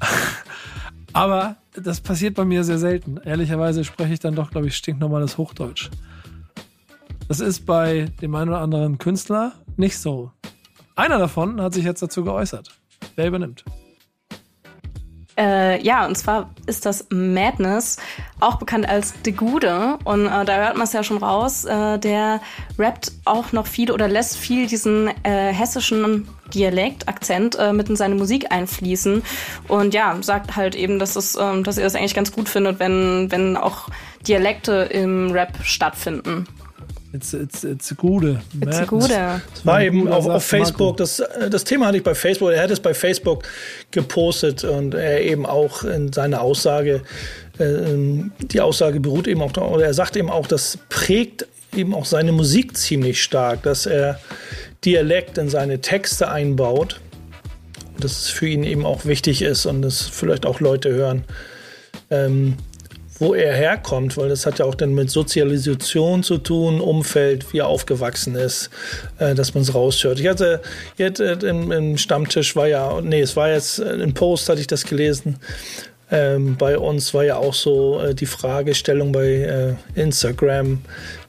Aber 1.12 1.56
das 1.74 2.00
passiert 2.00 2.34
bei 2.34 2.44
mir 2.44 2.64
sehr 2.64 2.78
selten. 2.78 3.18
Ehrlicherweise 3.24 3.84
spreche 3.84 4.14
ich 4.14 4.20
dann 4.20 4.34
doch, 4.34 4.50
glaube 4.50 4.66
ich, 4.66 4.76
stinknormales 4.76 5.38
Hochdeutsch. 5.38 5.90
Das 7.28 7.40
ist 7.40 7.66
bei 7.66 8.06
dem 8.22 8.34
einen 8.34 8.50
oder 8.50 8.60
anderen 8.60 8.98
Künstler 8.98 9.52
nicht 9.76 9.98
so. 9.98 10.30
Einer 10.94 11.18
davon 11.18 11.60
hat 11.60 11.74
sich 11.74 11.84
jetzt 11.84 12.00
dazu 12.00 12.22
geäußert. 12.22 12.70
Wer 13.16 13.26
übernimmt? 13.26 13.64
Äh, 15.38 15.82
ja, 15.82 16.06
und 16.06 16.16
zwar 16.16 16.50
ist 16.66 16.86
das 16.86 17.08
Madness, 17.10 17.98
auch 18.40 18.56
bekannt 18.56 18.88
als 18.88 19.20
De 19.22 19.32
Gude. 19.34 19.98
Und 20.04 20.26
äh, 20.26 20.44
da 20.46 20.56
hört 20.56 20.76
man 20.76 20.84
es 20.84 20.94
ja 20.94 21.02
schon 21.02 21.18
raus. 21.18 21.64
Äh, 21.66 21.98
der 21.98 22.40
rappt 22.78 23.12
auch 23.26 23.52
noch 23.52 23.66
viel 23.66 23.90
oder 23.90 24.08
lässt 24.08 24.38
viel 24.38 24.66
diesen 24.66 25.08
äh, 25.24 25.52
hessischen 25.52 26.28
Dialekt, 26.54 27.08
Akzent 27.08 27.56
äh, 27.56 27.72
mit 27.72 27.90
in 27.90 27.96
seine 27.96 28.14
Musik 28.14 28.50
einfließen. 28.50 29.22
Und 29.68 29.92
ja, 29.92 30.16
sagt 30.22 30.56
halt 30.56 30.74
eben, 30.74 30.98
dass, 30.98 31.16
es, 31.16 31.36
ähm, 31.38 31.64
dass 31.64 31.76
er 31.76 31.86
es 31.86 31.94
eigentlich 31.94 32.14
ganz 32.14 32.32
gut 32.32 32.48
findet, 32.48 32.78
wenn, 32.78 33.30
wenn 33.30 33.58
auch 33.58 33.88
Dialekte 34.26 34.88
im 34.90 35.32
Rap 35.32 35.58
stattfinden. 35.62 36.46
It's, 37.12 37.32
it's, 37.32 37.64
it's 37.64 37.92
a 37.92 37.94
Gude. 37.94 38.40
It's 38.60 38.78
a 38.78 38.84
Gude. 38.84 39.40
Es 39.54 39.64
war 39.64 39.82
eben 39.82 40.08
auf, 40.08 40.26
auf 40.26 40.44
Facebook, 40.44 40.96
das, 40.96 41.20
äh, 41.20 41.48
das 41.48 41.64
Thema 41.64 41.86
hatte 41.86 41.98
ich 41.98 42.02
bei 42.02 42.14
Facebook, 42.14 42.50
er 42.50 42.62
hat 42.62 42.70
es 42.70 42.80
bei 42.80 42.94
Facebook 42.94 43.44
gepostet 43.90 44.64
und 44.64 44.94
er 44.94 45.22
eben 45.22 45.46
auch 45.46 45.84
in 45.84 46.12
seiner 46.12 46.40
Aussage, 46.40 47.02
äh, 47.58 47.64
die 48.40 48.60
Aussage 48.60 49.00
beruht 49.00 49.28
eben 49.28 49.40
auch, 49.40 49.56
oder 49.56 49.86
er 49.86 49.94
sagt 49.94 50.16
eben 50.16 50.30
auch, 50.30 50.46
das 50.46 50.78
prägt 50.88 51.46
eben 51.74 51.94
auch 51.94 52.04
seine 52.04 52.32
Musik 52.32 52.76
ziemlich 52.76 53.22
stark, 53.22 53.62
dass 53.62 53.86
er 53.86 54.18
Dialekt 54.84 55.38
in 55.38 55.48
seine 55.48 55.80
Texte 55.80 56.28
einbaut. 56.30 57.00
Und 57.94 58.04
dass 58.04 58.12
es 58.12 58.28
für 58.28 58.46
ihn 58.46 58.62
eben 58.62 58.84
auch 58.84 59.06
wichtig 59.06 59.42
ist 59.42 59.64
und 59.64 59.82
das 59.82 60.02
vielleicht 60.02 60.44
auch 60.44 60.60
Leute 60.60 60.90
hören. 60.90 61.24
Ähm, 62.10 62.56
wo 63.18 63.34
er 63.34 63.54
herkommt, 63.54 64.16
weil 64.16 64.28
das 64.28 64.46
hat 64.46 64.58
ja 64.58 64.64
auch 64.64 64.74
dann 64.74 64.94
mit 64.94 65.10
Sozialisation 65.10 66.22
zu 66.22 66.38
tun, 66.38 66.80
Umfeld, 66.80 67.52
wie 67.52 67.58
er 67.58 67.68
aufgewachsen 67.68 68.34
ist, 68.34 68.70
äh, 69.18 69.34
dass 69.34 69.54
man 69.54 69.62
es 69.62 69.74
raushört. 69.74 70.20
Ich 70.20 70.26
hatte, 70.28 70.60
ich 70.96 71.04
hatte 71.04 71.24
im, 71.46 71.72
im, 71.72 71.98
Stammtisch 71.98 72.56
war 72.56 72.68
ja, 72.68 73.00
nee, 73.00 73.20
es 73.20 73.36
war 73.36 73.50
jetzt 73.50 73.78
äh, 73.78 73.94
im 73.94 74.14
Post, 74.14 74.48
hatte 74.48 74.60
ich 74.60 74.66
das 74.66 74.84
gelesen. 74.84 75.38
Ähm, 76.08 76.56
bei 76.56 76.78
uns 76.78 77.14
war 77.14 77.24
ja 77.24 77.36
auch 77.36 77.54
so 77.54 78.00
äh, 78.00 78.14
die 78.14 78.26
Fragestellung 78.26 79.10
bei 79.10 79.26
äh, 79.26 80.00
Instagram, 80.00 80.82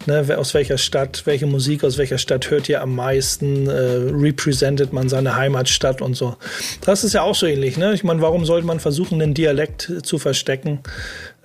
ne, 0.06 0.38
aus 0.38 0.54
welcher 0.54 0.78
Stadt, 0.78 1.24
welche 1.26 1.48
Musik 1.48 1.84
aus 1.84 1.98
welcher 1.98 2.20
Stadt 2.20 2.52
hört 2.52 2.70
ihr 2.70 2.84
am 2.84 2.94
meisten, 2.94 3.68
äh, 3.68 3.72
representet 3.72 4.94
man 4.94 5.10
seine 5.10 5.36
Heimatstadt 5.36 6.00
und 6.00 6.14
so. 6.14 6.36
Das 6.82 7.04
ist 7.04 7.14
ja 7.14 7.24
auch 7.24 7.34
so 7.34 7.48
ähnlich. 7.48 7.78
Ne? 7.78 7.94
Ich 7.96 8.04
meine, 8.04 8.22
warum 8.22 8.46
sollte 8.46 8.68
man 8.68 8.80
versuchen, 8.80 9.18
den 9.18 9.34
Dialekt 9.34 9.92
zu 10.04 10.20
verstecken? 10.20 10.82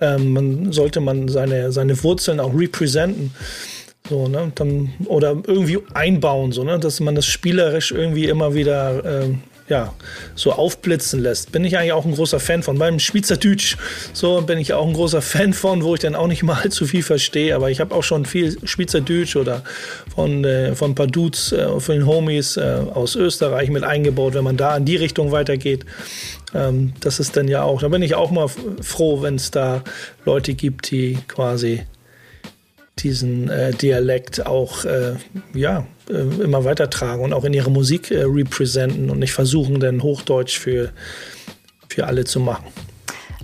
Ähm, 0.03 0.33
man 0.33 0.71
sollte 0.73 0.99
man 0.99 1.29
seine, 1.29 1.71
seine 1.71 2.03
Wurzeln 2.03 2.39
auch 2.39 2.53
representen. 2.53 3.31
So, 4.09 4.27
ne, 4.27 4.51
dann, 4.55 4.91
oder 5.05 5.41
irgendwie 5.47 5.79
einbauen, 5.93 6.51
so, 6.51 6.65
ne, 6.65 6.77
dass 6.77 6.99
man 6.99 7.15
das 7.15 7.25
spielerisch 7.25 7.91
irgendwie 7.91 8.25
immer 8.25 8.53
wieder 8.53 9.01
ähm, 9.05 9.43
ja, 9.69 9.93
so 10.35 10.51
aufblitzen 10.51 11.21
lässt. 11.21 11.53
Bin 11.53 11.63
ich 11.63 11.77
eigentlich 11.77 11.93
auch 11.93 12.05
ein 12.05 12.13
großer 12.13 12.39
Fan 12.39 12.63
von. 12.63 12.77
Beim 12.77 12.99
Schweizerdeutsch 12.99 13.77
so 14.11 14.41
bin 14.41 14.59
ich 14.59 14.73
auch 14.73 14.85
ein 14.85 14.93
großer 14.93 15.21
Fan 15.21 15.53
von, 15.53 15.83
wo 15.83 15.93
ich 15.93 16.01
dann 16.01 16.15
auch 16.15 16.27
nicht 16.27 16.43
mal 16.43 16.69
zu 16.69 16.85
viel 16.85 17.03
verstehe. 17.03 17.55
Aber 17.55 17.71
ich 17.71 17.79
habe 17.79 17.95
auch 17.95 18.03
schon 18.03 18.25
viel 18.25 18.57
Schweizerdeutsch 18.67 19.35
oder 19.37 19.63
von, 20.13 20.43
äh, 20.43 20.75
von 20.75 20.91
ein 20.91 20.95
paar 20.95 21.07
Dudes, 21.07 21.53
äh, 21.53 21.79
von 21.79 21.95
den 21.95 22.05
Homies 22.05 22.57
äh, 22.57 22.81
aus 22.93 23.15
Österreich 23.15 23.69
mit 23.69 23.83
eingebaut, 23.83 24.33
wenn 24.33 24.43
man 24.43 24.57
da 24.57 24.75
in 24.75 24.85
die 24.85 24.97
Richtung 24.97 25.31
weitergeht. 25.31 25.85
Ähm, 26.53 26.93
das 26.99 27.19
ist 27.19 27.35
dann 27.37 27.47
ja 27.47 27.63
auch, 27.63 27.81
da 27.81 27.87
bin 27.87 28.01
ich 28.01 28.15
auch 28.15 28.31
mal 28.31 28.49
froh, 28.81 29.21
wenn 29.21 29.35
es 29.35 29.51
da 29.51 29.83
Leute 30.25 30.53
gibt, 30.53 30.91
die 30.91 31.17
quasi 31.27 31.83
diesen 32.99 33.49
äh, 33.49 33.71
Dialekt 33.71 34.45
auch 34.45 34.85
äh, 34.85 35.15
ja, 35.53 35.87
äh, 36.09 36.43
immer 36.43 36.63
weitertragen 36.63 37.23
und 37.23 37.33
auch 37.33 37.43
in 37.43 37.53
ihrer 37.53 37.71
Musik 37.71 38.11
äh, 38.11 38.23
representen 38.23 39.09
und 39.09 39.19
nicht 39.19 39.33
versuchen, 39.33 39.79
dann 39.79 40.03
Hochdeutsch 40.03 40.59
für, 40.59 40.91
für 41.89 42.05
alle 42.05 42.25
zu 42.25 42.39
machen. 42.39 42.65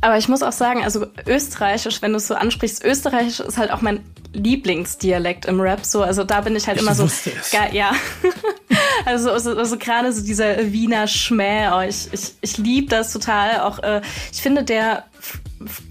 Aber 0.01 0.17
ich 0.17 0.29
muss 0.29 0.43
auch 0.43 0.51
sagen, 0.51 0.83
also 0.83 1.05
Österreichisch, 1.27 2.01
wenn 2.01 2.11
du 2.11 2.17
es 2.17 2.27
so 2.27 2.35
ansprichst, 2.35 2.83
Österreichisch 2.83 3.39
ist 3.39 3.57
halt 3.57 3.71
auch 3.71 3.81
mein 3.81 4.03
Lieblingsdialekt 4.33 5.45
im 5.45 5.59
Rap. 5.59 5.85
So, 5.85 6.03
also 6.03 6.23
da 6.23 6.41
bin 6.41 6.55
ich 6.55 6.67
halt 6.67 6.77
Ich 6.77 6.83
immer 6.83 6.95
so. 6.95 7.05
es. 7.05 7.29
Ja. 7.71 7.91
also, 9.05 9.31
also, 9.31 9.57
also 9.57 9.77
gerade 9.77 10.13
so 10.13 10.23
dieser 10.23 10.71
Wiener 10.71 11.07
Schmäh, 11.07 11.69
oh, 11.73 11.81
ich, 11.81 12.09
ich, 12.11 12.33
ich 12.41 12.57
liebe 12.57 12.87
das 12.87 13.11
total. 13.11 13.61
Auch 13.61 13.79
äh, 13.79 14.01
ich 14.31 14.41
finde, 14.41 14.63
der 14.63 15.05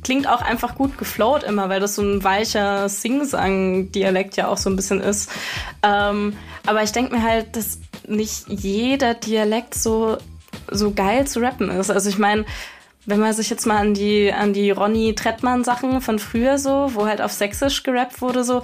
klingt 0.02 0.26
auch 0.26 0.40
einfach 0.40 0.74
gut 0.76 0.96
geflowt 0.96 1.42
immer, 1.42 1.68
weil 1.68 1.80
das 1.80 1.94
so 1.94 2.02
ein 2.02 2.24
weicher 2.24 2.88
Sing-Sang-Dialekt 2.88 4.36
ja 4.36 4.48
auch 4.48 4.56
so 4.56 4.70
ein 4.70 4.76
bisschen 4.76 5.00
ist. 5.00 5.30
Ähm, 5.82 6.36
aber 6.64 6.82
ich 6.82 6.92
denke 6.92 7.14
mir 7.14 7.22
halt, 7.22 7.56
dass 7.56 7.78
nicht 8.06 8.48
jeder 8.48 9.14
Dialekt 9.14 9.74
so, 9.74 10.16
so 10.70 10.92
geil 10.92 11.26
zu 11.26 11.40
rappen 11.40 11.70
ist. 11.70 11.90
Also 11.90 12.09
ich 12.09 12.18
meine, 12.18 12.44
wenn 13.07 13.20
man 13.20 13.32
sich 13.32 13.49
jetzt 13.51 13.66
mal 13.66 13.78
an 13.78 13.94
die, 13.94 14.32
an 14.32 14.53
die 14.53 14.70
Ronny 14.70 15.14
Trettmann 15.14 15.64
Sachen 15.64 16.01
von 16.01 16.18
früher 16.18 16.59
so, 16.59 16.90
wo 16.94 17.07
halt 17.07 17.20
auf 17.20 17.32
Sächsisch 17.32 17.82
gerappt 17.82 18.20
wurde, 18.20 18.44
so. 18.44 18.62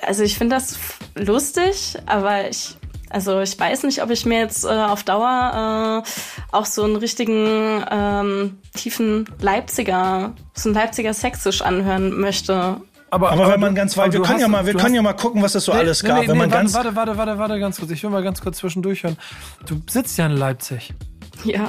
Also 0.00 0.24
ich 0.24 0.36
finde 0.36 0.56
das 0.56 0.76
lustig, 1.14 1.96
aber 2.06 2.48
ich, 2.48 2.76
also 3.10 3.40
ich 3.40 3.58
weiß 3.58 3.84
nicht, 3.84 4.02
ob 4.02 4.10
ich 4.10 4.26
mir 4.26 4.40
jetzt 4.40 4.64
äh, 4.64 4.68
auf 4.68 5.04
Dauer 5.04 6.02
äh, 6.04 6.56
auch 6.56 6.66
so 6.66 6.82
einen 6.82 6.96
richtigen 6.96 7.84
ähm, 7.88 8.58
tiefen 8.74 9.26
Leipziger, 9.40 10.32
so 10.54 10.70
ein 10.70 10.74
Leipziger 10.74 11.14
Sächsisch 11.14 11.62
anhören 11.62 12.18
möchte. 12.18 12.80
Aber 13.10 13.30
wenn 13.48 13.60
man 13.60 13.74
ganz 13.74 13.96
weit, 13.98 14.06
aber 14.06 14.14
wir 14.14 14.22
können 14.22 14.38
ja 14.40 14.46
hast- 14.46 14.50
mal, 14.52 14.66
wir 14.66 14.74
können 14.74 14.94
ja 14.94 15.02
mal 15.02 15.12
gucken, 15.12 15.42
was 15.42 15.54
es 15.54 15.66
so 15.66 15.72
Nee, 15.72 15.78
alles 15.80 16.02
nee, 16.02 16.08
gab. 16.08 16.20
nee, 16.22 16.28
wenn 16.28 16.38
man 16.38 16.48
nee, 16.48 16.54
ganz, 16.56 16.74
warte, 16.74 16.96
warte, 16.96 17.16
warte, 17.18 17.32
warte, 17.32 17.38
warte, 17.38 17.60
ganz 17.60 17.78
kurz. 17.78 17.90
Ich 17.92 18.02
will 18.02 18.10
mal 18.10 18.22
ganz 18.22 18.40
kurz 18.40 18.56
zwischendurch 18.56 19.04
hören. 19.04 19.18
Du 19.66 19.80
sitzt 19.88 20.16
ja 20.18 20.26
in 20.26 20.32
Leipzig. 20.32 20.92
Ja. 21.44 21.68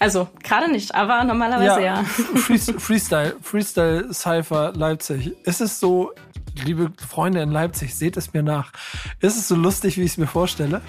Also 0.00 0.28
gerade 0.42 0.70
nicht, 0.70 0.94
aber 0.94 1.24
normalerweise 1.24 1.82
ja. 1.84 2.02
Freest- 2.34 2.80
Freestyle, 2.80 3.36
Freestyle 3.42 4.12
Cypher 4.12 4.72
Leipzig. 4.74 5.32
Ist 5.44 5.60
es 5.60 5.78
so, 5.80 6.12
liebe 6.64 6.90
Freunde 7.08 7.40
in 7.42 7.50
Leipzig, 7.50 7.94
seht 7.94 8.16
es 8.16 8.32
mir 8.32 8.42
nach. 8.42 8.72
Ist 9.20 9.36
es 9.36 9.48
so 9.48 9.54
lustig, 9.54 9.96
wie 9.96 10.02
ich 10.02 10.12
es 10.12 10.16
mir 10.18 10.26
vorstelle? 10.26 10.80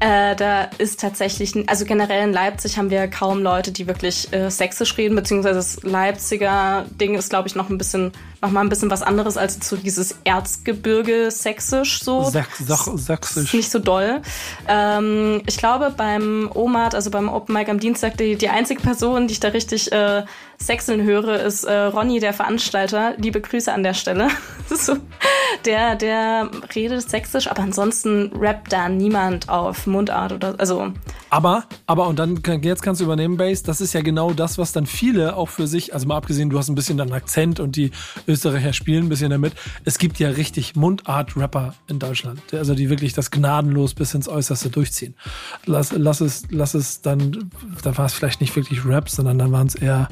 Äh, 0.00 0.36
da 0.36 0.62
ist 0.78 1.00
tatsächlich, 1.00 1.68
also 1.68 1.84
generell 1.84 2.22
in 2.28 2.32
Leipzig 2.32 2.78
haben 2.78 2.88
wir 2.90 3.08
kaum 3.08 3.42
Leute, 3.42 3.72
die 3.72 3.88
wirklich 3.88 4.32
äh, 4.32 4.48
sächsisch 4.48 4.96
reden, 4.96 5.16
beziehungsweise 5.16 5.56
das 5.56 5.82
Leipziger 5.82 6.86
Ding 7.00 7.16
ist, 7.16 7.30
glaube 7.30 7.48
ich, 7.48 7.56
noch 7.56 7.68
ein 7.68 7.78
bisschen, 7.78 8.12
noch 8.40 8.50
mal 8.50 8.60
ein 8.60 8.68
bisschen 8.68 8.90
was 8.90 9.02
anderes 9.02 9.36
als 9.36 9.68
so 9.68 9.76
dieses 9.76 10.16
Erzgebirge 10.24 11.30
sächsisch 11.30 12.02
so. 12.02 12.22
Sach, 12.24 12.48
sach, 12.58 12.86
sächsisch. 12.86 13.52
Nicht 13.52 13.70
so 13.70 13.78
doll. 13.78 14.22
Ähm, 14.68 15.42
ich 15.46 15.56
glaube, 15.56 15.92
beim 15.96 16.50
OMAT, 16.54 16.94
also 16.94 17.10
beim 17.10 17.28
Open 17.28 17.54
Mic 17.54 17.68
am 17.68 17.80
Dienstag, 17.80 18.16
die, 18.16 18.36
die 18.36 18.48
einzige 18.48 18.80
Person, 18.80 19.26
die 19.26 19.32
ich 19.32 19.40
da 19.40 19.48
richtig 19.48 19.90
äh, 19.90 20.24
sechseln 20.58 21.02
höre, 21.02 21.40
ist 21.40 21.64
äh, 21.64 21.72
Ronny, 21.72 22.20
der 22.20 22.32
Veranstalter. 22.32 23.14
Liebe 23.16 23.40
Grüße 23.40 23.72
an 23.72 23.82
der 23.82 23.94
Stelle. 23.94 24.28
so, 24.70 24.96
der, 25.64 25.96
der 25.96 26.50
redet 26.74 27.08
sächsisch, 27.08 27.48
aber 27.48 27.62
ansonsten 27.62 28.32
rappt 28.34 28.72
da 28.72 28.88
niemand 28.88 29.48
auf 29.48 29.86
Mundart 29.86 30.32
oder 30.32 30.54
also. 30.58 30.92
Aber, 31.30 31.64
aber 31.86 32.06
und 32.06 32.18
dann 32.18 32.40
jetzt 32.62 32.82
kannst 32.82 33.00
du 33.00 33.04
übernehmen, 33.04 33.36
Base. 33.36 33.62
Das 33.64 33.80
ist 33.80 33.92
ja 33.92 34.00
genau 34.00 34.32
das, 34.32 34.58
was 34.58 34.72
dann 34.72 34.86
viele 34.86 35.36
auch 35.36 35.48
für 35.48 35.66
sich, 35.66 35.94
also 35.94 36.06
mal 36.06 36.16
abgesehen, 36.16 36.50
du 36.50 36.58
hast 36.58 36.68
ein 36.68 36.74
bisschen 36.74 36.98
deinen 36.98 37.12
Akzent 37.12 37.60
und 37.60 37.76
die 37.76 37.90
Österreicher 38.28 38.72
spielen 38.72 39.06
ein 39.06 39.08
bisschen 39.08 39.30
damit. 39.30 39.54
Es 39.84 39.98
gibt 39.98 40.18
ja 40.18 40.28
richtig 40.28 40.76
Mundart-Rapper 40.76 41.74
in 41.88 41.98
Deutschland, 41.98 42.40
also 42.52 42.74
die 42.74 42.90
wirklich 42.90 43.14
das 43.14 43.30
gnadenlos 43.30 43.94
bis 43.94 44.14
ins 44.14 44.28
Äußerste 44.28 44.70
durchziehen. 44.70 45.14
Lass, 45.66 45.92
lass 45.92 46.20
es, 46.20 46.44
lass 46.50 46.74
es 46.74 47.00
dann, 47.00 47.50
da 47.82 47.96
war 47.96 48.06
es 48.06 48.12
vielleicht 48.12 48.40
nicht 48.40 48.54
wirklich 48.54 48.84
Rap, 48.84 49.08
sondern 49.08 49.38
dann 49.38 49.50
waren 49.50 49.66
es 49.66 49.74
eher 49.74 50.08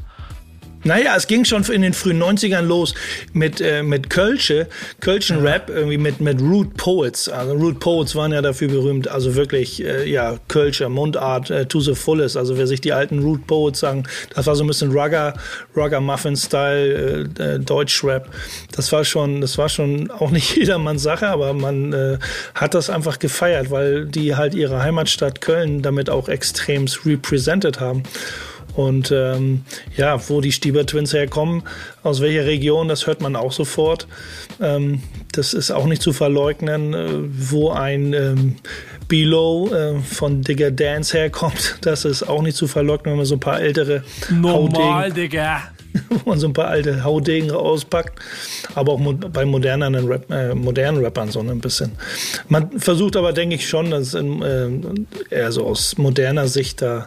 naja, 0.87 1.16
es 1.16 1.26
ging 1.26 1.45
schon 1.45 1.64
in 1.64 1.82
den 1.82 1.93
frühen 1.93 2.22
90ern 2.22 2.62
los 2.62 2.95
mit, 3.32 3.61
äh, 3.61 3.82
mit 3.82 4.09
Kölsche, 4.09 4.68
Kölschen 5.01 5.45
Rap, 5.45 5.68
irgendwie 5.68 5.99
mit, 5.99 6.20
mit 6.20 6.41
Root 6.41 6.76
Poets. 6.76 7.28
Also 7.28 7.55
Root 7.55 7.80
Poets 7.80 8.14
waren 8.14 8.32
ja 8.32 8.41
dafür 8.41 8.68
berühmt, 8.68 9.09
also 9.09 9.34
wirklich, 9.34 9.84
äh, 9.84 10.09
ja, 10.09 10.39
Kölscher 10.47 10.89
Mundart 10.89 11.51
äh, 11.51 11.66
to 11.66 11.80
the 11.80 11.95
fullest. 11.95 12.37
Also 12.37 12.57
wer 12.57 12.68
sich 12.68 12.80
die 12.80 12.93
alten 12.93 13.18
Root 13.18 13.47
Poets 13.49 13.80
sagen, 13.80 14.05
das 14.34 14.47
war 14.47 14.55
so 14.55 14.62
ein 14.62 14.68
bisschen 14.68 14.93
Rugger, 14.93 15.34
Rugger 15.76 16.01
Muffin-Style, 16.01 17.28
äh, 17.39 17.43
äh, 17.43 17.59
Deutsch-Rap. 17.59 18.30
Das 18.70 18.93
war 18.93 19.05
schon, 19.05 19.41
das 19.41 19.59
war 19.59 19.68
schon 19.68 20.11
auch 20.12 20.30
nicht 20.30 20.57
jedermanns 20.57 21.03
Sache, 21.03 21.26
aber 21.26 21.53
man 21.53 21.93
äh, 21.93 22.18
hat 22.55 22.74
das 22.74 22.91
einfach 22.91 23.18
gefeiert, 23.18 23.72
weil 23.72 24.07
die 24.07 24.37
halt 24.37 24.55
ihre 24.55 24.82
Heimatstadt 24.82 25.41
Köln 25.41 25.82
damit 25.82 26.11
auch 26.11 26.28
extremst 26.28 27.05
represented 27.05 27.80
haben. 27.80 28.05
Und 28.77 29.11
ähm, 29.11 29.62
ja, 29.97 30.20
wo 30.29 30.43
die 30.43 30.53
Stieber 30.53 30.85
Twins 30.85 31.14
herkommen, 31.14 31.62
aus 32.03 32.20
welcher 32.20 32.45
Region, 32.45 32.89
das 32.89 33.07
hört 33.07 33.22
man 33.22 33.35
auch 33.35 33.53
sofort. 33.53 34.07
Ähm, 34.61 35.03
das 35.33 35.55
ist 35.55 35.70
auch 35.70 35.87
nicht 35.87 36.03
zu 36.03 36.12
verleugnen, 36.12 36.93
äh, 36.93 37.09
wo 37.51 37.70
ein 37.70 38.12
ähm, 38.12 38.57
Below 39.09 39.72
äh, 39.72 40.01
von 40.01 40.43
Digger 40.43 40.70
Dance 40.70 41.16
herkommt. 41.16 41.79
Das 41.87 42.05
ist 42.05 42.24
auch 42.24 42.43
nicht 42.43 42.57
zu 42.57 42.66
verleugnen, 42.66 43.12
wenn 43.12 43.18
man 43.18 43.27
so 43.27 43.37
ein 43.37 43.41
paar 43.41 43.61
ältere 43.61 44.03
Normal, 44.29 45.05
Haudegen, 45.05 45.14
Digga. 45.14 45.62
wo 46.09 46.31
man 46.31 46.39
so 46.39 46.49
ein 46.49 46.53
paar 46.53 46.68
alte 46.68 47.05
Haudegen 47.05 47.51
auspackt, 47.51 48.18
aber 48.74 48.93
auch 48.93 49.01
bei 49.33 49.45
modernen, 49.45 49.95
Rap, 50.07 50.31
äh, 50.31 50.55
modernen 50.55 51.03
Rappern 51.03 51.31
so 51.31 51.41
ein 51.41 51.61
bisschen. 51.61 51.93
Man 52.49 52.79
versucht 52.79 53.16
aber, 53.16 53.33
denke 53.33 53.55
ich 53.55 53.68
schon, 53.68 53.91
dass 53.91 54.14
in, 54.14 54.43
äh, 54.43 54.68
eher 55.35 55.53
so 55.53 55.66
aus 55.66 55.97
moderner 55.97 56.49
Sicht 56.49 56.83
da 56.83 57.07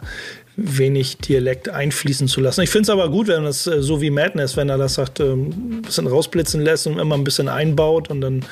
wenig 0.62 1.18
Dialekt 1.18 1.68
einfließen 1.68 2.28
zu 2.28 2.40
lassen. 2.40 2.62
Ich 2.62 2.70
finde 2.70 2.84
es 2.84 2.90
aber 2.90 3.08
gut, 3.10 3.28
wenn 3.28 3.44
das 3.44 3.66
äh, 3.66 3.82
so 3.82 4.00
wie 4.00 4.10
Madness, 4.10 4.56
wenn 4.56 4.68
er 4.68 4.78
das 4.78 4.94
sagt, 4.94 5.20
ähm, 5.20 5.48
ein 5.78 5.82
bisschen 5.82 6.06
rausblitzen 6.06 6.60
lässt 6.60 6.86
und 6.86 6.98
immer 6.98 7.16
ein 7.16 7.24
bisschen 7.24 7.48
einbaut 7.48 8.10
und 8.10 8.20
dann, 8.20 8.44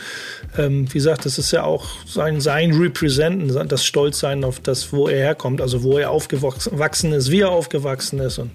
ähm, 0.56 0.86
wie 0.92 0.98
gesagt, 0.98 1.24
das 1.24 1.38
ist 1.38 1.50
ja 1.50 1.64
auch 1.64 1.86
sein, 2.06 2.40
sein 2.40 2.72
Representen, 2.72 3.68
das 3.68 3.84
Stolzsein 3.84 4.44
auf 4.44 4.60
das, 4.60 4.92
wo 4.92 5.08
er 5.08 5.18
herkommt, 5.18 5.60
also 5.60 5.82
wo 5.82 5.98
er 5.98 6.10
aufgewachsen 6.10 7.12
ist, 7.12 7.30
wie 7.30 7.40
er 7.40 7.50
aufgewachsen 7.50 8.18
ist 8.20 8.38
und 8.38 8.52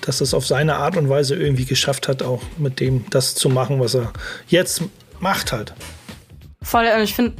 dass 0.00 0.20
es 0.20 0.32
auf 0.32 0.46
seine 0.46 0.76
Art 0.76 0.96
und 0.96 1.08
Weise 1.08 1.36
irgendwie 1.36 1.64
geschafft 1.64 2.08
hat, 2.08 2.22
auch 2.22 2.42
mit 2.56 2.80
dem 2.80 3.04
das 3.10 3.34
zu 3.34 3.48
machen, 3.48 3.80
was 3.80 3.94
er 3.94 4.12
jetzt 4.48 4.82
macht 5.20 5.52
halt. 5.52 5.74
Voll, 6.62 6.86
ich 7.02 7.14
finde, 7.14 7.34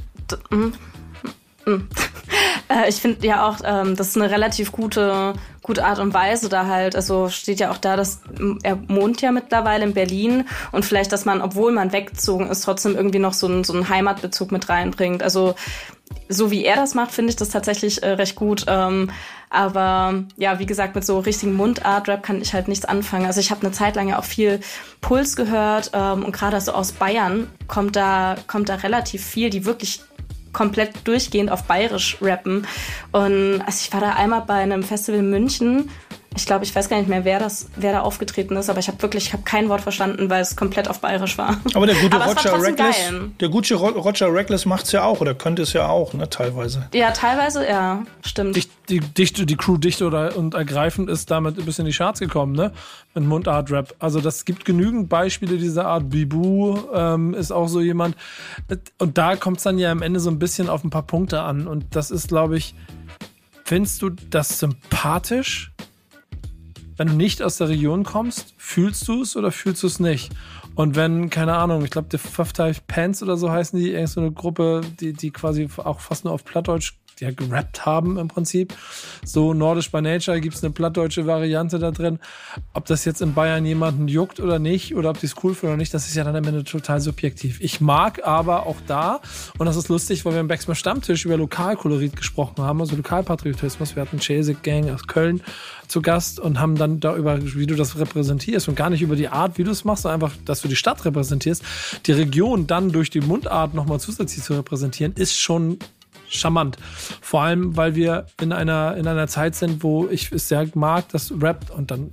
äh, 2.69 2.89
ich 2.89 2.97
finde 2.97 3.27
ja 3.27 3.49
auch, 3.49 3.59
ähm, 3.65 3.97
das 3.97 4.09
ist 4.09 4.17
eine 4.17 4.31
relativ 4.31 4.73
gute, 4.73 5.35
gute 5.63 5.85
Art 5.85 5.99
und 5.99 6.15
Weise 6.15 6.49
da 6.49 6.67
halt. 6.67 6.97
Also 6.97 7.29
steht 7.29 7.61
ja 7.61 7.71
auch 7.71 7.79
da, 7.79 7.97
dass 7.97 8.21
er 8.63 8.79
wohnt 8.89 9.21
ja 9.21 9.33
mittlerweile 9.33 9.85
in 9.85 9.95
Berlin 9.95 10.45
und 10.73 10.85
vielleicht, 10.85 11.13
dass 11.13 11.25
man, 11.25 11.41
obwohl 11.41 11.73
man 11.73 11.93
weggezogen 11.93 12.49
ist, 12.49 12.63
trotzdem 12.63 12.97
irgendwie 12.97 13.19
noch 13.19 13.33
so 13.35 13.47
einen, 13.47 13.65
so 13.65 13.73
einen 13.73 13.89
Heimatbezug 13.89 14.53
mit 14.53 14.69
reinbringt. 14.69 15.23
Also 15.23 15.55
so 16.29 16.51
wie 16.51 16.65
er 16.65 16.77
das 16.77 16.95
macht, 16.95 17.13
finde 17.13 17.31
ich 17.31 17.37
das 17.37 17.51
tatsächlich 17.51 18.03
äh, 18.03 18.11
recht 18.11 18.35
gut. 18.35 18.65
Ähm, 18.67 19.11
aber 19.51 20.25
ja, 20.37 20.59
wie 20.59 20.67
gesagt, 20.67 20.95
mit 20.95 21.05
so 21.05 21.19
richtigen 21.19 21.55
Mundart-Rap 21.55 22.23
kann 22.23 22.43
ich 22.43 22.53
halt 22.53 22.69
nichts 22.69 22.85
anfangen. 22.85 23.27
Also 23.27 23.41
ich 23.41 23.51
habe 23.51 23.63
eine 23.63 23.73
Zeit 23.73 23.97
lang 23.97 24.09
ja 24.09 24.19
auch 24.19 24.25
viel 24.25 24.61
Puls 25.01 25.37
gehört 25.37 25.91
ähm, 25.95 26.25
und 26.25 26.33
gerade 26.33 26.61
so 26.61 26.73
aus 26.73 26.93
Bayern 26.93 27.49
kommt 27.67 27.97
da, 27.97 28.37
kommt 28.47 28.69
da 28.69 28.77
relativ 28.77 29.25
viel, 29.25 29.49
die 29.49 29.65
wirklich 29.65 30.03
komplett 30.59 31.07
durchgehend 31.07 31.53
auf 31.53 31.65
Bayerisch 31.65 32.19
rappen. 32.21 32.67
Und 33.13 33.63
also 33.65 33.79
ich 33.81 33.93
war 33.93 34.01
da 34.01 34.15
einmal 34.15 34.41
bei 34.41 34.55
einem 34.55 34.83
Festival 34.83 35.21
in 35.21 35.31
München. 35.31 35.89
Ich 36.39 36.47
glaube, 36.47 36.65
ich 36.65 36.73
weiß 36.73 36.89
gar 36.89 36.99
nicht 36.99 37.09
mehr, 37.09 37.25
wer 37.25 37.41
das, 37.41 37.67
wer 37.75 37.91
da 37.91 38.01
aufgetreten 38.03 38.57
ist, 38.57 38.71
aber 38.71 38.79
ich 38.79 38.87
habe 38.87 39.03
wirklich, 39.03 39.27
ich 39.27 39.33
habe 39.33 39.43
kein 39.43 39.69
Wort 39.69 39.81
verstanden, 39.81 40.31
weil 40.31 40.41
es 40.41 40.55
komplett 40.55 40.89
auf 40.89 41.01
Bayerisch 41.01 41.37
war. 41.37 41.57
Aber 41.75 41.85
der 41.85 41.97
gute 41.97 42.15
aber 42.15 42.27
Roger 42.27 42.63
Reckless, 42.63 42.97
der 43.41 43.49
gute 43.49 43.75
Roger 43.75 44.33
Reckless 44.33 44.65
macht's 44.65 44.93
ja 44.93 45.03
auch 45.03 45.21
oder 45.21 45.35
könnte 45.35 45.63
es 45.63 45.73
ja 45.73 45.89
auch, 45.89 46.15
ne, 46.15 46.31
teilweise. 46.31 46.87
Ja, 46.95 47.11
teilweise, 47.11 47.67
ja, 47.67 48.05
stimmt. 48.25 48.55
Dicht, 48.55 48.71
die, 48.89 49.01
dichte, 49.01 49.47
die 49.47 49.57
Crew 49.57 49.79
dicht 49.79 50.01
oder 50.01 50.37
und 50.37 50.55
ergreifend 50.55 51.11
ist 51.11 51.29
damit 51.33 51.59
ein 51.59 51.65
bisschen 51.65 51.87
in 51.87 51.91
die 51.91 51.97
Charts 51.97 52.21
gekommen, 52.21 52.53
ne? 52.53 52.73
Mit 53.15 53.25
Mundart-Rap. 53.25 53.97
Also 53.99 54.21
das 54.21 54.45
gibt 54.45 54.65
genügend 54.65 55.09
Beispiele 55.09 55.59
dieser 55.59 55.87
Art. 55.87 56.09
Bibu 56.09 56.79
ähm, 56.95 57.35
ist 57.35 57.51
auch 57.51 57.67
so 57.67 57.81
jemand. 57.81 58.17
Und 58.99 59.19
da 59.19 59.35
kommt 59.35 59.57
es 59.57 59.65
dann 59.65 59.79
ja 59.79 59.91
am 59.91 60.03
Ende 60.03 60.21
so 60.21 60.31
ein 60.31 60.39
bisschen 60.39 60.69
auf 60.69 60.85
ein 60.85 60.91
paar 60.91 61.03
Punkte 61.03 61.41
an. 61.41 61.67
Und 61.67 61.97
das 61.97 62.13
ist, 62.13 62.29
glaube 62.29 62.57
ich, 62.57 62.77
findest 63.65 64.03
du 64.03 64.11
das 64.11 64.61
sympathisch? 64.61 65.73
Wenn 66.99 67.07
du 67.07 67.15
nicht 67.15 67.43
aus 67.43 67.59
der 67.59 67.69
Region 67.69 68.03
kommst, 68.03 68.55
fühlst 68.59 69.07
du 69.07 69.23
es 69.23 69.37
oder 69.37 69.53
fühlst 69.53 69.85
du 69.85 69.87
es 69.87 70.01
nicht? 70.01 70.33
Und 70.75 70.97
wenn, 70.97 71.31
keine 71.31 71.55
Ahnung, 71.55 71.85
ich 71.85 71.93
glaube, 71.93 72.09
die 72.11 72.19
Five 72.19 72.87
Pants 72.89 73.23
oder 73.23 73.37
so 73.37 73.53
heißen 73.53 73.79
die, 73.79 73.93
irgend 73.93 74.09
so 74.09 74.21
eine 74.21 74.33
Gruppe, 74.33 74.81
die, 74.99 75.13
die 75.13 75.31
quasi 75.31 75.69
auch 75.77 76.01
fast 76.01 76.25
nur 76.25 76.35
auf 76.35 76.45
Plattdeutsch 76.45 76.95
ja 77.21 77.31
gerappt 77.31 77.87
haben 77.87 78.19
im 78.19 78.29
Prinzip. 78.29 78.75
So 79.25 79.55
Nordisch 79.55 79.91
by 79.91 80.03
Nature 80.03 80.41
gibt 80.41 80.57
es 80.57 80.65
eine 80.65 80.73
plattdeutsche 80.73 81.27
Variante 81.27 81.79
da 81.79 81.91
drin. 81.91 82.19
Ob 82.73 82.87
das 82.87 83.05
jetzt 83.05 83.23
in 83.23 83.35
Bayern 83.35 83.65
jemanden 83.65 84.09
juckt 84.09 84.41
oder 84.41 84.59
nicht, 84.59 84.95
oder 84.95 85.11
ob 85.11 85.21
die 85.21 85.27
es 85.27 85.35
cool 85.43 85.55
finden 85.55 85.75
oder 85.75 85.77
nicht, 85.77 85.93
das 85.95 86.09
ist 86.09 86.15
ja 86.15 86.25
dann 86.25 86.37
am 86.37 86.45
Ende 86.45 86.65
total 86.65 87.01
subjektiv. 87.01 87.61
Ich 87.61 87.81
mag 87.81 88.27
aber 88.27 88.67
auch 88.67 88.77
da, 88.87 89.21
und 89.59 89.67
das 89.67 89.77
ist 89.77 89.89
lustig, 89.89 90.25
weil 90.25 90.35
wir 90.35 90.41
im 90.41 90.49
Backsmith 90.49 90.79
Stammtisch 90.79 91.25
über 91.25 91.37
Lokalkolorit 91.37 92.17
gesprochen 92.17 92.63
haben, 92.63 92.81
also 92.81 92.97
Lokalpatriotismus. 92.97 93.97
Wir 93.97 94.03
hatten 94.03 94.19
Chasik 94.21 94.63
Gang 94.63 94.91
aus 94.91 95.07
Köln 95.07 95.43
zu 95.89 96.03
Gast 96.03 96.39
und 96.39 96.61
haben 96.61 96.77
dann 96.77 97.01
darüber, 97.01 97.39
wie 97.43 97.67
du 97.67 97.75
das 97.75 97.99
repräsentierst 97.99 98.69
und 98.69 98.75
gar 98.75 98.91
nicht 98.91 99.03
über 99.03 99.17
die 99.17 99.29
Art, 99.29 99.59
wie 99.59 99.65
du 99.65 99.71
es 99.71 99.85
machst, 99.85 100.03
sondern 100.03 100.23
einfach, 100.23 100.37
dass 100.45 100.61
du 100.61 100.69
die 100.69 100.77
Stadt 100.77 101.05
repräsentierst. 101.05 101.63
Die 102.07 102.13
Region 102.13 102.67
dann 102.67 102.91
durch 102.93 103.11
die 103.11 103.21
Mundart 103.21 103.75
nochmal 103.75 104.01
zusätzlich 104.01 104.45
zu 104.45 104.55
repräsentieren, 104.55 105.15
ist 105.15 105.39
schon 105.39 105.79
charmant. 106.29 106.77
Vor 107.21 107.43
allem, 107.43 107.77
weil 107.77 107.95
wir 107.95 108.27
in 108.41 108.53
einer, 108.53 108.97
in 108.97 109.07
einer 109.07 109.27
Zeit 109.27 109.55
sind, 109.55 109.83
wo 109.83 110.09
ich 110.09 110.33
es 110.33 110.49
sehr 110.49 110.69
mag, 110.75 111.09
dass 111.11 111.33
Rap 111.41 111.71
und 111.71 111.91
dann 111.91 112.11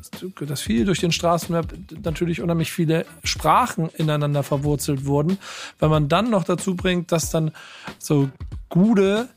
das 0.48 0.62
viel 0.62 0.86
durch 0.86 1.00
den 1.00 1.12
Straßenrap 1.12 1.74
natürlich 2.04 2.42
unheimlich 2.42 2.72
viele 2.72 3.06
Sprachen 3.24 3.90
ineinander 3.98 4.44
verwurzelt 4.44 5.06
wurden. 5.06 5.38
Wenn 5.80 5.90
man 5.90 6.10
dann 6.10 6.30
noch 6.30 6.44
dazu 6.44 6.76
bringt, 6.76 7.12
dass 7.12 7.30
dann 7.30 7.52
so 8.00 8.30
Gude 8.70 9.30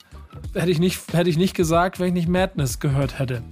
hätte 0.55 0.71
ich 0.71 0.79
nicht, 0.79 1.13
hätte 1.13 1.31
ich 1.31 1.37
nicht 1.37 1.55
gesagt, 1.55 1.99
wenn 1.99 2.09
ich 2.09 2.15
nicht 2.15 2.29
Madness 2.29 2.81
gehört 2.81 3.19
hätte. 3.19 3.43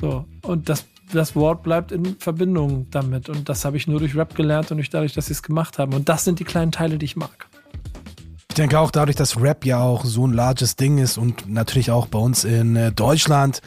So. 0.00 0.26
Und 0.42 0.68
das, 0.68 0.86
das 1.12 1.34
Wort 1.36 1.62
bleibt 1.62 1.92
in 1.92 2.16
Verbindung 2.18 2.86
damit. 2.90 3.28
Und 3.28 3.48
das 3.48 3.64
habe 3.64 3.76
ich 3.76 3.86
nur 3.86 4.00
durch 4.00 4.16
Rap 4.16 4.34
gelernt 4.34 4.70
und 4.70 4.78
nicht 4.78 4.92
dadurch, 4.92 5.14
dass 5.14 5.26
sie 5.26 5.32
es 5.32 5.42
gemacht 5.42 5.78
haben. 5.78 5.94
Und 5.94 6.08
das 6.08 6.24
sind 6.24 6.40
die 6.40 6.44
kleinen 6.44 6.72
Teile, 6.72 6.98
die 6.98 7.04
ich 7.04 7.16
mag 7.16 7.47
denke 8.58 8.78
auch 8.78 8.90
dadurch, 8.90 9.16
dass 9.16 9.40
Rap 9.40 9.64
ja 9.64 9.80
auch 9.80 10.04
so 10.04 10.26
ein 10.26 10.32
larges 10.32 10.76
Ding 10.76 10.98
ist 10.98 11.16
und 11.16 11.48
natürlich 11.48 11.90
auch 11.90 12.06
bei 12.06 12.18
uns 12.18 12.44
in 12.44 12.76
äh, 12.76 12.92
Deutschland 12.92 13.62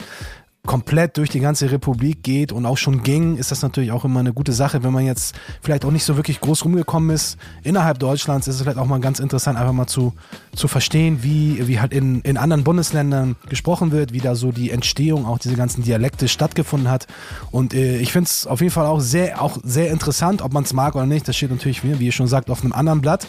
komplett 0.64 1.16
durch 1.16 1.28
die 1.28 1.40
ganze 1.40 1.72
Republik 1.72 2.22
geht 2.22 2.52
und 2.52 2.66
auch 2.66 2.78
schon 2.78 3.02
ging, 3.02 3.36
ist 3.36 3.50
das 3.50 3.62
natürlich 3.62 3.90
auch 3.90 4.04
immer 4.04 4.20
eine 4.20 4.32
gute 4.32 4.52
Sache, 4.52 4.84
wenn 4.84 4.92
man 4.92 5.04
jetzt 5.04 5.34
vielleicht 5.60 5.84
auch 5.84 5.90
nicht 5.90 6.04
so 6.04 6.16
wirklich 6.16 6.40
groß 6.40 6.64
rumgekommen 6.64 7.10
ist. 7.10 7.36
Innerhalb 7.64 7.98
Deutschlands 7.98 8.46
ist 8.46 8.56
es 8.56 8.62
vielleicht 8.62 8.78
auch 8.78 8.86
mal 8.86 9.00
ganz 9.00 9.18
interessant, 9.18 9.58
einfach 9.58 9.72
mal 9.72 9.88
zu, 9.88 10.12
zu 10.54 10.68
verstehen, 10.68 11.24
wie, 11.24 11.66
wie 11.66 11.80
halt 11.80 11.92
in, 11.92 12.20
in 12.20 12.36
anderen 12.36 12.62
Bundesländern 12.62 13.34
gesprochen 13.48 13.90
wird, 13.90 14.12
wie 14.12 14.20
da 14.20 14.36
so 14.36 14.52
die 14.52 14.70
Entstehung, 14.70 15.26
auch 15.26 15.38
diese 15.38 15.56
ganzen 15.56 15.82
Dialekte 15.82 16.28
stattgefunden 16.28 16.88
hat. 16.88 17.08
Und 17.50 17.74
äh, 17.74 17.96
ich 17.96 18.12
finde 18.12 18.28
es 18.28 18.46
auf 18.46 18.60
jeden 18.60 18.72
Fall 18.72 18.86
auch 18.86 19.00
sehr, 19.00 19.42
auch 19.42 19.58
sehr 19.64 19.90
interessant, 19.90 20.42
ob 20.42 20.52
man 20.52 20.62
es 20.62 20.72
mag 20.72 20.94
oder 20.94 21.06
nicht. 21.06 21.26
Das 21.26 21.36
steht 21.36 21.50
natürlich, 21.50 21.82
wie 21.82 22.06
ihr 22.06 22.12
schon 22.12 22.28
sagt, 22.28 22.50
auf 22.50 22.62
einem 22.62 22.72
anderen 22.72 23.00
Blatt. 23.00 23.26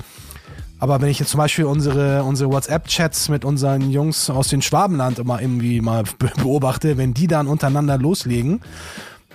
Aber 0.83 0.99
wenn 0.99 1.07
ich 1.07 1.17
jetzt 1.17 1.29
zum 1.29 1.37
Beispiel 1.37 1.63
unsere, 1.63 2.23
unsere 2.23 2.51
WhatsApp-Chats 2.51 3.29
mit 3.29 3.45
unseren 3.45 3.89
Jungs 3.89 4.29
aus 4.29 4.49
dem 4.49 4.61
Schwabenland 4.61 5.17
immer 5.17 5.41
irgendwie 5.41 5.79
mal 5.79 6.03
be 6.19 6.29
beobachte, 6.35 6.97
wenn 6.97 7.13
die 7.13 7.27
dann 7.27 7.47
untereinander 7.47 7.97
loslegen, 7.97 8.59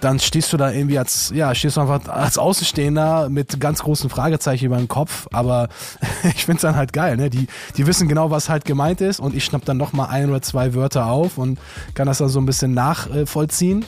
dann 0.02 0.18
stehst 0.18 0.52
du 0.52 0.58
da 0.58 0.70
irgendwie 0.70 0.98
als, 0.98 1.32
ja, 1.34 1.54
stehst 1.54 1.78
du 1.78 1.80
einfach 1.80 2.06
als 2.06 2.36
Außenstehender 2.36 3.30
mit 3.30 3.60
ganz 3.60 3.82
großen 3.82 4.10
Fragezeichen 4.10 4.66
über 4.66 4.76
den 4.76 4.88
Kopf. 4.88 5.26
Aber 5.32 5.70
ich 6.36 6.44
find's 6.44 6.60
dann 6.60 6.76
halt 6.76 6.92
geil, 6.92 7.16
ne? 7.16 7.30
Die, 7.30 7.46
die 7.78 7.86
wissen 7.86 8.08
genau, 8.08 8.30
was 8.30 8.50
halt 8.50 8.66
gemeint 8.66 9.00
ist 9.00 9.18
und 9.18 9.34
ich 9.34 9.46
schnapp 9.46 9.64
dann 9.64 9.78
noch 9.78 9.94
mal 9.94 10.08
ein 10.08 10.28
oder 10.28 10.42
zwei 10.42 10.74
Wörter 10.74 11.06
auf 11.06 11.38
und 11.38 11.58
kann 11.94 12.08
das 12.08 12.18
dann 12.18 12.28
so 12.28 12.40
ein 12.40 12.46
bisschen 12.46 12.74
nachvollziehen. 12.74 13.86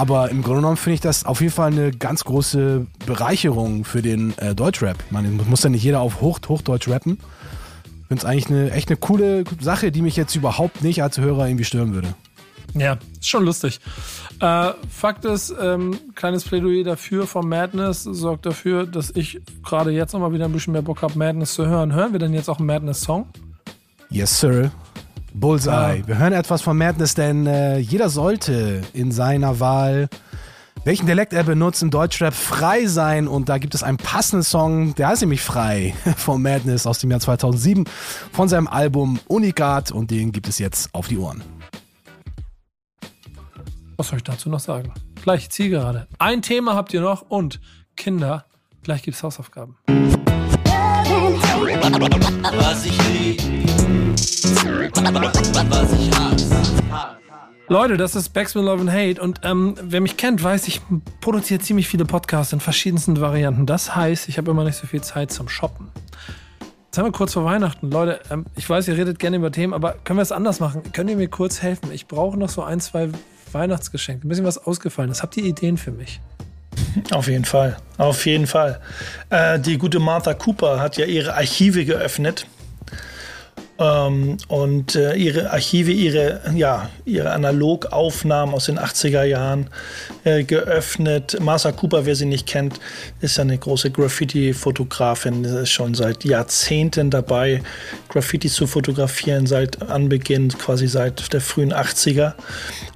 Aber 0.00 0.30
im 0.30 0.40
Grunde 0.40 0.60
genommen 0.60 0.78
finde 0.78 0.94
ich 0.94 1.02
das 1.02 1.26
auf 1.26 1.42
jeden 1.42 1.52
Fall 1.52 1.70
eine 1.72 1.90
ganz 1.90 2.24
große 2.24 2.86
Bereicherung 3.04 3.84
für 3.84 4.00
den 4.00 4.32
äh, 4.38 4.54
Deutschrap. 4.54 4.96
Meine, 5.10 5.28
muss 5.28 5.62
ja 5.62 5.68
nicht 5.68 5.82
jeder 5.82 6.00
auf 6.00 6.22
Hoch, 6.22 6.38
Hochdeutsch 6.48 6.88
rappen. 6.88 7.18
Ich 7.84 8.08
finde 8.08 8.20
es 8.20 8.24
eigentlich 8.24 8.46
eine, 8.46 8.70
echt 8.70 8.88
eine 8.88 8.96
coole 8.96 9.44
Sache, 9.60 9.92
die 9.92 10.00
mich 10.00 10.16
jetzt 10.16 10.34
überhaupt 10.34 10.82
nicht 10.82 11.02
als 11.02 11.18
Hörer 11.18 11.46
irgendwie 11.46 11.64
stören 11.64 11.92
würde. 11.92 12.14
Ja, 12.72 12.96
ist 13.12 13.28
schon 13.28 13.44
lustig. 13.44 13.78
Äh, 14.40 14.70
Fakt 14.88 15.26
ist, 15.26 15.54
ähm, 15.60 15.98
kleines 16.14 16.44
Plädoyer 16.44 16.82
dafür 16.82 17.26
vom 17.26 17.50
Madness 17.50 18.04
sorgt 18.04 18.46
dafür, 18.46 18.86
dass 18.86 19.10
ich 19.14 19.42
gerade 19.62 19.90
jetzt 19.90 20.14
nochmal 20.14 20.32
wieder 20.32 20.46
ein 20.46 20.52
bisschen 20.52 20.72
mehr 20.72 20.80
Bock 20.80 21.02
habe, 21.02 21.18
Madness 21.18 21.52
zu 21.52 21.66
hören. 21.66 21.92
Hören 21.92 22.12
wir 22.12 22.20
denn 22.20 22.32
jetzt 22.32 22.48
auch 22.48 22.56
einen 22.56 22.68
Madness-Song? 22.68 23.26
Yes, 24.08 24.40
sir. 24.40 24.70
Bullseye. 25.34 26.02
Ah. 26.02 26.06
Wir 26.06 26.18
hören 26.18 26.32
etwas 26.32 26.62
von 26.62 26.76
Madness, 26.76 27.14
denn 27.14 27.46
äh, 27.46 27.78
jeder 27.78 28.08
sollte 28.08 28.82
in 28.92 29.12
seiner 29.12 29.60
Wahl, 29.60 30.08
welchen 30.84 31.06
Dialekt 31.06 31.32
er 31.32 31.44
benutzt, 31.44 31.82
im 31.82 31.90
Deutschrap 31.90 32.34
frei 32.34 32.86
sein. 32.86 33.28
Und 33.28 33.48
da 33.48 33.58
gibt 33.58 33.74
es 33.74 33.82
einen 33.82 33.98
passenden 33.98 34.44
Song, 34.44 34.94
der 34.94 35.08
heißt 35.08 35.22
nämlich 35.22 35.42
Frei, 35.42 35.94
von 36.16 36.42
Madness 36.42 36.86
aus 36.86 36.98
dem 36.98 37.10
Jahr 37.10 37.20
2007, 37.20 37.84
von 38.32 38.48
seinem 38.48 38.66
Album 38.66 39.20
Unikat. 39.28 39.92
Und 39.92 40.10
den 40.10 40.32
gibt 40.32 40.48
es 40.48 40.58
jetzt 40.58 40.94
auf 40.94 41.08
die 41.08 41.18
Ohren. 41.18 41.42
Was 43.96 44.08
soll 44.08 44.18
ich 44.18 44.24
dazu 44.24 44.48
noch 44.48 44.60
sagen? 44.60 44.92
Gleich 45.22 45.50
Zielgerade. 45.50 46.06
Ein 46.18 46.40
Thema 46.40 46.74
habt 46.74 46.94
ihr 46.94 47.02
noch 47.02 47.22
und 47.28 47.60
Kinder, 47.96 48.46
gleich 48.82 49.02
gibt's 49.02 49.22
Hausaufgaben. 49.22 49.76
Was 52.56 52.86
ich 52.86 53.08
lieb, 53.08 53.59
Leute, 57.68 57.96
das 57.96 58.16
ist 58.16 58.30
Backspin 58.30 58.64
Love 58.64 58.80
and 58.80 58.90
Hate 58.90 59.22
und 59.22 59.40
ähm, 59.44 59.76
wer 59.80 60.00
mich 60.00 60.16
kennt, 60.16 60.42
weiß, 60.42 60.66
ich 60.66 60.80
produziere 61.20 61.60
ziemlich 61.60 61.86
viele 61.86 62.04
Podcasts 62.04 62.52
in 62.52 62.58
verschiedensten 62.58 63.20
Varianten. 63.20 63.64
Das 63.66 63.94
heißt, 63.94 64.28
ich 64.28 64.38
habe 64.38 64.50
immer 64.50 64.64
nicht 64.64 64.76
so 64.76 64.88
viel 64.88 65.02
Zeit 65.02 65.30
zum 65.30 65.48
Shoppen. 65.48 65.88
Jetzt 66.86 66.98
haben 66.98 67.04
wir 67.06 67.12
kurz 67.12 67.34
vor 67.34 67.44
Weihnachten. 67.44 67.88
Leute, 67.88 68.18
ähm, 68.32 68.46
ich 68.56 68.68
weiß, 68.68 68.88
ihr 68.88 68.96
redet 68.96 69.20
gerne 69.20 69.36
über 69.36 69.52
Themen, 69.52 69.72
aber 69.72 69.94
können 70.02 70.18
wir 70.18 70.22
es 70.22 70.32
anders 70.32 70.58
machen? 70.58 70.82
Könnt 70.92 71.08
ihr 71.08 71.16
mir 71.16 71.28
kurz 71.28 71.62
helfen? 71.62 71.92
Ich 71.92 72.08
brauche 72.08 72.36
noch 72.36 72.48
so 72.48 72.64
ein, 72.64 72.80
zwei 72.80 73.10
Weihnachtsgeschenke. 73.52 74.26
Ein 74.26 74.28
bisschen 74.28 74.44
was 74.44 74.58
ausgefallen 74.58 75.12
ist. 75.12 75.22
Habt 75.22 75.36
ihr 75.36 75.44
Ideen 75.44 75.76
für 75.76 75.92
mich? 75.92 76.20
Auf 77.12 77.28
jeden 77.28 77.44
Fall, 77.44 77.76
auf 77.98 78.26
jeden 78.26 78.48
Fall. 78.48 78.80
Äh, 79.28 79.60
die 79.60 79.78
gute 79.78 80.00
Martha 80.00 80.34
Cooper 80.34 80.80
hat 80.80 80.96
ja 80.96 81.06
ihre 81.06 81.34
Archive 81.34 81.84
geöffnet. 81.84 82.46
Ähm, 83.80 84.36
und 84.48 84.94
äh, 84.94 85.14
ihre 85.14 85.50
Archive, 85.52 85.90
ihre, 85.90 86.42
ja, 86.54 86.90
ihre 87.06 87.30
Analogaufnahmen 87.30 88.54
aus 88.54 88.66
den 88.66 88.78
80er 88.78 89.24
Jahren 89.24 89.68
äh, 90.24 90.44
geöffnet. 90.44 91.38
Martha 91.40 91.72
Cooper, 91.72 92.04
wer 92.04 92.14
sie 92.14 92.26
nicht 92.26 92.46
kennt, 92.46 92.78
ist 93.22 93.38
ja 93.38 93.42
eine 93.42 93.56
große 93.56 93.90
Graffiti-Fotografin, 93.90 95.44
ist 95.44 95.70
schon 95.70 95.94
seit 95.94 96.24
Jahrzehnten 96.26 97.08
dabei, 97.08 97.62
Graffiti 98.10 98.50
zu 98.50 98.66
fotografieren, 98.66 99.46
seit 99.46 99.80
Anbeginn, 99.80 100.50
quasi 100.50 100.86
seit 100.86 101.32
der 101.32 101.40
frühen 101.40 101.72
80er. 101.72 102.34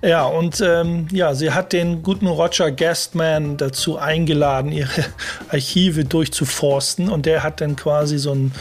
Ja, 0.02 0.24
und 0.24 0.60
ähm, 0.60 1.06
ja, 1.10 1.34
sie 1.34 1.50
hat 1.50 1.72
den 1.72 2.02
guten 2.02 2.26
Roger 2.26 2.70
Guestman 2.70 3.56
dazu 3.56 3.96
eingeladen, 3.96 4.70
ihre 4.70 5.06
Archive 5.48 6.04
durchzuforsten 6.04 7.08
und 7.08 7.24
der 7.24 7.42
hat 7.42 7.62
dann 7.62 7.74
quasi 7.74 8.18
so 8.18 8.34
ein 8.34 8.52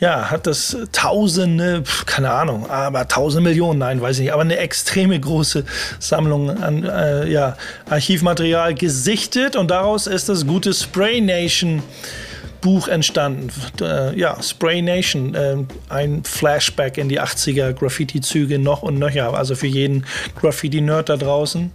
ja, 0.00 0.30
hat 0.30 0.46
das 0.46 0.76
Tausende, 0.92 1.82
keine 2.04 2.30
Ahnung, 2.30 2.68
aber 2.68 3.08
Tausend 3.08 3.44
Millionen, 3.44 3.78
nein, 3.78 4.00
weiß 4.00 4.16
ich 4.16 4.24
nicht, 4.24 4.32
aber 4.32 4.42
eine 4.42 4.58
extreme 4.58 5.18
große 5.18 5.64
Sammlung 5.98 6.50
an 6.50 6.84
äh, 6.84 7.28
ja, 7.28 7.56
Archivmaterial 7.88 8.74
gesichtet 8.74 9.56
und 9.56 9.70
daraus 9.70 10.06
ist 10.06 10.28
das 10.28 10.46
gute 10.46 10.72
Spray 10.74 11.20
Nation. 11.20 11.82
Buch 12.62 12.88
entstanden. 12.88 13.50
Äh, 13.80 14.18
ja, 14.18 14.42
Spray 14.42 14.82
Nation, 14.82 15.34
äh, 15.34 15.56
ein 15.88 16.24
Flashback 16.24 16.98
in 16.98 17.08
die 17.08 17.20
80er 17.20 17.72
Graffiti-Züge 17.72 18.58
noch 18.58 18.82
und 18.82 18.98
nöcher. 18.98 19.34
Also 19.34 19.54
für 19.54 19.68
jeden 19.68 20.04
Graffiti-Nerd 20.40 21.08
da 21.10 21.16
draußen. 21.16 21.70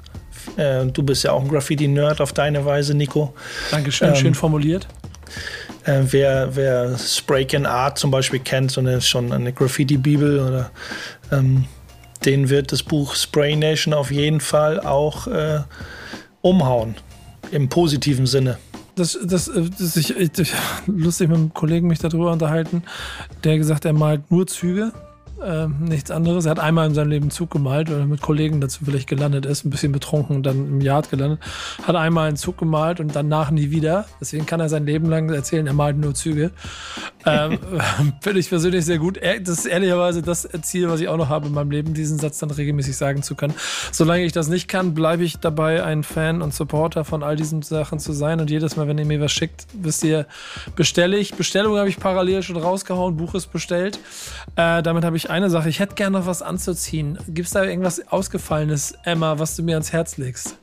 Äh, 0.57 0.87
du 0.87 1.03
bist 1.03 1.23
ja 1.23 1.31
auch 1.31 1.43
ein 1.43 1.47
Graffiti-Nerd 1.47 2.19
auf 2.19 2.33
deine 2.33 2.65
Weise, 2.65 2.93
Nico. 2.93 3.33
Dankeschön, 3.69 4.09
Ähm, 4.09 4.15
schön 4.15 4.35
formuliert. 4.35 4.87
Äh, 5.85 6.01
wer, 6.11 6.55
wer 6.55 6.97
Spray 6.97 7.45
Can 7.45 7.65
Art 7.65 7.97
zum 7.97 8.11
Beispiel 8.11 8.39
kennt, 8.39 8.71
so 8.71 8.81
eine, 8.81 9.01
schon 9.01 9.31
eine 9.31 9.51
Graffiti-Bibel 9.51 10.39
oder 10.39 10.71
ähm, 11.31 11.65
den 12.25 12.49
wird 12.49 12.71
das 12.71 12.83
Buch 12.83 13.15
Spray 13.15 13.55
Nation 13.55 13.93
auf 13.93 14.11
jeden 14.11 14.41
Fall 14.41 14.79
auch 14.79 15.27
äh, 15.27 15.61
umhauen. 16.41 16.95
Im 17.51 17.67
positiven 17.67 18.27
Sinne. 18.27 18.57
Das, 18.95 19.17
das, 19.23 19.47
äh, 19.47 19.69
das 19.77 19.97
ich, 19.97 20.15
ich, 20.15 20.53
lustig 20.85 21.29
mit 21.29 21.37
einem 21.37 21.53
Kollegen 21.53 21.87
mich 21.87 21.99
darüber 21.99 22.31
unterhalten, 22.31 22.83
der 23.43 23.57
gesagt, 23.57 23.85
er 23.85 23.93
malt 23.93 24.29
nur 24.29 24.45
Züge, 24.47 24.91
ähm, 25.43 25.75
nichts 25.81 26.11
anderes. 26.11 26.45
Er 26.45 26.51
hat 26.51 26.59
einmal 26.59 26.87
in 26.87 26.93
seinem 26.93 27.09
Leben 27.09 27.31
Zug 27.31 27.51
gemalt, 27.51 27.89
weil 27.89 27.99
er 27.99 28.05
mit 28.05 28.21
Kollegen 28.21 28.61
dazu 28.61 28.85
vielleicht 28.85 29.07
gelandet 29.07 29.45
ist, 29.45 29.65
ein 29.65 29.69
bisschen 29.69 29.91
betrunken 29.91 30.35
und 30.35 30.43
dann 30.43 30.67
im 30.67 30.81
Yard 30.81 31.09
gelandet. 31.09 31.39
Hat 31.83 31.95
einmal 31.95 32.27
einen 32.27 32.37
Zug 32.37 32.57
gemalt 32.57 32.99
und 32.99 33.15
danach 33.15 33.51
nie 33.51 33.71
wieder. 33.71 34.05
Deswegen 34.19 34.45
kann 34.45 34.59
er 34.59 34.69
sein 34.69 34.85
Leben 34.85 35.09
lang 35.09 35.29
erzählen, 35.29 35.65
er 35.65 35.73
malt 35.73 35.97
nur 35.97 36.13
Züge. 36.13 36.51
Ähm, 37.25 37.59
Finde 38.21 38.39
ich 38.39 38.49
persönlich 38.49 38.85
sehr 38.85 38.97
gut. 38.97 39.17
Das 39.17 39.59
ist 39.59 39.65
ehrlicherweise 39.65 40.21
das 40.21 40.47
Ziel, 40.61 40.89
was 40.89 41.01
ich 41.01 41.07
auch 41.07 41.17
noch 41.17 41.29
habe 41.29 41.47
in 41.47 41.53
meinem 41.53 41.71
Leben, 41.71 41.93
diesen 41.93 42.19
Satz 42.19 42.39
dann 42.39 42.51
regelmäßig 42.51 42.95
sagen 42.95 43.23
zu 43.23 43.35
können. 43.35 43.53
Solange 43.91 44.23
ich 44.23 44.31
das 44.31 44.47
nicht 44.47 44.67
kann, 44.67 44.93
bleibe 44.93 45.23
ich 45.23 45.39
dabei, 45.39 45.83
ein 45.83 46.03
Fan 46.03 46.41
und 46.41 46.53
Supporter 46.53 47.03
von 47.03 47.23
all 47.23 47.35
diesen 47.35 47.61
Sachen 47.61 47.99
zu 47.99 48.13
sein. 48.13 48.39
Und 48.39 48.49
jedes 48.49 48.75
Mal, 48.75 48.87
wenn 48.87 48.97
ihr 48.97 49.05
mir 49.05 49.21
was 49.21 49.31
schickt, 49.31 49.65
wisst 49.73 50.03
ihr, 50.03 50.27
bestelle 50.75 51.17
ich. 51.17 51.33
Bestellung 51.33 51.77
habe 51.77 51.89
ich 51.89 51.97
parallel 51.97 52.43
schon 52.43 52.57
rausgehauen, 52.57 53.17
Buch 53.17 53.33
ist 53.33 53.51
bestellt. 53.51 53.99
Äh, 54.55 54.83
damit 54.83 55.03
habe 55.03 55.17
ich 55.17 55.30
eine 55.31 55.49
Sache. 55.49 55.69
Ich 55.69 55.79
hätte 55.79 55.95
gerne 55.95 56.19
noch 56.19 56.27
was 56.27 56.41
anzuziehen. 56.41 57.17
Gibt 57.27 57.47
es 57.47 57.53
da 57.53 57.63
irgendwas 57.63 58.07
Ausgefallenes, 58.09 58.93
Emma, 59.03 59.39
was 59.39 59.55
du 59.55 59.63
mir 59.63 59.75
ans 59.75 59.91
Herz 59.91 60.17
legst? 60.17 60.57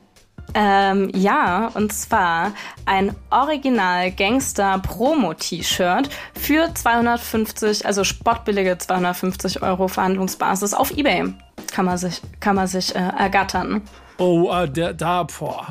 Ähm, 0.55 1.11
ja, 1.13 1.69
und 1.75 1.93
zwar 1.93 2.53
ein 2.85 3.13
Original 3.29 4.11
Gangster 4.11 4.79
Promo 4.79 5.33
T-Shirt 5.33 6.09
für 6.33 6.73
250, 6.73 7.85
also 7.85 8.03
spottbillige 8.03 8.77
250 8.77 9.61
Euro 9.61 9.87
Verhandlungsbasis 9.87 10.73
auf 10.73 10.91
eBay. 10.97 11.33
Kann 11.71 11.85
man 11.85 11.97
sich, 11.97 12.21
kann 12.39 12.55
man 12.55 12.67
sich 12.67 12.95
äh, 12.95 12.99
ergattern. 12.99 13.81
Oh, 14.17 14.51
äh, 14.51 14.67
der, 14.67 14.93
da, 14.93 15.23
boah. 15.23 15.67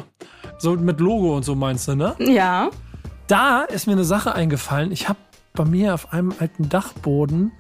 So 0.59 0.73
mit 0.73 1.01
Logo 1.01 1.37
und 1.37 1.45
so 1.45 1.55
meinst 1.55 1.89
du, 1.89 1.97
ne? 1.97 2.15
Ja. 2.19 2.71
Da 3.27 3.63
ist 3.63 3.87
mir 3.87 3.93
eine 3.93 4.05
Sache 4.05 4.35
eingefallen. 4.35 4.93
Ich 4.93 5.09
habe 5.09 5.19
bei 5.55 5.65
mir 5.65 5.95
auf 5.95 6.13
einem 6.13 6.33
alten 6.39 6.69
Dachboden. 6.69 7.53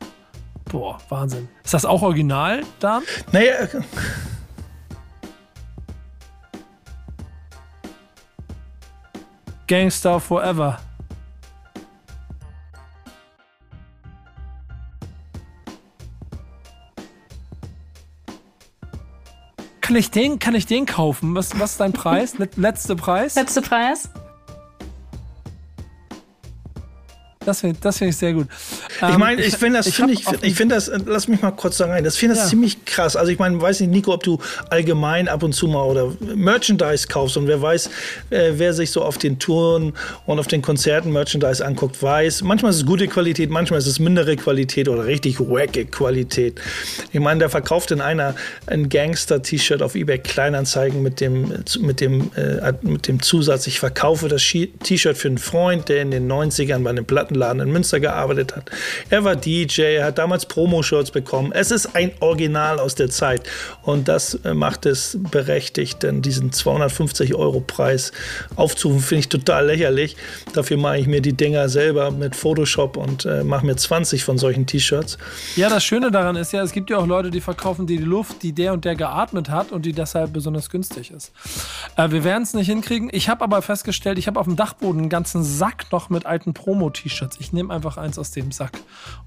Boah, 0.69 0.99
Wahnsinn. 1.09 1.49
Ist 1.65 1.75
das 1.75 1.85
auch 1.85 2.03
original 2.03 2.63
da? 2.81 3.01
Naja, 3.33 3.53
äh, 3.65 3.81
Gangster 9.67 10.19
Forever. 10.21 10.79
Kann 19.81 19.97
ich 19.97 20.11
den, 20.11 20.39
kann 20.39 20.55
ich 20.55 20.67
den 20.67 20.85
kaufen? 20.85 21.35
Was, 21.35 21.59
was 21.59 21.73
ist 21.73 21.81
dein 21.81 21.93
Preis? 21.93 22.37
Let- 22.39 22.57
Letzte 22.57 22.95
Preis? 22.95 23.35
Letzter 23.37 23.63
Preis? 23.63 24.11
Das 27.49 27.61
finde 27.61 27.79
das 27.81 27.97
find 27.97 28.11
ich 28.11 28.17
sehr 28.19 28.35
gut. 28.35 28.47
Ich 28.97 29.03
Ähm, 29.03 29.19
meine, 29.19 29.43
ich 29.43 29.57
finde 29.57 29.79
das, 29.79 29.87
ich 29.87 29.95
finde 29.95 30.15
hab 30.15 30.35
ich, 30.35 30.43
ich 30.43 30.55
finde 30.55 30.75
das, 30.75 30.89
äh, 30.89 30.99
lass 31.07 31.29
mich 31.29 31.41
mal 31.41 31.51
kurz 31.53 31.79
da 31.79 31.87
rein, 31.87 32.05
das 32.05 32.17
finde 32.17 32.35
ich 32.35 32.41
Ja. 32.43 32.47
ziemlich 32.47 32.85
krass. 32.85 33.17
Also 33.17 33.33
ich 33.33 33.39
meine, 33.39 33.59
weiß 33.61 33.81
nicht, 33.81 33.91
Nico, 33.91 34.13
ob 34.13 34.23
du 34.23 34.39
allgemein 34.69 35.29
ab 35.29 35.43
und 35.43 35.55
zu 35.55 35.67
mal 35.67 35.83
oder 35.85 36.13
Merchandise 36.35 37.07
kaufst 37.09 37.39
und 37.39 37.47
wer 37.47 37.63
weiß, 37.63 37.89
äh, 38.31 38.53
wer 38.57 38.75
sich 38.75 38.91
so 38.91 39.03
auf 39.03 39.17
den 39.17 39.39
Touren 39.39 39.95
und 40.27 40.39
auf 40.39 40.47
den 40.47 40.61
Konzerten 40.61 41.11
Merchandise 41.11 41.65
anguckt, 41.65 42.03
weiß, 42.03 42.43
manchmal 42.43 42.71
ist 42.71 42.77
es 42.79 42.85
gute 42.87 43.09
Qualität, 43.09 43.49
manchmal 43.49 43.79
ist 43.79 43.87
es 43.87 43.99
mindere 43.99 44.37
Qualität 44.37 44.87
oder 44.89 45.07
richtig 45.07 45.41
wacke 45.41 45.87
Qualität. 45.87 46.61
Ich 47.13 47.21
meine, 47.21 47.41
da 47.41 47.49
verkauft 47.49 47.91
in 47.93 48.03
einer 48.03 48.35
ein 48.67 48.91
Gangster-T-Shirt 48.91 49.81
auf 49.81 49.95
eBay 49.95 50.19
Kleinanzeigen 50.19 51.03
mit 51.03 51.21
dem, 51.23 51.55
mit 51.81 52.01
dem, 52.03 52.31
äh, 52.37 52.73
mit 52.83 53.09
dem 53.09 53.23
Zusatz, 53.23 53.67
ich 53.67 53.81
verkaufe 53.81 54.29
das 54.29 54.43
Shi- 54.43 54.73
T-Shirt 54.83 55.17
für 55.17 55.29
einen 55.29 55.39
Freund, 55.39 55.89
der 55.89 56.03
in 56.03 56.11
den 56.11 56.27
90ern 56.31 56.83
bei 56.85 56.91
einem 56.91 57.07
Plattenladen 57.39 57.61
in 57.63 57.73
Münster 57.73 58.01
gearbeitet 58.01 58.57
hat. 58.57 58.71
Er 59.11 59.25
war 59.25 59.37
DJ, 59.37 60.03
hat 60.03 60.19
damals 60.19 60.47
Promo-Shirts 60.47 61.11
bekommen. 61.11 61.53
Es 61.53 61.71
ist 61.71 61.95
ein 61.95 62.13
Original 62.21 62.79
aus 62.79 62.95
der 62.95 63.11
Zeit. 63.11 63.49
Und 63.83 64.09
das 64.09 64.35
äh, 64.35 64.55
macht 64.55 64.87
es 64.87 65.19
berechtigt, 65.31 66.03
denn 66.03 66.23
diesen 66.23 66.53
250 66.53 67.35
Euro 67.35 67.61
Preis 67.61 68.13
aufzurufen, 68.57 69.01
finde 69.01 69.21
ich 69.21 69.29
total 69.29 69.67
lächerlich. 69.67 70.17
Dafür 70.53 70.77
mache 70.77 70.99
ich 70.99 71.07
mir 71.07 71.21
die 71.21 71.33
Dinger 71.33 71.69
selber 71.69 72.11
mit 72.11 72.35
Photoshop 72.37 72.97
und 72.97 73.25
äh, 73.25 73.45
mache 73.45 73.65
mir 73.65 73.77
20 73.77 74.25
von 74.25 74.39
solchen 74.39 74.67
T-Shirts. 74.67 75.19
Ja, 75.57 75.69
das 75.69 75.85
Schöne 75.85 76.11
daran 76.11 76.37
ist 76.37 76.53
ja, 76.53 76.63
es 76.63 76.73
gibt 76.73 76.91
ja 76.91 76.99
auch 76.99 77.07
Leute, 77.07 77.31
die 77.31 77.41
verkaufen 77.41 77.87
die 77.87 77.99
Luft, 77.99 78.43
die 78.43 78.53
der 78.53 78.73
und 78.73 78.85
der 78.85 78.97
geatmet 78.97 79.49
hat 79.49 79.73
und 79.73 79.87
die 79.87 79.93
deshalb 79.93 80.33
besonders 80.33 80.71
günstig 80.71 81.11
ist. 81.11 81.33
Äh, 81.97 82.11
wir 82.11 82.25
werden 82.25 82.43
es 82.43 82.55
nicht 82.55 82.67
hinkriegen. 82.67 83.09
Ich 83.13 83.29
habe 83.29 83.45
aber 83.45 83.63
festgestellt, 83.63 84.19
ich 84.19 84.27
habe 84.27 84.41
auf 84.41 84.47
dem 84.47 84.57
Dachboden 84.57 85.01
einen 85.01 85.09
ganzen 85.09 85.45
Sack 85.45 85.87
noch 85.93 86.11
mit 86.11 86.27
alten 86.27 86.55
Promo-T-Shirts. 86.55 87.28
Ich 87.39 87.53
nehme 87.53 87.73
einfach 87.73 87.97
eins 87.97 88.19
aus 88.19 88.31
dem 88.31 88.51
Sack 88.53 88.73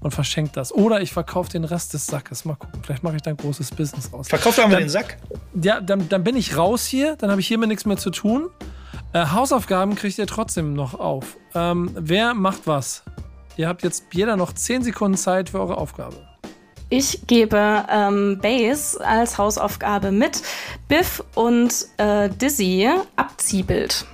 und 0.00 0.12
verschenke 0.12 0.52
das. 0.54 0.72
Oder 0.72 1.00
ich 1.00 1.12
verkaufe 1.12 1.50
den 1.50 1.64
Rest 1.64 1.94
des 1.94 2.06
Sackes. 2.06 2.44
Mal 2.44 2.56
gucken, 2.56 2.80
vielleicht 2.82 3.02
mache 3.02 3.16
ich 3.16 3.22
da 3.22 3.30
ein 3.30 3.36
großes 3.36 3.70
Business 3.72 4.12
raus. 4.12 4.28
Verkauft 4.28 4.58
einmal 4.58 4.72
Dann- 4.76 4.84
den 4.84 4.90
Sack. 4.90 5.18
Ja, 5.62 5.80
dann, 5.80 6.08
dann 6.08 6.24
bin 6.24 6.36
ich 6.36 6.56
raus 6.56 6.86
hier, 6.86 7.16
dann 7.16 7.30
habe 7.30 7.40
ich 7.40 7.46
hiermit 7.48 7.68
nichts 7.68 7.84
mehr 7.84 7.96
zu 7.96 8.10
tun. 8.10 8.48
Äh, 9.12 9.26
Hausaufgaben 9.26 9.94
kriegt 9.94 10.18
ihr 10.18 10.26
trotzdem 10.26 10.74
noch 10.74 10.98
auf. 10.98 11.36
Ähm, 11.54 11.90
wer 11.94 12.34
macht 12.34 12.66
was? 12.66 13.02
Ihr 13.56 13.68
habt 13.68 13.82
jetzt 13.82 14.04
jeder 14.12 14.36
noch 14.36 14.52
10 14.52 14.82
Sekunden 14.82 15.16
Zeit 15.18 15.50
für 15.50 15.60
eure 15.60 15.76
Aufgabe. 15.76 16.16
Ich 16.88 17.26
gebe 17.26 17.84
ähm, 17.90 18.38
Base 18.42 19.02
als 19.04 19.38
Hausaufgabe 19.38 20.10
mit 20.12 20.42
Biff 20.88 21.22
und 21.34 21.72
äh, 21.96 22.28
Dizzy 22.28 22.88
Abziehbild. 23.16 24.06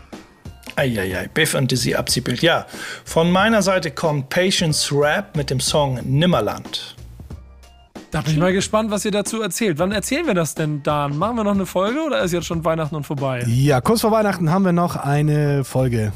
Eieiei, 0.79 1.29
Biff 1.35 1.55
und 1.55 1.73
Dizzy 1.73 1.95
Abziehbild. 1.95 2.41
Ja, 2.41 2.67
von 3.05 3.33
meiner 3.33 3.63
Seite 3.63 3.91
kommt 3.91 4.29
Patience 4.29 4.93
Rap 4.93 5.37
mit 5.37 5.51
dem 5.51 5.59
Song 5.59 5.99
Nimmerland. 6.05 6.95
Da 8.13 8.23
bin 8.23 8.35
ich 8.35 8.39
mal 8.39 8.53
gespannt, 8.53 8.91
was 8.91 9.05
ihr 9.05 9.11
dazu 9.11 9.43
erzählt. 9.43 9.79
Wann 9.79 9.91
erzählen 9.93 10.27
wir 10.27 10.35
das 10.35 10.55
denn, 10.55 10.83
Dan? 10.83 11.19
Machen 11.19 11.37
wir 11.37 11.45
noch 11.45 11.55
eine 11.55 11.67
Folge 11.67 12.01
oder 12.01 12.21
ist 12.21 12.33
jetzt 12.33 12.47
schon 12.47 12.65
Weihnachten 12.65 12.95
und 12.95 13.05
vorbei? 13.05 13.45
Ja, 13.47 13.81
kurz 13.81 14.01
vor 14.03 14.13
Weihnachten 14.13 14.51
haben 14.51 14.65
wir 14.65 14.73
noch 14.73 14.97
eine 14.97 15.65
Folge. 15.65 16.13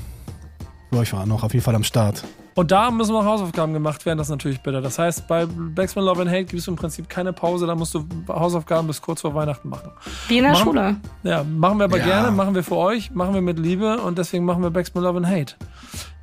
Euch 0.93 1.13
war 1.13 1.27
noch 1.27 1.43
auf 1.43 1.53
jeden 1.53 1.65
Fall 1.65 1.75
am 1.75 1.85
Start. 1.85 2.23
Und 2.55 2.71
da 2.71 2.91
müssen 2.91 3.13
noch 3.13 3.25
Hausaufgaben 3.25 3.73
gemacht 3.73 4.05
werden, 4.05 4.19
das 4.19 4.27
ist 4.27 4.31
natürlich 4.33 4.61
bitter. 4.61 4.81
Das 4.83 4.99
heißt, 4.99 5.27
bei 5.27 5.47
Backspin 5.47 6.03
Love 6.03 6.21
and 6.23 6.31
Hate 6.31 6.45
gibt 6.45 6.61
es 6.61 6.69
im 6.69 6.77
Prinzip 6.77 7.09
keine 7.09 7.33
Pause, 7.33 7.67
da 7.67 7.75
musst 7.75 7.95
du 7.95 8.05
Hausaufgaben 8.29 8.87
bis 8.87 9.01
kurz 9.01 9.23
vor 9.23 9.35
Weihnachten 9.35 9.69
machen. 9.71 9.91
Wie 10.29 10.37
in 10.39 10.45
der 10.45 10.53
Machen- 10.53 10.65
Schule. 10.65 10.97
Ja, 11.23 11.45
machen 11.45 11.79
wir 11.79 11.85
aber 11.85 11.99
Ja. 11.99 12.05
gerne, 12.05 12.31
machen 12.31 12.55
wir 12.55 12.63
für 12.63 12.77
euch, 12.77 13.11
machen 13.13 13.33
wir 13.35 13.41
mit 13.41 13.59
Liebe 13.59 13.99
und 13.99 14.19
deswegen 14.19 14.45
machen 14.45 14.63
wir 14.63 14.71
Backspin 14.71 15.03
Love 15.03 15.19
and 15.19 15.27
Hate. 15.29 15.55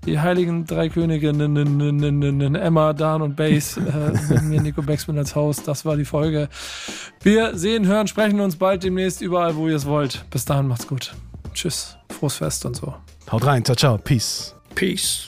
Die 0.06 0.20
heiligen 0.20 0.66
drei 0.66 0.88
Könige, 0.90 1.30
n- 1.30 1.42
n- 1.42 1.58
n- 1.58 2.04
n- 2.22 2.42
n- 2.42 2.56
Emma, 2.56 2.94
Dan 2.94 3.22
und 3.22 3.36
Base, 3.36 3.80
äh, 3.82 4.34
mit 4.34 4.44
mir 4.44 4.62
Nico 4.62 4.82
Backspin 4.82 5.18
als 5.18 5.36
Haus, 5.36 5.62
das 5.64 5.84
war 5.84 5.98
die 5.98 6.06
Folge. 6.06 6.48
Wir 7.22 7.58
sehen, 7.58 7.86
hören, 7.86 8.08
sprechen 8.08 8.40
uns 8.40 8.56
bald 8.56 8.84
demnächst 8.84 9.22
überall, 9.22 9.56
wo 9.56 9.68
ihr 9.68 9.76
es 9.76 9.86
wollt. 9.86 10.26
Bis 10.30 10.46
dahin, 10.46 10.68
macht's 10.68 10.88
gut. 10.88 11.14
Tschüss, 11.54 11.98
frohes 12.12 12.36
Fest 12.36 12.66
und 12.66 12.76
so. 12.76 12.94
Haut 13.32 13.46
rein, 13.46 13.66
ciao, 13.66 13.76
ciao, 13.76 13.98
peace. 13.98 14.56
Peace. 14.76 15.28